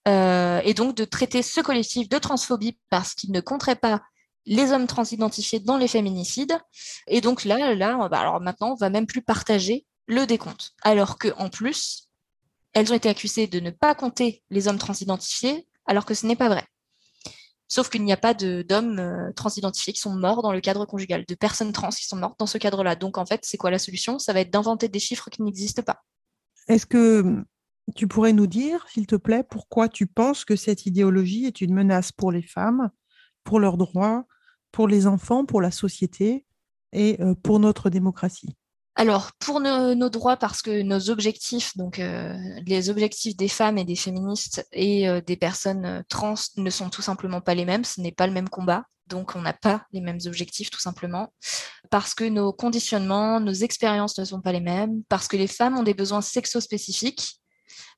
et 0.05 0.73
donc 0.73 0.95
de 0.95 1.03
traiter 1.03 1.41
ce 1.41 1.59
collectif 1.59 2.07
de 2.07 2.17
transphobie 2.17 2.79
parce 2.89 3.13
qu'il 3.13 3.33
ne 3.33 3.41
compterait 3.41 3.75
pas 3.75 4.01
les 4.45 4.71
hommes 4.71 4.87
transidentifiés 4.87 5.59
dans 5.59 5.75
les 5.75 5.89
féminicides. 5.89 6.57
Et 7.07 7.19
donc 7.19 7.43
là, 7.43 7.75
là, 7.75 8.07
alors 8.13 8.39
maintenant, 8.39 8.71
on 8.71 8.75
va 8.75 8.89
même 8.89 9.05
plus 9.05 9.21
partager 9.21 9.85
le 10.07 10.25
décompte. 10.25 10.73
Alors 10.81 11.17
que 11.17 11.29
en 11.37 11.49
plus, 11.49 12.09
elles 12.73 12.91
ont 12.91 12.95
été 12.95 13.09
accusées 13.09 13.47
de 13.47 13.59
ne 13.59 13.71
pas 13.71 13.95
compter 13.95 14.43
les 14.49 14.67
hommes 14.67 14.77
transidentifiés, 14.77 15.67
alors 15.85 16.05
que 16.05 16.13
ce 16.13 16.25
n'est 16.25 16.35
pas 16.35 16.49
vrai. 16.49 16.65
Sauf 17.69 17.89
qu'il 17.89 18.03
n'y 18.03 18.13
a 18.13 18.17
pas 18.17 18.33
d'hommes 18.33 18.99
euh, 18.99 19.31
transidentifiés 19.33 19.91
qui 19.91 19.99
sont 19.99 20.15
morts 20.15 20.41
dans 20.41 20.53
le 20.53 20.61
cadre 20.61 20.85
conjugal, 20.85 21.25
de 21.27 21.35
personnes 21.35 21.73
trans 21.73 21.89
qui 21.89 22.05
sont 22.05 22.15
mortes 22.15 22.39
dans 22.39 22.45
ce 22.45 22.57
cadre-là. 22.57 22.95
Donc 22.95 23.17
en 23.17 23.25
fait, 23.25 23.41
c'est 23.43 23.57
quoi 23.57 23.71
la 23.71 23.79
solution? 23.79 24.19
Ça 24.19 24.31
va 24.31 24.39
être 24.39 24.51
d'inventer 24.51 24.87
des 24.87 24.99
chiffres 24.99 25.29
qui 25.29 25.41
n'existent 25.43 25.81
pas. 25.81 26.01
Est-ce 26.69 26.85
que 26.85 27.21
hum, 27.21 27.45
tu 27.95 28.07
pourrais 28.07 28.33
nous 28.33 28.47
dire, 28.47 28.85
s'il 28.89 29.05
te 29.05 29.15
plaît, 29.15 29.43
pourquoi 29.43 29.89
tu 29.89 30.07
penses 30.07 30.45
que 30.45 30.55
cette 30.55 30.85
idéologie 30.85 31.45
est 31.45 31.61
une 31.61 31.73
menace 31.73 32.11
pour 32.11 32.31
les 32.31 32.41
femmes, 32.41 32.89
pour 33.43 33.59
leurs 33.59 33.77
droits, 33.77 34.25
pour 34.71 34.87
les 34.87 35.07
enfants, 35.07 35.45
pour 35.45 35.61
la 35.61 35.71
société 35.71 36.45
et 36.93 37.21
euh, 37.21 37.35
pour 37.35 37.59
notre 37.59 37.89
démocratie? 37.89 38.55
Alors, 38.99 39.31
pour 39.33 39.59
nos, 39.59 40.09
droits, 40.09 40.37
parce 40.37 40.63
que 40.63 40.81
nos 40.81 41.11
objectifs, 41.11 41.77
donc 41.77 41.99
euh, 41.99 42.35
les 42.65 42.89
objectifs 42.89 43.37
des 43.37 43.47
femmes 43.47 43.77
et 43.77 43.85
des 43.85 43.95
féministes 43.95 44.67
et 44.71 45.07
euh, 45.07 45.21
des 45.21 45.37
personnes 45.37 45.85
euh, 45.85 46.01
trans 46.09 46.33
ne 46.57 46.69
sont 46.71 46.89
tout 46.89 47.03
simplement 47.03 47.39
pas 47.39 47.53
les 47.53 47.63
mêmes, 47.63 47.83
ce 47.83 48.01
n'est 48.01 48.11
pas 48.11 48.25
le 48.25 48.33
même 48.33 48.49
combat, 48.49 48.85
donc 49.05 49.35
on 49.35 49.41
n'a 49.41 49.53
pas 49.53 49.85
les 49.93 50.01
mêmes 50.01 50.17
objectifs 50.25 50.71
tout 50.71 50.79
simplement, 50.79 51.31
parce 51.91 52.15
que 52.15 52.23
nos 52.23 52.51
conditionnements, 52.51 53.39
nos 53.39 53.53
expériences 53.53 54.17
ne 54.17 54.25
sont 54.25 54.41
pas 54.41 54.51
les 54.51 54.61
mêmes, 54.61 55.03
parce 55.09 55.27
que 55.27 55.37
les 55.37 55.45
femmes 55.45 55.77
ont 55.77 55.83
des 55.83 55.93
besoins 55.93 56.21
sexo-spécifiques, 56.21 57.39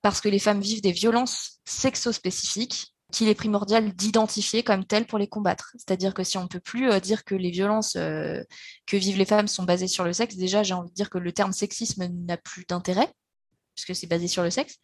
parce 0.01 0.19
que 0.19 0.27
les 0.27 0.39
femmes 0.39 0.59
vivent 0.59 0.81
des 0.81 0.91
violences 0.91 1.61
sexo-spécifiques, 1.63 2.93
qu'il 3.11 3.27
est 3.27 3.35
primordial 3.35 3.93
d'identifier 3.93 4.63
comme 4.63 4.85
tel 4.85 5.05
pour 5.05 5.17
les 5.17 5.27
combattre. 5.27 5.71
C'est-à-dire 5.77 6.13
que 6.13 6.23
si 6.23 6.37
on 6.37 6.43
ne 6.43 6.47
peut 6.47 6.59
plus 6.59 6.91
euh, 6.91 6.99
dire 6.99 7.23
que 7.23 7.35
les 7.35 7.49
violences 7.51 7.95
euh, 7.95 8.43
que 8.85 8.97
vivent 8.97 9.17
les 9.17 9.25
femmes 9.25 9.47
sont 9.47 9.63
basées 9.63 9.87
sur 9.87 10.03
le 10.03 10.13
sexe, 10.13 10.35
déjà 10.35 10.63
j'ai 10.63 10.73
envie 10.73 10.89
de 10.89 10.95
dire 10.95 11.09
que 11.09 11.17
le 11.17 11.31
terme 11.31 11.51
sexisme 11.51 12.07
n'a 12.07 12.37
plus 12.37 12.65
d'intérêt 12.67 13.11
puisque 13.75 13.97
c'est 13.97 14.07
basé 14.07 14.27
sur 14.27 14.43
le 14.43 14.49
sexe, 14.49 14.75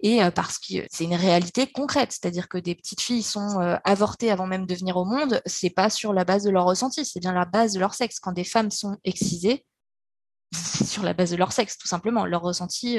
et 0.00 0.24
euh, 0.24 0.32
parce 0.32 0.58
que 0.58 0.84
c'est 0.90 1.04
une 1.04 1.14
réalité 1.14 1.68
concrète, 1.70 2.10
c'est-à-dire 2.10 2.48
que 2.48 2.58
des 2.58 2.74
petites 2.74 3.00
filles 3.00 3.22
sont 3.22 3.60
avortées 3.84 4.32
avant 4.32 4.48
même 4.48 4.66
de 4.66 4.74
venir 4.74 4.96
au 4.96 5.04
monde, 5.04 5.40
c'est 5.46 5.70
pas 5.70 5.88
sur 5.88 6.12
la 6.12 6.24
base 6.24 6.42
de 6.42 6.50
leur 6.50 6.64
ressenti, 6.64 7.04
c'est 7.04 7.20
bien 7.20 7.32
la 7.32 7.44
base 7.44 7.74
de 7.74 7.78
leur 7.78 7.94
sexe. 7.94 8.18
Quand 8.18 8.32
des 8.32 8.42
femmes 8.42 8.72
sont 8.72 8.96
excisées, 9.04 9.64
c'est 10.52 10.84
sur 10.84 11.04
la 11.04 11.14
base 11.14 11.30
de 11.30 11.36
leur 11.36 11.52
sexe, 11.52 11.78
tout 11.78 11.86
simplement. 11.86 12.26
Leur 12.26 12.42
ressenti, 12.42 12.98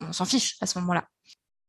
on 0.00 0.14
s'en 0.14 0.24
fiche 0.24 0.56
à 0.62 0.66
ce 0.66 0.78
moment-là 0.78 1.08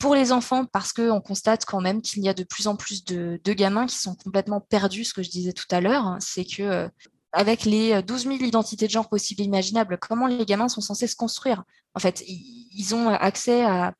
pour 0.05 0.13
les 0.13 0.31
enfants, 0.31 0.65
parce 0.65 0.93
qu'on 0.93 1.19
constate 1.19 1.65
quand 1.65 1.81
même 1.81 1.99
qu'il 1.99 2.23
y 2.23 2.29
a 2.29 2.35
de 2.35 2.43
plus 2.43 2.67
en 2.67 2.75
plus 2.75 3.03
de, 3.05 3.39
gamins 3.43 3.87
qui 3.87 3.95
sont 3.95 4.13
complètement 4.13 4.61
perdus, 4.61 5.03
ce 5.03 5.15
que 5.15 5.23
je 5.23 5.31
disais 5.31 5.51
tout 5.51 5.65
à 5.71 5.81
l'heure, 5.81 6.05
hein, 6.05 6.19
c'est 6.21 6.45
que 6.45 6.61
euh, 6.61 6.87
avec 7.31 7.65
les 7.65 8.03
12 8.03 8.25
000 8.25 8.35
identités 8.35 8.85
de 8.85 8.91
genre 8.91 9.09
possibles 9.09 9.41
et 9.41 9.45
imaginables, 9.45 9.97
comment 9.97 10.27
les 10.27 10.45
gamins 10.45 10.67
sont 10.67 10.79
censés 10.79 11.07
se 11.07 11.15
construire? 11.15 11.63
En 11.95 11.99
fait, 11.99 12.23
ils 12.27 12.93
ont 12.93 13.09
accès 13.09 13.63
à, 13.65 13.95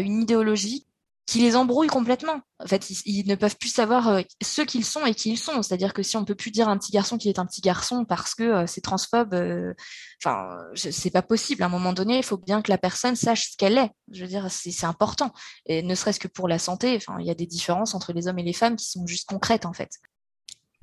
une 0.00 0.22
idéologie 0.22 0.86
qui 1.30 1.38
les 1.38 1.54
embrouille 1.54 1.86
complètement. 1.86 2.40
En 2.58 2.66
fait, 2.66 2.90
ils, 3.06 3.24
ne 3.28 3.36
peuvent 3.36 3.56
plus 3.56 3.72
savoir 3.72 4.08
euh, 4.08 4.22
ce 4.42 4.62
qu'ils 4.62 4.84
sont 4.84 5.06
et 5.06 5.14
qui 5.14 5.30
ils 5.30 5.38
sont. 5.38 5.62
C'est-à-dire 5.62 5.94
que 5.94 6.02
si 6.02 6.16
on 6.16 6.24
peut 6.24 6.34
plus 6.34 6.50
dire 6.50 6.68
un 6.68 6.76
petit 6.76 6.90
garçon 6.90 7.18
qu'il 7.18 7.30
est 7.30 7.38
un 7.38 7.46
petit 7.46 7.60
garçon 7.60 8.04
parce 8.04 8.34
que 8.34 8.42
euh, 8.42 8.66
c'est 8.66 8.80
transphobe, 8.80 9.32
euh, 9.34 9.72
enfin, 10.20 10.58
c'est 10.74 11.12
pas 11.12 11.22
possible. 11.22 11.62
À 11.62 11.66
un 11.66 11.68
moment 11.68 11.92
donné, 11.92 12.16
il 12.16 12.24
faut 12.24 12.36
bien 12.36 12.62
que 12.62 12.70
la 12.72 12.78
personne 12.78 13.14
sache 13.14 13.52
ce 13.52 13.56
qu'elle 13.56 13.78
est. 13.78 13.92
Je 14.10 14.22
veux 14.22 14.26
dire, 14.26 14.48
c'est 14.50 14.84
important. 14.84 15.32
Et 15.66 15.84
ne 15.84 15.94
serait-ce 15.94 16.18
que 16.18 16.26
pour 16.26 16.48
la 16.48 16.58
santé, 16.58 16.96
enfin, 16.96 17.20
il 17.20 17.26
y 17.26 17.30
a 17.30 17.36
des 17.36 17.46
différences 17.46 17.94
entre 17.94 18.12
les 18.12 18.26
hommes 18.26 18.40
et 18.40 18.42
les 18.42 18.52
femmes 18.52 18.74
qui 18.74 18.90
sont 18.90 19.06
juste 19.06 19.28
concrètes 19.28 19.66
en 19.66 19.72
fait. 19.72 19.90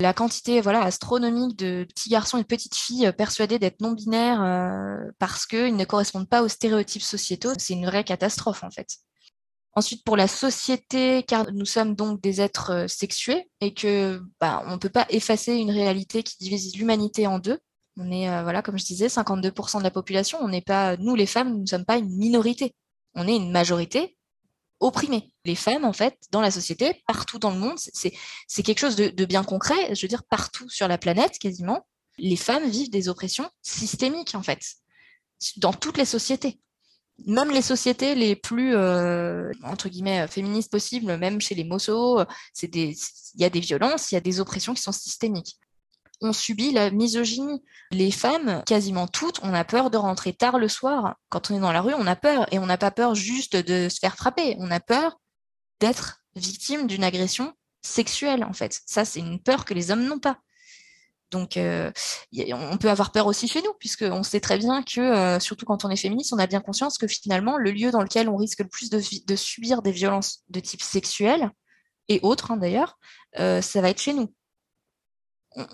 La 0.00 0.14
quantité 0.14 0.62
voilà 0.62 0.80
astronomique 0.82 1.58
de 1.58 1.84
petits 1.84 2.08
garçons 2.08 2.38
et 2.38 2.42
de 2.42 2.46
petites 2.46 2.76
filles 2.76 3.12
persuadés 3.18 3.58
d'être 3.58 3.82
non 3.82 3.92
binaires 3.92 4.40
parce 5.18 5.44
qu'ils 5.44 5.76
ne 5.76 5.84
correspondent 5.84 6.28
pas 6.28 6.42
aux 6.42 6.48
stéréotypes 6.48 7.02
sociétaux, 7.02 7.52
c'est 7.58 7.74
une 7.74 7.84
vraie 7.84 8.04
catastrophe 8.04 8.64
en 8.64 8.70
fait. 8.70 8.98
Ensuite, 9.74 10.04
pour 10.04 10.16
la 10.16 10.26
société, 10.26 11.22
car 11.22 11.52
nous 11.52 11.64
sommes 11.64 11.94
donc 11.94 12.20
des 12.20 12.40
êtres 12.40 12.72
euh, 12.72 12.88
sexués 12.88 13.48
et 13.60 13.74
que 13.74 14.20
bah, 14.40 14.62
on 14.66 14.72
ne 14.72 14.76
peut 14.76 14.88
pas 14.88 15.06
effacer 15.10 15.54
une 15.54 15.70
réalité 15.70 16.22
qui 16.22 16.36
divise 16.38 16.76
l'humanité 16.76 17.26
en 17.26 17.38
deux. 17.38 17.58
On 17.96 18.10
est, 18.10 18.28
euh, 18.28 18.42
voilà, 18.42 18.62
comme 18.62 18.78
je 18.78 18.84
disais, 18.84 19.06
52% 19.06 19.78
de 19.78 19.84
la 19.84 19.90
population. 19.90 20.38
On 20.40 20.48
n'est 20.48 20.62
pas, 20.62 20.96
nous 20.96 21.14
les 21.14 21.26
femmes, 21.26 21.52
nous 21.52 21.62
ne 21.62 21.66
sommes 21.66 21.84
pas 21.84 21.98
une 21.98 22.16
minorité. 22.16 22.74
On 23.14 23.28
est 23.28 23.36
une 23.36 23.52
majorité 23.52 24.16
opprimée. 24.80 25.32
Les 25.44 25.54
femmes, 25.54 25.84
en 25.84 25.92
fait, 25.92 26.16
dans 26.30 26.40
la 26.40 26.50
société, 26.50 27.02
partout 27.06 27.38
dans 27.38 27.50
le 27.50 27.58
monde, 27.58 27.78
c'est 27.78 28.62
quelque 28.62 28.78
chose 28.78 28.96
de 28.96 29.24
bien 29.24 29.42
concret. 29.44 29.94
Je 29.94 30.02
veux 30.02 30.08
dire, 30.08 30.22
partout 30.24 30.68
sur 30.68 30.86
la 30.86 30.98
planète, 30.98 31.38
quasiment, 31.38 31.86
les 32.18 32.36
femmes 32.36 32.68
vivent 32.68 32.90
des 32.90 33.08
oppressions 33.08 33.48
systémiques, 33.62 34.34
en 34.34 34.42
fait, 34.42 34.60
dans 35.56 35.72
toutes 35.72 35.98
les 35.98 36.04
sociétés 36.04 36.60
même 37.26 37.50
les 37.50 37.62
sociétés 37.62 38.14
les 38.14 38.36
plus 38.36 38.74
euh, 38.74 39.50
entre 39.62 39.88
guillemets 39.88 40.26
féministes 40.28 40.70
possibles, 40.70 41.16
même 41.16 41.40
chez 41.40 41.54
les 41.54 41.64
Mossos, 41.64 42.24
c'est 42.52 42.68
des, 42.68 42.96
il 43.34 43.40
y 43.40 43.44
a 43.44 43.50
des 43.50 43.60
violences, 43.60 44.10
il 44.10 44.14
y 44.14 44.18
a 44.18 44.20
des 44.20 44.40
oppressions 44.40 44.74
qui 44.74 44.82
sont 44.82 44.92
systémiques. 44.92 45.58
On 46.20 46.32
subit 46.32 46.72
la 46.72 46.90
misogynie. 46.90 47.62
Les 47.90 48.10
femmes, 48.10 48.62
quasiment 48.66 49.06
toutes, 49.06 49.38
on 49.42 49.54
a 49.54 49.64
peur 49.64 49.90
de 49.90 49.96
rentrer 49.96 50.32
tard 50.32 50.58
le 50.58 50.68
soir. 50.68 51.16
Quand 51.28 51.50
on 51.50 51.56
est 51.56 51.60
dans 51.60 51.72
la 51.72 51.80
rue, 51.80 51.94
on 51.94 52.06
a 52.06 52.16
peur 52.16 52.52
et 52.52 52.58
on 52.58 52.66
n'a 52.66 52.78
pas 52.78 52.90
peur 52.90 53.14
juste 53.14 53.56
de 53.56 53.88
se 53.88 53.98
faire 53.98 54.16
frapper. 54.16 54.56
On 54.58 54.70
a 54.70 54.80
peur 54.80 55.18
d'être 55.80 56.20
victime 56.34 56.86
d'une 56.86 57.04
agression 57.04 57.52
sexuelle 57.82 58.44
en 58.44 58.52
fait. 58.52 58.80
Ça, 58.86 59.04
c'est 59.04 59.20
une 59.20 59.40
peur 59.40 59.64
que 59.64 59.74
les 59.74 59.90
hommes 59.90 60.04
n'ont 60.04 60.18
pas. 60.18 60.38
Donc, 61.30 61.56
euh, 61.56 61.90
on 62.52 62.78
peut 62.78 62.90
avoir 62.90 63.12
peur 63.12 63.26
aussi 63.26 63.48
chez 63.48 63.60
nous, 63.62 63.72
puisqu'on 63.78 64.22
sait 64.22 64.40
très 64.40 64.58
bien 64.58 64.82
que, 64.82 65.00
euh, 65.00 65.40
surtout 65.40 65.66
quand 65.66 65.84
on 65.84 65.90
est 65.90 65.96
féministe, 65.96 66.32
on 66.32 66.38
a 66.38 66.46
bien 66.46 66.60
conscience 66.60 66.96
que 66.96 67.06
finalement, 67.06 67.58
le 67.58 67.70
lieu 67.70 67.90
dans 67.90 68.02
lequel 68.02 68.28
on 68.28 68.36
risque 68.36 68.60
le 68.60 68.68
plus 68.68 68.90
de, 68.90 69.36
subir 69.36 69.82
des 69.82 69.92
violences 69.92 70.42
de 70.48 70.60
type 70.60 70.82
sexuel, 70.82 71.50
et 72.08 72.20
autres 72.22 72.50
hein, 72.50 72.56
d'ailleurs, 72.56 72.98
euh, 73.38 73.60
ça 73.60 73.80
va 73.82 73.90
être 73.90 74.00
chez 74.00 74.14
nous. 74.14 74.32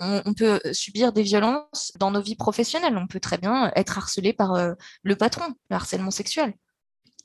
On, 0.00 0.32
peut 0.34 0.60
subir 0.72 1.12
des 1.12 1.22
violences 1.22 1.92
dans 1.96 2.10
nos 2.10 2.22
vies 2.22 2.36
professionnelles. 2.36 2.96
On 2.96 3.06
peut 3.06 3.20
très 3.20 3.36
bien 3.36 3.70
être 3.76 3.98
harcelé 3.98 4.32
par 4.32 4.56
le 5.02 5.16
patron, 5.16 5.44
le 5.68 5.76
harcèlement 5.76 6.12
sexuel. 6.12 6.54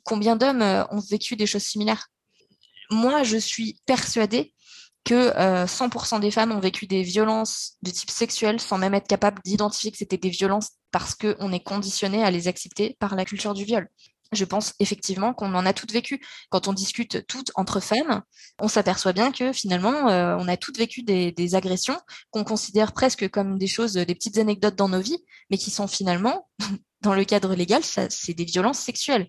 Combien 0.03 0.35
d'hommes 0.35 0.61
ont 0.61 0.99
vécu 0.99 1.37
des 1.37 1.45
choses 1.45 1.63
similaires? 1.63 2.09
Moi, 2.91 3.23
je 3.23 3.37
suis 3.37 3.79
persuadée 3.85 4.53
que 5.03 5.31
100% 5.65 6.15
euh, 6.15 6.19
des 6.19 6.31
femmes 6.31 6.51
ont 6.51 6.59
vécu 6.59 6.88
des 6.88 7.03
violences 7.03 7.73
de 7.81 7.91
type 7.91 8.12
sexuel 8.12 8.59
sans 8.59 8.77
même 8.77 8.93
être 8.93 9.07
capable 9.07 9.41
d'identifier 9.43 9.91
que 9.91 9.97
c'était 9.97 10.17
des 10.17 10.29
violences 10.29 10.71
parce 10.91 11.15
qu'on 11.15 11.51
est 11.51 11.63
conditionné 11.63 12.23
à 12.23 12.31
les 12.31 12.47
accepter 12.47 12.95
par 12.99 13.15
la 13.15 13.25
culture 13.25 13.53
du 13.53 13.63
viol. 13.63 13.89
Je 14.31 14.45
pense 14.45 14.75
effectivement 14.79 15.33
qu'on 15.33 15.55
en 15.55 15.65
a 15.65 15.73
toutes 15.73 15.91
vécu. 15.91 16.23
Quand 16.49 16.67
on 16.67 16.73
discute 16.73 17.25
toutes 17.25 17.51
entre 17.55 17.79
femmes, 17.79 18.21
on 18.59 18.67
s'aperçoit 18.67 19.13
bien 19.13 19.31
que 19.31 19.51
finalement, 19.53 20.09
euh, 20.09 20.35
on 20.38 20.47
a 20.47 20.55
toutes 20.55 20.77
vécu 20.77 21.01
des, 21.01 21.31
des 21.31 21.55
agressions 21.55 21.99
qu'on 22.29 22.43
considère 22.43 22.93
presque 22.93 23.27
comme 23.29 23.57
des 23.57 23.67
choses, 23.67 23.93
des 23.93 24.13
petites 24.13 24.38
anecdotes 24.38 24.75
dans 24.75 24.89
nos 24.89 25.01
vies, 25.01 25.17
mais 25.49 25.57
qui 25.57 25.71
sont 25.71 25.88
finalement, 25.88 26.47
dans 27.01 27.15
le 27.15 27.25
cadre 27.25 27.55
légal, 27.55 27.81
c'est 27.83 28.33
des 28.33 28.45
violences 28.45 28.79
sexuelles. 28.79 29.27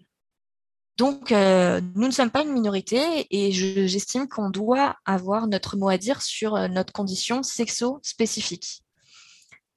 Donc, 1.01 1.33
euh, 1.33 1.81
nous 1.95 2.09
ne 2.09 2.13
sommes 2.13 2.31
pas 2.31 2.43
une 2.43 2.53
minorité 2.53 3.27
et 3.31 3.53
j'estime 3.53 4.29
qu'on 4.29 4.51
doit 4.51 4.97
avoir 5.07 5.47
notre 5.47 5.79
mot 5.79 5.89
à 5.89 5.97
dire 5.97 6.21
sur 6.21 6.57
euh, 6.57 6.69
notre 6.69 6.93
condition 6.93 7.43
sexo-spécifique. 7.43 8.83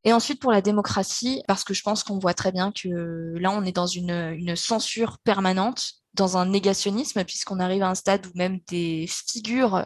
Et 0.03 0.11
ensuite, 0.11 0.41
pour 0.41 0.51
la 0.51 0.61
démocratie, 0.61 1.41
parce 1.47 1.63
que 1.63 1.73
je 1.73 1.81
pense 1.81 2.03
qu'on 2.03 2.19
voit 2.19 2.33
très 2.33 2.51
bien 2.51 2.73
que 2.73 3.35
là, 3.39 3.51
on 3.51 3.63
est 3.63 3.71
dans 3.71 3.87
une, 3.87 4.53
censure 4.57 5.17
permanente, 5.19 5.93
dans 6.13 6.35
un 6.35 6.45
négationnisme, 6.45 7.23
puisqu'on 7.23 7.61
arrive 7.61 7.83
à 7.83 7.89
un 7.89 7.95
stade 7.95 8.25
où 8.25 8.31
même 8.35 8.59
des 8.67 9.07
figures 9.07 9.85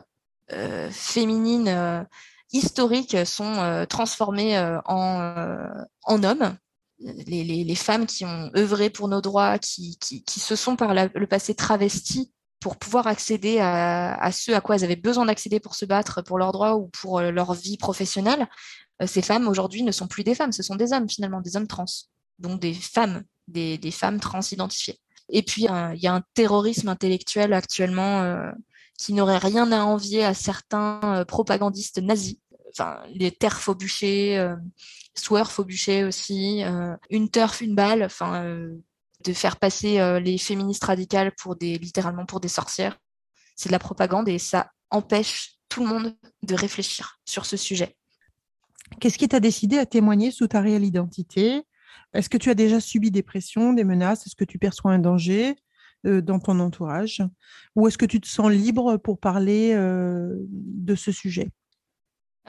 euh, 0.53 0.89
féminines 0.89 2.07
historiques 2.51 3.27
sont 3.27 3.85
transformées 3.87 4.57
en, 4.85 5.53
en 6.01 6.23
hommes 6.23 6.57
les, 6.99 7.75
femmes 7.75 8.05
qui 8.05 8.25
ont 8.25 8.51
œuvré 8.55 8.89
pour 8.89 9.07
nos 9.07 9.21
droits, 9.21 9.59
qui, 9.59 9.97
se 10.27 10.55
sont 10.55 10.75
par 10.75 10.93
le 10.93 11.27
passé 11.27 11.53
travesties 11.55 12.31
pour 12.59 12.77
pouvoir 12.77 13.07
accéder 13.07 13.59
à, 13.59 14.29
ce 14.31 14.51
à 14.51 14.61
quoi 14.61 14.75
elles 14.75 14.83
avaient 14.83 14.95
besoin 14.95 15.25
d'accéder 15.25 15.59
pour 15.59 15.75
se 15.75 15.85
battre 15.85 16.21
pour 16.21 16.37
leurs 16.37 16.51
droits 16.51 16.75
ou 16.75 16.87
pour 16.87 17.19
euh, 17.19 17.31
leur 17.31 17.53
vie 17.53 17.77
professionnelle, 17.77 18.47
euh, 19.01 19.07
ces 19.07 19.21
femmes 19.21 19.47
aujourd'hui 19.47 19.83
ne 19.83 19.91
sont 19.91 20.07
plus 20.07 20.23
des 20.23 20.35
femmes, 20.35 20.51
ce 20.51 20.63
sont 20.63 20.75
des 20.75 20.91
hommes 20.91 21.09
finalement, 21.09 21.41
des 21.41 21.55
hommes 21.55 21.67
trans, 21.67 21.85
donc 22.39 22.59
des 22.59 22.73
femmes, 22.73 23.23
des, 23.47 23.79
femmes 23.91 24.19
trans 24.19 24.41
identifiées. 24.51 24.99
Et 25.29 25.43
puis, 25.43 25.67
euh, 25.67 25.93
il 25.93 26.01
y 26.01 26.07
a 26.07 26.13
un 26.13 26.23
terrorisme 26.33 26.89
intellectuel 26.89 27.53
actuellement 27.53 28.51
qui 28.97 29.13
n'aurait 29.13 29.37
rien 29.37 29.71
à 29.71 29.83
envier 29.83 30.25
à 30.25 30.33
certains 30.33 31.23
propagandistes 31.27 32.01
nazis, 32.01 32.37
enfin, 32.71 32.99
les 33.13 33.31
terres 33.31 33.59
faubuchées, 33.59 34.55
Swerf 35.17 35.59
au 35.59 35.65
bûcher 35.65 36.03
aussi, 36.03 36.63
euh, 36.63 36.95
une 37.09 37.29
turf, 37.29 37.61
une 37.61 37.75
balle, 37.75 38.03
enfin, 38.03 38.43
euh, 38.43 38.75
de 39.25 39.33
faire 39.33 39.57
passer 39.57 39.99
euh, 39.99 40.19
les 40.19 40.37
féministes 40.37 40.83
radicales 40.83 41.31
pour 41.41 41.55
des, 41.55 41.77
littéralement 41.77 42.25
pour 42.25 42.39
des 42.39 42.47
sorcières. 42.47 42.97
C'est 43.55 43.69
de 43.69 43.71
la 43.71 43.79
propagande 43.79 44.29
et 44.29 44.37
ça 44.37 44.71
empêche 44.91 45.55
tout 45.69 45.83
le 45.83 45.89
monde 45.89 46.15
de 46.43 46.55
réfléchir 46.55 47.19
sur 47.25 47.45
ce 47.45 47.57
sujet. 47.57 47.95
Qu'est-ce 48.99 49.17
qui 49.17 49.27
t'a 49.27 49.39
décidé 49.39 49.77
à 49.77 49.85
témoigner 49.85 50.31
sous 50.31 50.47
ta 50.47 50.61
réelle 50.61 50.85
identité? 50.85 51.63
Est-ce 52.13 52.29
que 52.29 52.37
tu 52.37 52.49
as 52.49 52.55
déjà 52.55 52.79
subi 52.79 53.11
des 53.11 53.23
pressions, 53.23 53.73
des 53.73 53.83
menaces? 53.83 54.25
Est-ce 54.27 54.35
que 54.35 54.45
tu 54.45 54.59
perçois 54.59 54.91
un 54.93 54.99
danger 54.99 55.55
dans 56.05 56.39
ton 56.39 56.59
entourage? 56.61 57.21
Ou 57.75 57.87
est-ce 57.87 57.97
que 57.97 58.05
tu 58.05 58.21
te 58.21 58.27
sens 58.27 58.49
libre 58.49 58.95
pour 58.95 59.19
parler 59.19 59.73
de 59.75 60.95
ce 60.95 61.11
sujet? 61.11 61.49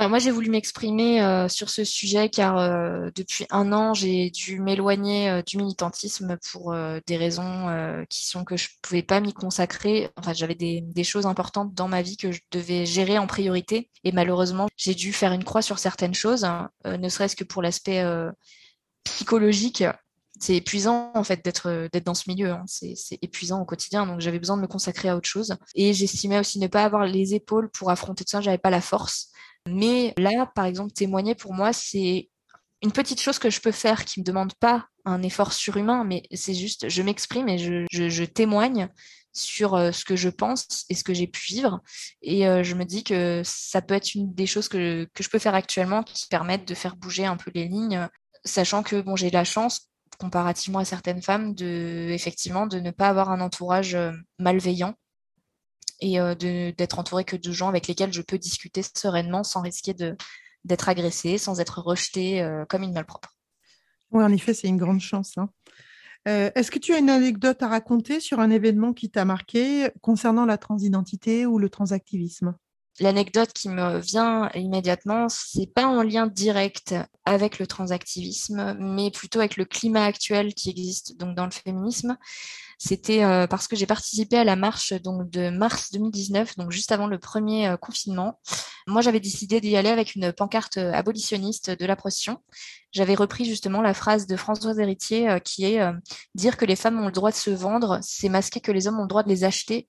Moi, 0.07 0.21
j'ai 0.21 0.31
voulu 0.31 0.49
m'exprimer 0.49 1.21
euh, 1.21 1.49
sur 1.49 1.71
ce 1.71 1.83
sujet 1.83 2.29
car 2.29 2.57
euh, 2.57 3.11
depuis 3.17 3.47
un 3.51 3.73
an, 3.73 3.95
j'ai 3.95 4.31
dû 4.31 4.61
m'éloigner 4.61 5.29
euh, 5.29 5.43
du 5.43 5.57
militantisme 5.57 6.37
pour 6.53 6.73
des 7.07 7.17
raisons 7.17 8.05
qui 8.09 8.27
sont 8.27 8.45
que 8.45 8.57
je 8.57 8.69
pouvais 8.81 9.03
pas 9.03 9.21
m'y 9.21 9.33
consacrer. 9.33 10.11
Enfin, 10.17 10.33
j'avais 10.35 10.55
des, 10.55 11.05
choses 11.05 11.27
importantes 11.27 11.75
dans 11.75 11.89
ma 11.89 12.03
vie 12.03 12.17
que 12.17 12.31
je 12.31 12.41
devais 12.53 12.85
gérer 12.87 13.19
en 13.19 13.27
priorité 13.27 13.91
et 14.05 14.13
malheureusement, 14.13 14.69
j'ai 14.77 14.95
dû 14.95 15.13
faire 15.13 15.33
une 15.33 15.43
croix 15.43 15.63
sur 15.63 15.79
certaines 15.79 16.15
choses, 16.15 16.45
hein, 16.45 16.71
ne 16.85 17.09
serait-ce 17.09 17.35
que 17.35 17.45
pour 17.45 17.63
l'aspect 17.63 18.05
psychologique. 19.05 19.85
C'est 20.41 20.57
épuisant 20.57 21.11
en 21.15 21.25
fait 21.25 21.45
d'être 21.45 21.89
d'être 21.93 22.05
dans 22.05 22.15
ce 22.15 22.29
milieu. 22.29 22.51
Hein. 22.51 22.65
C'est 22.67 23.19
épuisant 23.23 23.61
au 23.63 23.65
quotidien, 23.65 24.07
donc 24.07 24.21
j'avais 24.21 24.39
besoin 24.39 24.57
de 24.57 24.63
me 24.63 24.67
consacrer 24.67 25.09
à 25.09 25.17
autre 25.17 25.29
chose. 25.29 25.57
Et 25.75 25.95
j'estimais 25.95 26.39
aussi 26.39 26.59
ne 26.59 26.67
pas 26.67 26.85
avoir 26.85 27.07
les 27.07 27.35
épaules 27.35 27.71
pour 27.71 27.91
affronter 27.91 28.25
tout 28.25 28.31
ça. 28.31 28.41
J'avais 28.41 28.59
pas 28.59 28.71
la 28.71 28.81
force. 28.81 29.33
Mais 29.66 30.14
là, 30.16 30.51
par 30.55 30.64
exemple, 30.64 30.92
témoigner 30.92 31.35
pour 31.35 31.53
moi, 31.55 31.73
c'est 31.73 32.29
une 32.83 32.92
petite 32.92 33.21
chose 33.21 33.38
que 33.38 33.51
je 33.51 33.61
peux 33.61 33.73
faire 33.73 34.05
qui 34.05 34.21
me 34.21 34.25
demande 34.25 34.55
pas 34.55 34.87
un 35.05 35.23
effort 35.23 35.53
surhumain, 35.53 36.05
mais 36.05 36.23
c'est 36.33 36.55
juste, 36.55 36.88
je 36.88 37.03
m'exprime 37.03 37.49
et 37.49 37.59
je, 37.59 38.25
témoigne 38.25 38.88
sur 39.33 39.75
euh, 39.75 39.92
ce 39.92 40.05
que 40.05 40.16
je 40.16 40.29
pense 40.29 40.85
et 40.88 40.94
ce 40.94 41.05
que 41.05 41.14
j'ai 41.14 41.27
pu 41.27 41.47
vivre. 41.47 41.81
Et 42.23 42.47
euh, 42.47 42.62
je 42.62 42.75
me 42.75 42.85
dis 42.85 43.05
que 43.05 43.42
ça 43.44 43.83
peut 43.83 43.94
être 43.94 44.14
une 44.14 44.35
des 44.35 44.47
choses 44.47 44.68
que, 44.68 45.09
que 45.14 45.23
je 45.23 45.29
peux 45.29 45.38
faire 45.38 45.55
actuellement 45.55 46.03
qui 46.03 46.27
permettent 46.29 46.66
de 46.66 46.75
faire 46.75 46.97
bouger 46.97 47.27
un 47.27 47.37
peu 47.37 47.51
les 47.55 47.66
lignes, 47.66 48.09
sachant 48.44 48.83
que 48.83 49.01
bon, 49.01 49.16
j'ai 49.16 49.31
la 49.31 49.44
chance, 49.44 49.88
comparativement 50.18 50.81
à 50.81 50.85
certaines 50.85 51.23
femmes, 51.23 51.55
de 51.55 52.09
effectivement 52.11 52.66
de 52.66 52.81
ne 52.81 52.90
pas 52.90 53.09
avoir 53.09 53.31
un 53.31 53.40
entourage 53.40 53.94
euh, 53.94 54.12
malveillant 54.38 54.95
et 56.01 56.20
euh, 56.20 56.34
d'être 56.34 56.99
entouré 56.99 57.24
que 57.24 57.36
de 57.36 57.53
gens 57.53 57.68
avec 57.68 57.86
lesquels 57.88 58.12
je 58.12 58.22
peux 58.22 58.38
discuter 58.38 58.82
sereinement 58.82 59.44
sans 59.44 59.61
risquer 59.61 59.94
d'être 60.64 60.88
agressé, 60.88 61.38
sans 61.38 61.61
être 61.61 61.80
rejeté 61.80 62.42
euh, 62.42 62.64
comme 62.66 62.82
une 62.82 62.92
malpropre. 62.92 63.36
Oui, 64.11 64.24
en 64.24 64.32
effet, 64.32 64.55
c'est 64.55 64.68
une 64.68 64.78
grande 64.78 65.01
chance. 65.01 65.36
Hein. 65.36 65.51
Euh, 66.26 66.51
est-ce 66.55 66.70
que 66.70 66.78
tu 66.78 66.94
as 66.94 66.99
une 66.99 67.11
anecdote 67.11 67.62
à 67.62 67.68
raconter 67.68 68.20
sur 68.20 68.40
un 68.40 68.51
événement 68.51 68.92
qui 68.92 69.11
t'a 69.11 69.24
marqué 69.24 69.88
concernant 70.01 70.46
la 70.46 70.59
transidentité 70.59 71.46
ou 71.46 71.59
le 71.59 71.68
transactivisme? 71.68 72.55
L'anecdote 73.01 73.53
qui 73.53 73.68
me 73.68 73.99
vient 73.99 74.51
immédiatement, 74.55 75.28
c'est 75.28 75.72
pas 75.72 75.86
en 75.86 76.03
lien 76.03 76.26
direct 76.26 76.94
avec 77.24 77.59
le 77.59 77.66
transactivisme, 77.66 78.76
mais 78.78 79.11
plutôt 79.11 79.40
avec 79.40 79.57
le 79.57 79.64
climat 79.64 80.05
actuel 80.05 80.55
qui 80.55 80.70
existe 80.70 81.16
donc 81.18 81.36
dans 81.36 81.44
le 81.44 81.51
féminisme. 81.51 82.16
C'était 82.80 83.24
euh, 83.24 83.49
parce 83.49 83.66
que 83.66 83.74
j'ai 83.74 83.86
participé 83.86 84.38
à 84.38 84.44
la 84.44 84.55
marche 84.55 84.92
donc 84.92 85.28
de 85.30 85.51
mars 85.51 85.90
2019, 85.90 86.57
donc 86.57 86.70
juste 86.70 86.92
avant 86.92 87.09
le 87.09 87.18
premier 87.18 87.66
euh, 87.68 87.76
confinement. 87.76 88.38
Moi, 88.86 89.03
j'avais 89.03 89.18
décidé 89.18 89.61
d'y 89.61 89.76
aller 89.76 89.88
avec 89.88 90.14
une 90.14 90.32
pancarte 90.32 90.76
euh, 90.76 90.92
abolitionniste 90.92 91.70
de 91.70 91.86
la 91.86 91.96
prostitution. 91.96 92.38
J'avais 92.92 93.16
repris 93.16 93.44
justement 93.44 93.82
la 93.82 93.94
phrase 93.94 94.28
de 94.28 94.36
Françoise 94.36 94.78
Héritier 94.78 95.38
qui 95.44 95.64
est 95.64 95.78
dire 96.34 96.57
que 96.57 96.64
les 96.64 96.74
femmes 96.74 96.99
ont 96.99 97.07
le 97.07 97.12
droit 97.12 97.30
de 97.30 97.36
se 97.36 97.51
vendre, 97.51 97.99
c'est 98.01 98.30
masquer 98.30 98.61
que 98.61 98.72
les 98.72 98.88
hommes 98.88 98.99
ont 98.99 99.03
le 99.03 99.09
droit 99.09 99.22
de 99.22 99.28
les 99.28 99.44
acheter. 99.44 99.88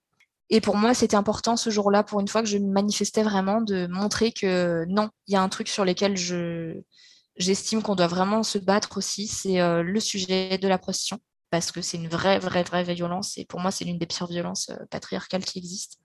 Et 0.49 0.61
pour 0.61 0.75
moi, 0.75 0.93
c'était 0.93 1.15
important 1.15 1.55
ce 1.55 1.69
jour-là, 1.69 2.03
pour 2.03 2.19
une 2.19 2.27
fois 2.27 2.41
que 2.41 2.47
je 2.47 2.57
manifestais 2.57 3.23
vraiment, 3.23 3.61
de 3.61 3.87
montrer 3.87 4.31
que 4.31 4.85
non, 4.87 5.09
il 5.27 5.33
y 5.33 5.37
a 5.37 5.41
un 5.41 5.49
truc 5.49 5.67
sur 5.67 5.85
lequel 5.85 6.17
je 6.17 6.81
j'estime 7.35 7.81
qu'on 7.81 7.95
doit 7.95 8.07
vraiment 8.07 8.43
se 8.43 8.57
battre 8.57 8.97
aussi, 8.97 9.27
c'est 9.27 9.59
le 9.59 9.99
sujet 9.99 10.57
de 10.57 10.67
la 10.67 10.77
prostitution 10.77 11.19
parce 11.49 11.71
que 11.71 11.81
c'est 11.81 11.97
une 11.97 12.07
vraie, 12.07 12.39
vraie, 12.39 12.63
vraie 12.63 12.83
violence. 12.83 13.37
Et 13.37 13.45
pour 13.45 13.59
moi, 13.59 13.71
c'est 13.71 13.85
l'une 13.85 13.97
des 13.97 14.05
pires 14.05 14.27
violences 14.27 14.69
euh, 14.69 14.85
patriarcales 14.89 15.43
qui 15.43 15.59
existent. 15.59 15.97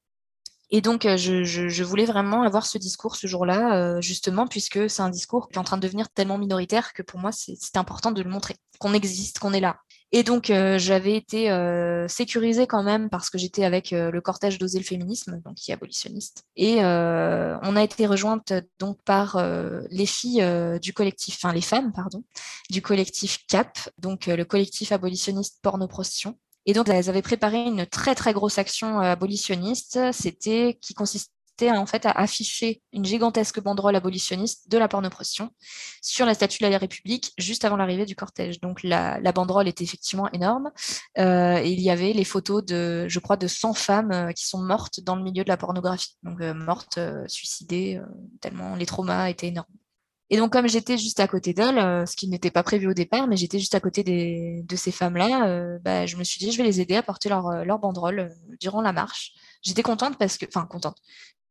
Et 0.70 0.80
donc, 0.80 1.04
euh, 1.04 1.16
je, 1.16 1.84
voulais 1.84 2.06
vraiment 2.06 2.42
avoir 2.42 2.66
ce 2.66 2.78
discours 2.78 3.16
ce 3.16 3.26
jour-là, 3.26 3.76
euh, 3.76 4.00
justement, 4.00 4.46
puisque 4.46 4.88
c'est 4.88 5.02
un 5.02 5.10
discours 5.10 5.48
qui 5.48 5.56
est 5.56 5.58
en 5.58 5.64
train 5.64 5.76
de 5.76 5.82
devenir 5.82 6.08
tellement 6.10 6.38
minoritaire 6.38 6.92
que 6.94 7.02
pour 7.02 7.20
moi, 7.20 7.30
c'est 7.32 7.76
important 7.76 8.10
de 8.10 8.22
le 8.22 8.30
montrer, 8.30 8.56
qu'on 8.78 8.94
existe, 8.94 9.38
qu'on 9.38 9.52
est 9.52 9.60
là. 9.60 9.76
Et 10.16 10.22
donc, 10.22 10.48
euh, 10.48 10.78
j'avais 10.78 11.16
été 11.16 11.50
euh, 11.50 12.06
sécurisée 12.06 12.68
quand 12.68 12.84
même 12.84 13.10
parce 13.10 13.30
que 13.30 13.36
j'étais 13.36 13.64
avec 13.64 13.92
euh, 13.92 14.12
le 14.12 14.20
cortège 14.20 14.58
d'Oser 14.58 14.78
le 14.78 14.84
féminisme, 14.84 15.40
donc 15.44 15.56
qui 15.56 15.72
est 15.72 15.74
abolitionniste. 15.74 16.44
Et 16.54 16.76
on 16.84 17.76
a 17.76 17.82
été 17.82 18.06
rejointe 18.06 18.52
donc 18.78 19.02
par 19.02 19.44
les 19.90 20.06
filles 20.06 20.44
du 20.80 20.92
collectif, 20.92 21.36
enfin 21.42 21.52
les 21.52 21.60
femmes, 21.60 21.92
pardon, 21.92 22.22
du 22.70 22.80
collectif 22.80 23.44
CAP, 23.48 23.76
donc 23.98 24.26
le 24.26 24.44
collectif 24.44 24.92
abolitionniste 24.92 25.58
porno-prostitution. 25.62 26.38
Et 26.66 26.74
donc, 26.74 26.88
elles 26.88 27.10
avaient 27.10 27.20
préparé 27.20 27.64
une 27.64 27.84
très, 27.84 28.14
très 28.14 28.32
grosse 28.32 28.58
action 28.58 29.00
abolitionniste. 29.00 29.98
C'était 30.12 30.78
qui 30.80 30.94
consistait 30.94 31.33
en 31.62 31.86
fait 31.86 32.06
à 32.06 32.10
afficher 32.10 32.82
une 32.92 33.04
gigantesque 33.04 33.60
banderole 33.60 33.96
abolitionniste 33.96 34.70
de 34.70 34.78
la 34.78 34.88
pornoprostitution 34.88 35.50
sur 36.02 36.26
la 36.26 36.34
statue 36.34 36.62
de 36.62 36.68
la 36.68 36.78
République 36.78 37.32
juste 37.38 37.64
avant 37.64 37.76
l'arrivée 37.76 38.06
du 38.06 38.16
cortège. 38.16 38.60
Donc 38.60 38.82
la, 38.82 39.20
banderole 39.32 39.68
était 39.68 39.84
effectivement 39.84 40.30
énorme 40.32 40.70
euh, 41.18 41.56
et 41.58 41.70
il 41.70 41.80
y 41.80 41.90
avait 41.90 42.12
les 42.12 42.24
photos 42.24 42.64
de, 42.64 43.06
je 43.08 43.18
crois, 43.18 43.36
de 43.36 43.46
100 43.46 43.74
femmes 43.74 44.12
euh, 44.12 44.32
qui 44.32 44.46
sont 44.46 44.62
mortes 44.62 45.00
dans 45.00 45.16
le 45.16 45.22
milieu 45.22 45.44
de 45.44 45.48
la 45.48 45.56
pornographie, 45.56 46.16
donc 46.22 46.40
euh, 46.40 46.54
mortes, 46.54 46.98
suicidées, 47.26 48.00
tellement 48.40 48.76
les 48.76 48.86
traumas 48.86 49.28
étaient 49.28 49.48
énormes. 49.48 49.66
Et 50.30 50.38
donc, 50.38 50.52
comme 50.52 50.66
j'étais 50.68 50.96
juste 50.96 51.20
à 51.20 51.28
côté 51.28 51.52
d'elles, 51.52 52.08
ce 52.08 52.16
qui 52.16 52.28
n'était 52.28 52.50
pas 52.50 52.62
prévu 52.62 52.88
au 52.88 52.94
départ, 52.94 53.28
mais 53.28 53.36
j'étais 53.36 53.58
juste 53.58 53.74
à 53.74 53.80
côté 53.80 54.02
de 54.02 54.76
ces 54.76 54.90
femmes-là, 54.90 55.78
bah, 55.80 56.06
je 56.06 56.16
me 56.16 56.24
suis 56.24 56.38
dit, 56.38 56.50
je 56.50 56.56
vais 56.56 56.64
les 56.64 56.80
aider 56.80 56.96
à 56.96 57.02
porter 57.02 57.28
leur, 57.28 57.64
leur 57.64 57.78
banderole 57.78 58.34
durant 58.58 58.80
la 58.80 58.92
marche. 58.92 59.34
J'étais 59.62 59.82
contente 59.82 60.16
parce 60.18 60.38
que, 60.38 60.46
enfin, 60.46 60.66
contente 60.66 60.96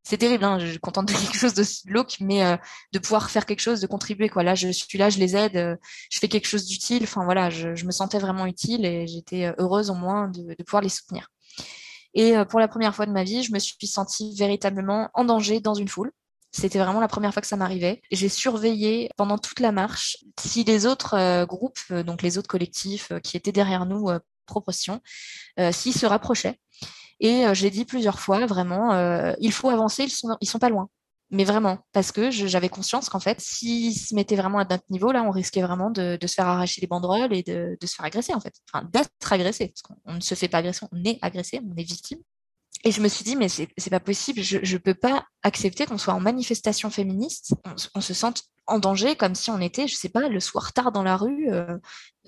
c'est 0.03 0.17
terrible, 0.17 0.43
hein, 0.43 0.59
je 0.59 0.67
suis 0.67 0.79
contente 0.79 1.07
de 1.07 1.13
quelque 1.13 1.37
chose 1.37 1.53
de 1.53 1.63
glauque, 1.87 2.17
mais 2.19 2.43
euh, 2.43 2.57
de 2.91 2.99
pouvoir 2.99 3.29
faire 3.29 3.45
quelque 3.45 3.61
chose, 3.61 3.79
de 3.79 3.87
contribuer. 3.87 4.29
Quoi. 4.29 4.43
Là, 4.43 4.53
je 4.53 4.69
suis 4.69 4.97
là, 4.97 5.09
je 5.09 5.17
les 5.17 5.35
aide, 5.35 5.55
euh, 5.55 5.75
je 6.11 6.19
fais 6.19 6.27
quelque 6.27 6.47
chose 6.47 6.65
d'utile. 6.65 7.03
Enfin 7.03 7.23
voilà, 7.23 7.49
je, 7.49 7.85
me 7.85 7.91
sentais 7.91 8.19
vraiment 8.19 8.45
utile 8.45 8.85
et 8.85 9.07
j'étais 9.07 9.45
euh, 9.45 9.53
heureuse 9.57 9.89
au 9.89 9.95
moins 9.95 10.27
de, 10.27 10.55
pouvoir 10.63 10.83
les 10.83 10.89
soutenir. 10.89 11.29
Et 12.15 12.35
pour 12.47 12.59
la 12.59 12.67
première 12.67 12.93
fois 12.93 13.07
de 13.07 13.11
ma 13.11 13.23
vie, 13.23 13.41
je 13.41 13.51
me 13.51 13.57
suis 13.57 13.87
sentie 13.87 14.35
véritablement 14.37 15.09
en 15.15 15.25
danger 15.25 15.59
dans 15.59 15.73
une 15.73 15.87
foule. 15.87 16.11
C'était 16.51 16.77
vraiment 16.77 16.99
la 16.99 17.07
première 17.07 17.33
fois 17.33 17.41
que 17.41 17.47
ça 17.47 17.55
m'arrivait. 17.55 18.03
J'ai 18.11 18.29
surveillé 18.29 19.09
pendant 19.17 19.39
toute 19.39 19.59
la 19.59 19.71
marche 19.71 20.17
si 20.39 20.63
les 20.63 20.85
autres 20.85 21.45
groupes, 21.45 21.91
donc 21.91 22.21
les 22.21 22.37
autres 22.37 22.47
collectifs 22.47 23.11
qui 23.23 23.35
étaient 23.35 23.51
derrière 23.51 23.87
nous, 23.87 24.11
proportion, 24.45 25.01
s'ils 25.71 25.95
se 25.95 26.05
rapprochaient. 26.05 26.59
Et 27.23 27.47
euh, 27.47 27.53
j'ai 27.53 27.71
dit 27.71 27.85
plusieurs 27.85 28.19
fois, 28.19 28.45
vraiment, 28.45 28.93
euh, 28.93 29.33
il 29.39 29.53
faut 29.53 29.69
avancer, 29.69 30.03
ils 30.03 30.11
sont, 30.11 30.37
sont 30.43 30.59
pas 30.59 30.69
loin. 30.69 30.89
Mais 31.31 31.45
vraiment, 31.45 31.79
parce 31.93 32.11
que 32.11 32.29
j'avais 32.29 32.69
conscience 32.69 33.09
qu'en 33.09 33.21
fait, 33.21 33.41
s'ils 33.41 33.97
se 33.97 34.13
mettaient 34.13 34.35
vraiment 34.35 34.59
à 34.59 34.65
notre 34.65 34.83
niveau, 34.91 35.11
là, 35.11 35.23
on 35.23 35.31
risquait 35.31 35.63
vraiment 35.63 35.89
de, 35.89 36.19
se 36.21 36.33
faire 36.35 36.47
arracher 36.47 36.81
les 36.81 36.85
banderoles 36.85 37.33
et 37.33 37.41
de, 37.41 37.75
se 37.83 37.95
faire 37.95 38.05
agresser, 38.05 38.35
en 38.35 38.39
fait. 38.39 38.53
Enfin, 38.71 38.87
d'être 38.91 39.33
agressé. 39.33 39.69
Parce 39.69 39.81
qu'on 39.81 40.13
ne 40.13 40.19
se 40.19 40.35
fait 40.35 40.49
pas 40.49 40.59
agresser, 40.59 40.85
on 40.91 41.03
est 41.05 41.17
agressé, 41.23 41.59
on 41.65 41.75
est 41.75 41.83
victime. 41.83 42.19
Et 42.83 42.91
je 42.91 43.01
me 43.01 43.07
suis 43.07 43.23
dit, 43.23 43.37
mais 43.37 43.47
c'est 43.47 43.89
pas 43.89 44.01
possible, 44.01 44.41
je 44.41 44.57
ne 44.57 44.77
peux 44.77 44.93
pas 44.93 45.25
accepter 45.41 45.85
qu'on 45.85 45.97
soit 45.97 46.13
en 46.13 46.19
manifestation 46.19 46.89
féministe, 46.89 47.55
on, 47.95 48.01
se 48.01 48.13
sente 48.13 48.43
en 48.67 48.79
danger, 48.79 49.15
comme 49.15 49.35
si 49.35 49.49
on 49.51 49.59
était, 49.59 49.87
je 49.87 49.95
sais 49.95 50.09
pas, 50.09 50.29
le 50.29 50.39
soir 50.39 50.73
tard 50.73 50.91
dans 50.91 51.03
la 51.03 51.17
rue, 51.17 51.51
euh, 51.51 51.77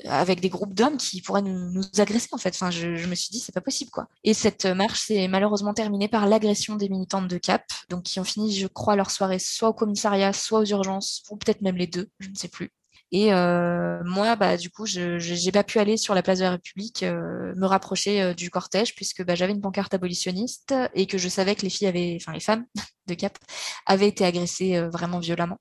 avec 0.06 0.42
des 0.42 0.50
groupes 0.50 0.74
d'hommes 0.74 0.98
qui 0.98 1.22
pourraient 1.22 1.42
nous, 1.42 1.82
agresser, 1.98 2.30
en 2.32 2.38
fait. 2.38 2.54
Enfin, 2.56 2.72
je, 2.72 2.96
je 2.96 3.08
me 3.08 3.16
suis 3.16 3.30
dit, 3.32 3.40
c'est 3.40 3.54
pas 3.54 3.62
possible, 3.62 3.92
quoi. 3.92 4.08
Et 4.24 4.34
cette 4.34 4.66
marche 4.66 5.02
s'est 5.02 5.28
malheureusement 5.28 5.74
terminée 5.74 6.08
par 6.08 6.28
l'agression 6.28 6.76
des 6.76 6.90
militantes 6.90 7.28
de 7.28 7.38
CAP, 7.38 7.66
donc 7.90 8.04
qui 8.04 8.20
ont 8.20 8.24
fini, 8.24 8.54
je 8.54 8.68
crois, 8.68 8.96
leur 8.96 9.12
soirée 9.12 9.40
soit 9.40 9.70
au 9.70 9.74
commissariat, 9.74 10.34
soit 10.34 10.60
aux 10.60 10.66
urgences, 10.66 11.24
ou 11.30 11.38
peut-être 11.38 11.62
même 11.62 11.78
les 11.78 11.88
deux, 11.88 12.10
je 12.20 12.30
ne 12.30 12.36
sais 12.36 12.50
plus. 12.50 12.72
Et 13.12 13.34
euh, 13.34 14.02
moi, 14.04 14.36
bah, 14.36 14.58
du 14.58 14.70
coup, 14.70 14.86
je 14.86 15.46
n'ai 15.46 15.52
pas 15.52 15.64
pu 15.64 15.80
aller 15.80 15.98
sur 15.98 16.16
la 16.16 16.24
place 16.24 16.40
de 16.40 16.44
la 16.44 16.52
République 16.52 17.04
euh, 17.04 17.54
me 17.56 17.66
rapprocher 17.66 18.22
euh, 18.22 18.34
du 18.34 18.50
cortège 18.50 18.96
puisque 18.96 19.24
bah, 19.24 19.36
j'avais 19.36 19.54
une 19.54 19.62
pancarte 19.62 19.94
abolitionniste 19.94 20.74
et 20.94 21.06
que 21.06 21.18
je 21.18 21.30
savais 21.30 21.56
que 21.56 21.62
les 21.62 21.70
filles 21.70 21.88
avaient, 21.88 22.18
enfin 22.20 22.34
les 22.34 22.40
femmes 22.40 22.66
de 23.08 23.14
Cap 23.14 23.38
avaient 23.86 24.08
été 24.08 24.26
agressées 24.26 24.82
vraiment 24.92 25.20
violemment. 25.20 25.60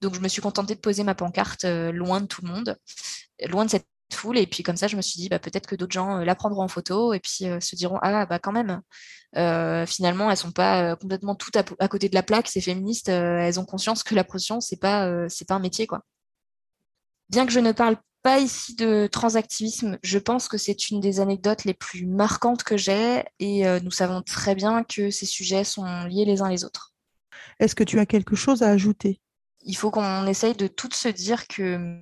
Donc 0.00 0.14
je 0.14 0.20
me 0.20 0.28
suis 0.28 0.42
contentée 0.42 0.74
de 0.74 0.80
poser 0.80 1.04
ma 1.04 1.14
pancarte 1.14 1.64
loin 1.64 2.20
de 2.22 2.26
tout 2.26 2.44
le 2.44 2.50
monde, 2.50 2.76
loin 3.48 3.64
de 3.66 3.70
cette 3.70 3.86
foule. 4.12 4.38
Et 4.38 4.46
puis 4.46 4.62
comme 4.62 4.76
ça, 4.76 4.88
je 4.88 4.96
me 4.96 5.02
suis 5.02 5.20
dit 5.20 5.28
bah, 5.28 5.38
peut-être 5.38 5.66
que 5.66 5.76
d'autres 5.76 5.92
gens 5.92 6.18
la 6.18 6.34
prendront 6.34 6.62
en 6.62 6.68
photo 6.68 7.12
et 7.12 7.20
puis 7.20 7.44
se 7.60 7.76
diront 7.76 7.98
ah 8.02 8.24
bah 8.26 8.38
quand 8.38 8.52
même. 8.52 8.80
finalement, 9.86 10.30
elles 10.30 10.36
sont 10.38 10.52
pas 10.52 10.96
complètement 10.96 11.34
toutes 11.34 11.56
à, 11.56 11.88
côté 11.88 12.08
de 12.08 12.14
la 12.14 12.22
plaque. 12.22 12.48
Ces 12.48 12.62
féministes, 12.62 13.10
elles 13.10 13.60
ont 13.60 13.66
conscience 13.66 14.02
que 14.02 14.14
la 14.14 14.24
prostitution, 14.24 14.60
c'est 14.60 14.80
pas, 14.80 15.08
pas 15.46 15.54
un 15.54 15.60
métier 15.60 15.86
quoi. 15.86 16.02
Bien 17.28 17.46
que 17.46 17.52
je 17.52 17.60
ne 17.60 17.72
parle 17.72 17.96
pas 18.22 18.38
ici 18.38 18.74
de 18.74 19.06
transactivisme, 19.06 19.98
je 20.02 20.18
pense 20.18 20.48
que 20.48 20.58
c'est 20.58 20.90
une 20.90 21.00
des 21.00 21.20
anecdotes 21.20 21.64
les 21.64 21.74
plus 21.74 22.06
marquantes 22.06 22.64
que 22.64 22.76
j'ai 22.76 23.24
et 23.38 23.66
euh, 23.66 23.78
nous 23.80 23.90
savons 23.90 24.22
très 24.22 24.54
bien 24.54 24.82
que 24.82 25.10
ces 25.10 25.26
sujets 25.26 25.64
sont 25.64 26.04
liés 26.04 26.24
les 26.24 26.42
uns 26.42 26.48
les 26.48 26.64
autres. 26.64 26.92
Est-ce 27.60 27.74
que 27.74 27.84
tu 27.84 27.98
as 27.98 28.06
quelque 28.06 28.36
chose 28.36 28.62
à 28.62 28.68
ajouter? 28.68 29.20
Il 29.62 29.76
faut 29.76 29.90
qu'on 29.90 30.26
essaye 30.26 30.54
de 30.54 30.66
toutes 30.66 30.94
se 30.94 31.08
dire 31.08 31.46
que, 31.46 32.00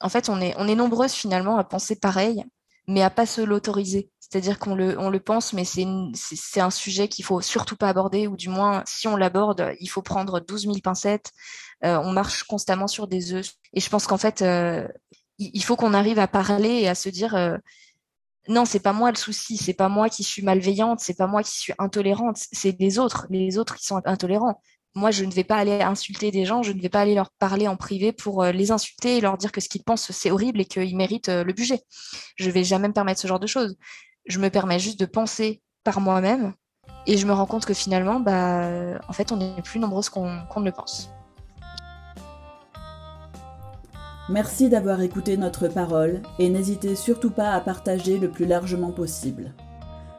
en 0.00 0.08
fait, 0.08 0.28
on 0.28 0.40
est, 0.40 0.54
on 0.58 0.68
est 0.68 0.74
nombreuses 0.74 1.12
finalement 1.12 1.58
à 1.58 1.64
penser 1.64 1.96
pareil, 1.96 2.44
mais 2.88 3.02
à 3.02 3.10
pas 3.10 3.26
se 3.26 3.40
l'autoriser. 3.40 4.10
C'est-à-dire 4.18 4.58
qu'on 4.58 4.74
le, 4.74 4.98
on 4.98 5.10
le 5.10 5.20
pense, 5.20 5.52
mais 5.52 5.64
c'est 5.64 6.60
un 6.60 6.70
sujet 6.70 7.08
qu'il 7.08 7.24
faut 7.24 7.40
surtout 7.40 7.76
pas 7.76 7.88
aborder, 7.88 8.26
ou 8.26 8.36
du 8.36 8.48
moins, 8.48 8.82
si 8.86 9.06
on 9.08 9.16
l'aborde, 9.16 9.72
il 9.80 9.88
faut 9.88 10.02
prendre 10.02 10.40
12 10.40 10.62
000 10.62 10.74
pincettes. 10.82 11.32
Euh, 11.84 11.98
on 12.02 12.12
marche 12.12 12.42
constamment 12.44 12.88
sur 12.88 13.06
des 13.06 13.32
œufs. 13.34 13.54
Et 13.72 13.80
je 13.80 13.88
pense 13.88 14.06
qu'en 14.06 14.18
fait, 14.18 14.42
euh, 14.42 14.88
il 15.38 15.62
faut 15.62 15.76
qu'on 15.76 15.94
arrive 15.94 16.18
à 16.18 16.26
parler 16.26 16.80
et 16.80 16.88
à 16.88 16.94
se 16.94 17.08
dire 17.08 17.36
euh, 17.36 17.56
non, 18.48 18.64
c'est 18.64 18.80
pas 18.80 18.92
moi 18.92 19.10
le 19.10 19.16
souci, 19.16 19.56
c'est 19.56 19.74
pas 19.74 19.88
moi 19.88 20.08
qui 20.08 20.24
suis 20.24 20.42
malveillante, 20.42 21.00
c'est 21.00 21.16
pas 21.16 21.26
moi 21.26 21.42
qui 21.42 21.56
suis 21.58 21.74
intolérante, 21.78 22.38
c'est 22.52 22.78
les 22.80 22.98
autres, 22.98 23.26
les 23.30 23.58
autres 23.58 23.76
qui 23.76 23.86
sont 23.86 24.00
intolérants. 24.06 24.60
Moi, 24.98 25.10
je 25.10 25.24
ne 25.24 25.30
vais 25.30 25.44
pas 25.44 25.56
aller 25.56 25.80
insulter 25.80 26.30
des 26.30 26.44
gens, 26.44 26.62
je 26.62 26.72
ne 26.72 26.80
vais 26.80 26.88
pas 26.88 27.00
aller 27.00 27.14
leur 27.14 27.30
parler 27.38 27.68
en 27.68 27.76
privé 27.76 28.12
pour 28.12 28.44
les 28.44 28.70
insulter 28.72 29.16
et 29.16 29.20
leur 29.20 29.38
dire 29.38 29.52
que 29.52 29.60
ce 29.60 29.68
qu'ils 29.68 29.84
pensent 29.84 30.10
c'est 30.10 30.30
horrible 30.30 30.60
et 30.60 30.64
qu'ils 30.64 30.96
méritent 30.96 31.28
le 31.28 31.52
budget. 31.52 31.80
Je 32.36 32.50
vais 32.50 32.64
jamais 32.64 32.88
me 32.88 32.92
permettre 32.92 33.20
ce 33.20 33.28
genre 33.28 33.40
de 33.40 33.46
choses 33.46 33.76
je 34.28 34.38
me 34.38 34.50
permets 34.50 34.78
juste 34.78 35.00
de 35.00 35.06
penser 35.06 35.62
par 35.82 36.00
moi-même 36.00 36.52
et 37.06 37.16
je 37.16 37.26
me 37.26 37.32
rends 37.32 37.46
compte 37.46 37.64
que 37.64 37.74
finalement, 37.74 38.20
bah, 38.20 38.68
en 39.08 39.12
fait, 39.12 39.32
on 39.32 39.40
est 39.40 39.62
plus 39.62 39.80
nombreuses 39.80 40.10
qu'on 40.10 40.26
ne 40.28 40.64
le 40.64 40.72
pense. 40.72 41.10
Merci 44.28 44.68
d'avoir 44.68 45.00
écouté 45.00 45.38
notre 45.38 45.68
parole 45.68 46.20
et 46.38 46.50
n'hésitez 46.50 46.94
surtout 46.94 47.30
pas 47.30 47.52
à 47.52 47.60
partager 47.60 48.18
le 48.18 48.30
plus 48.30 48.44
largement 48.44 48.92
possible. 48.92 49.54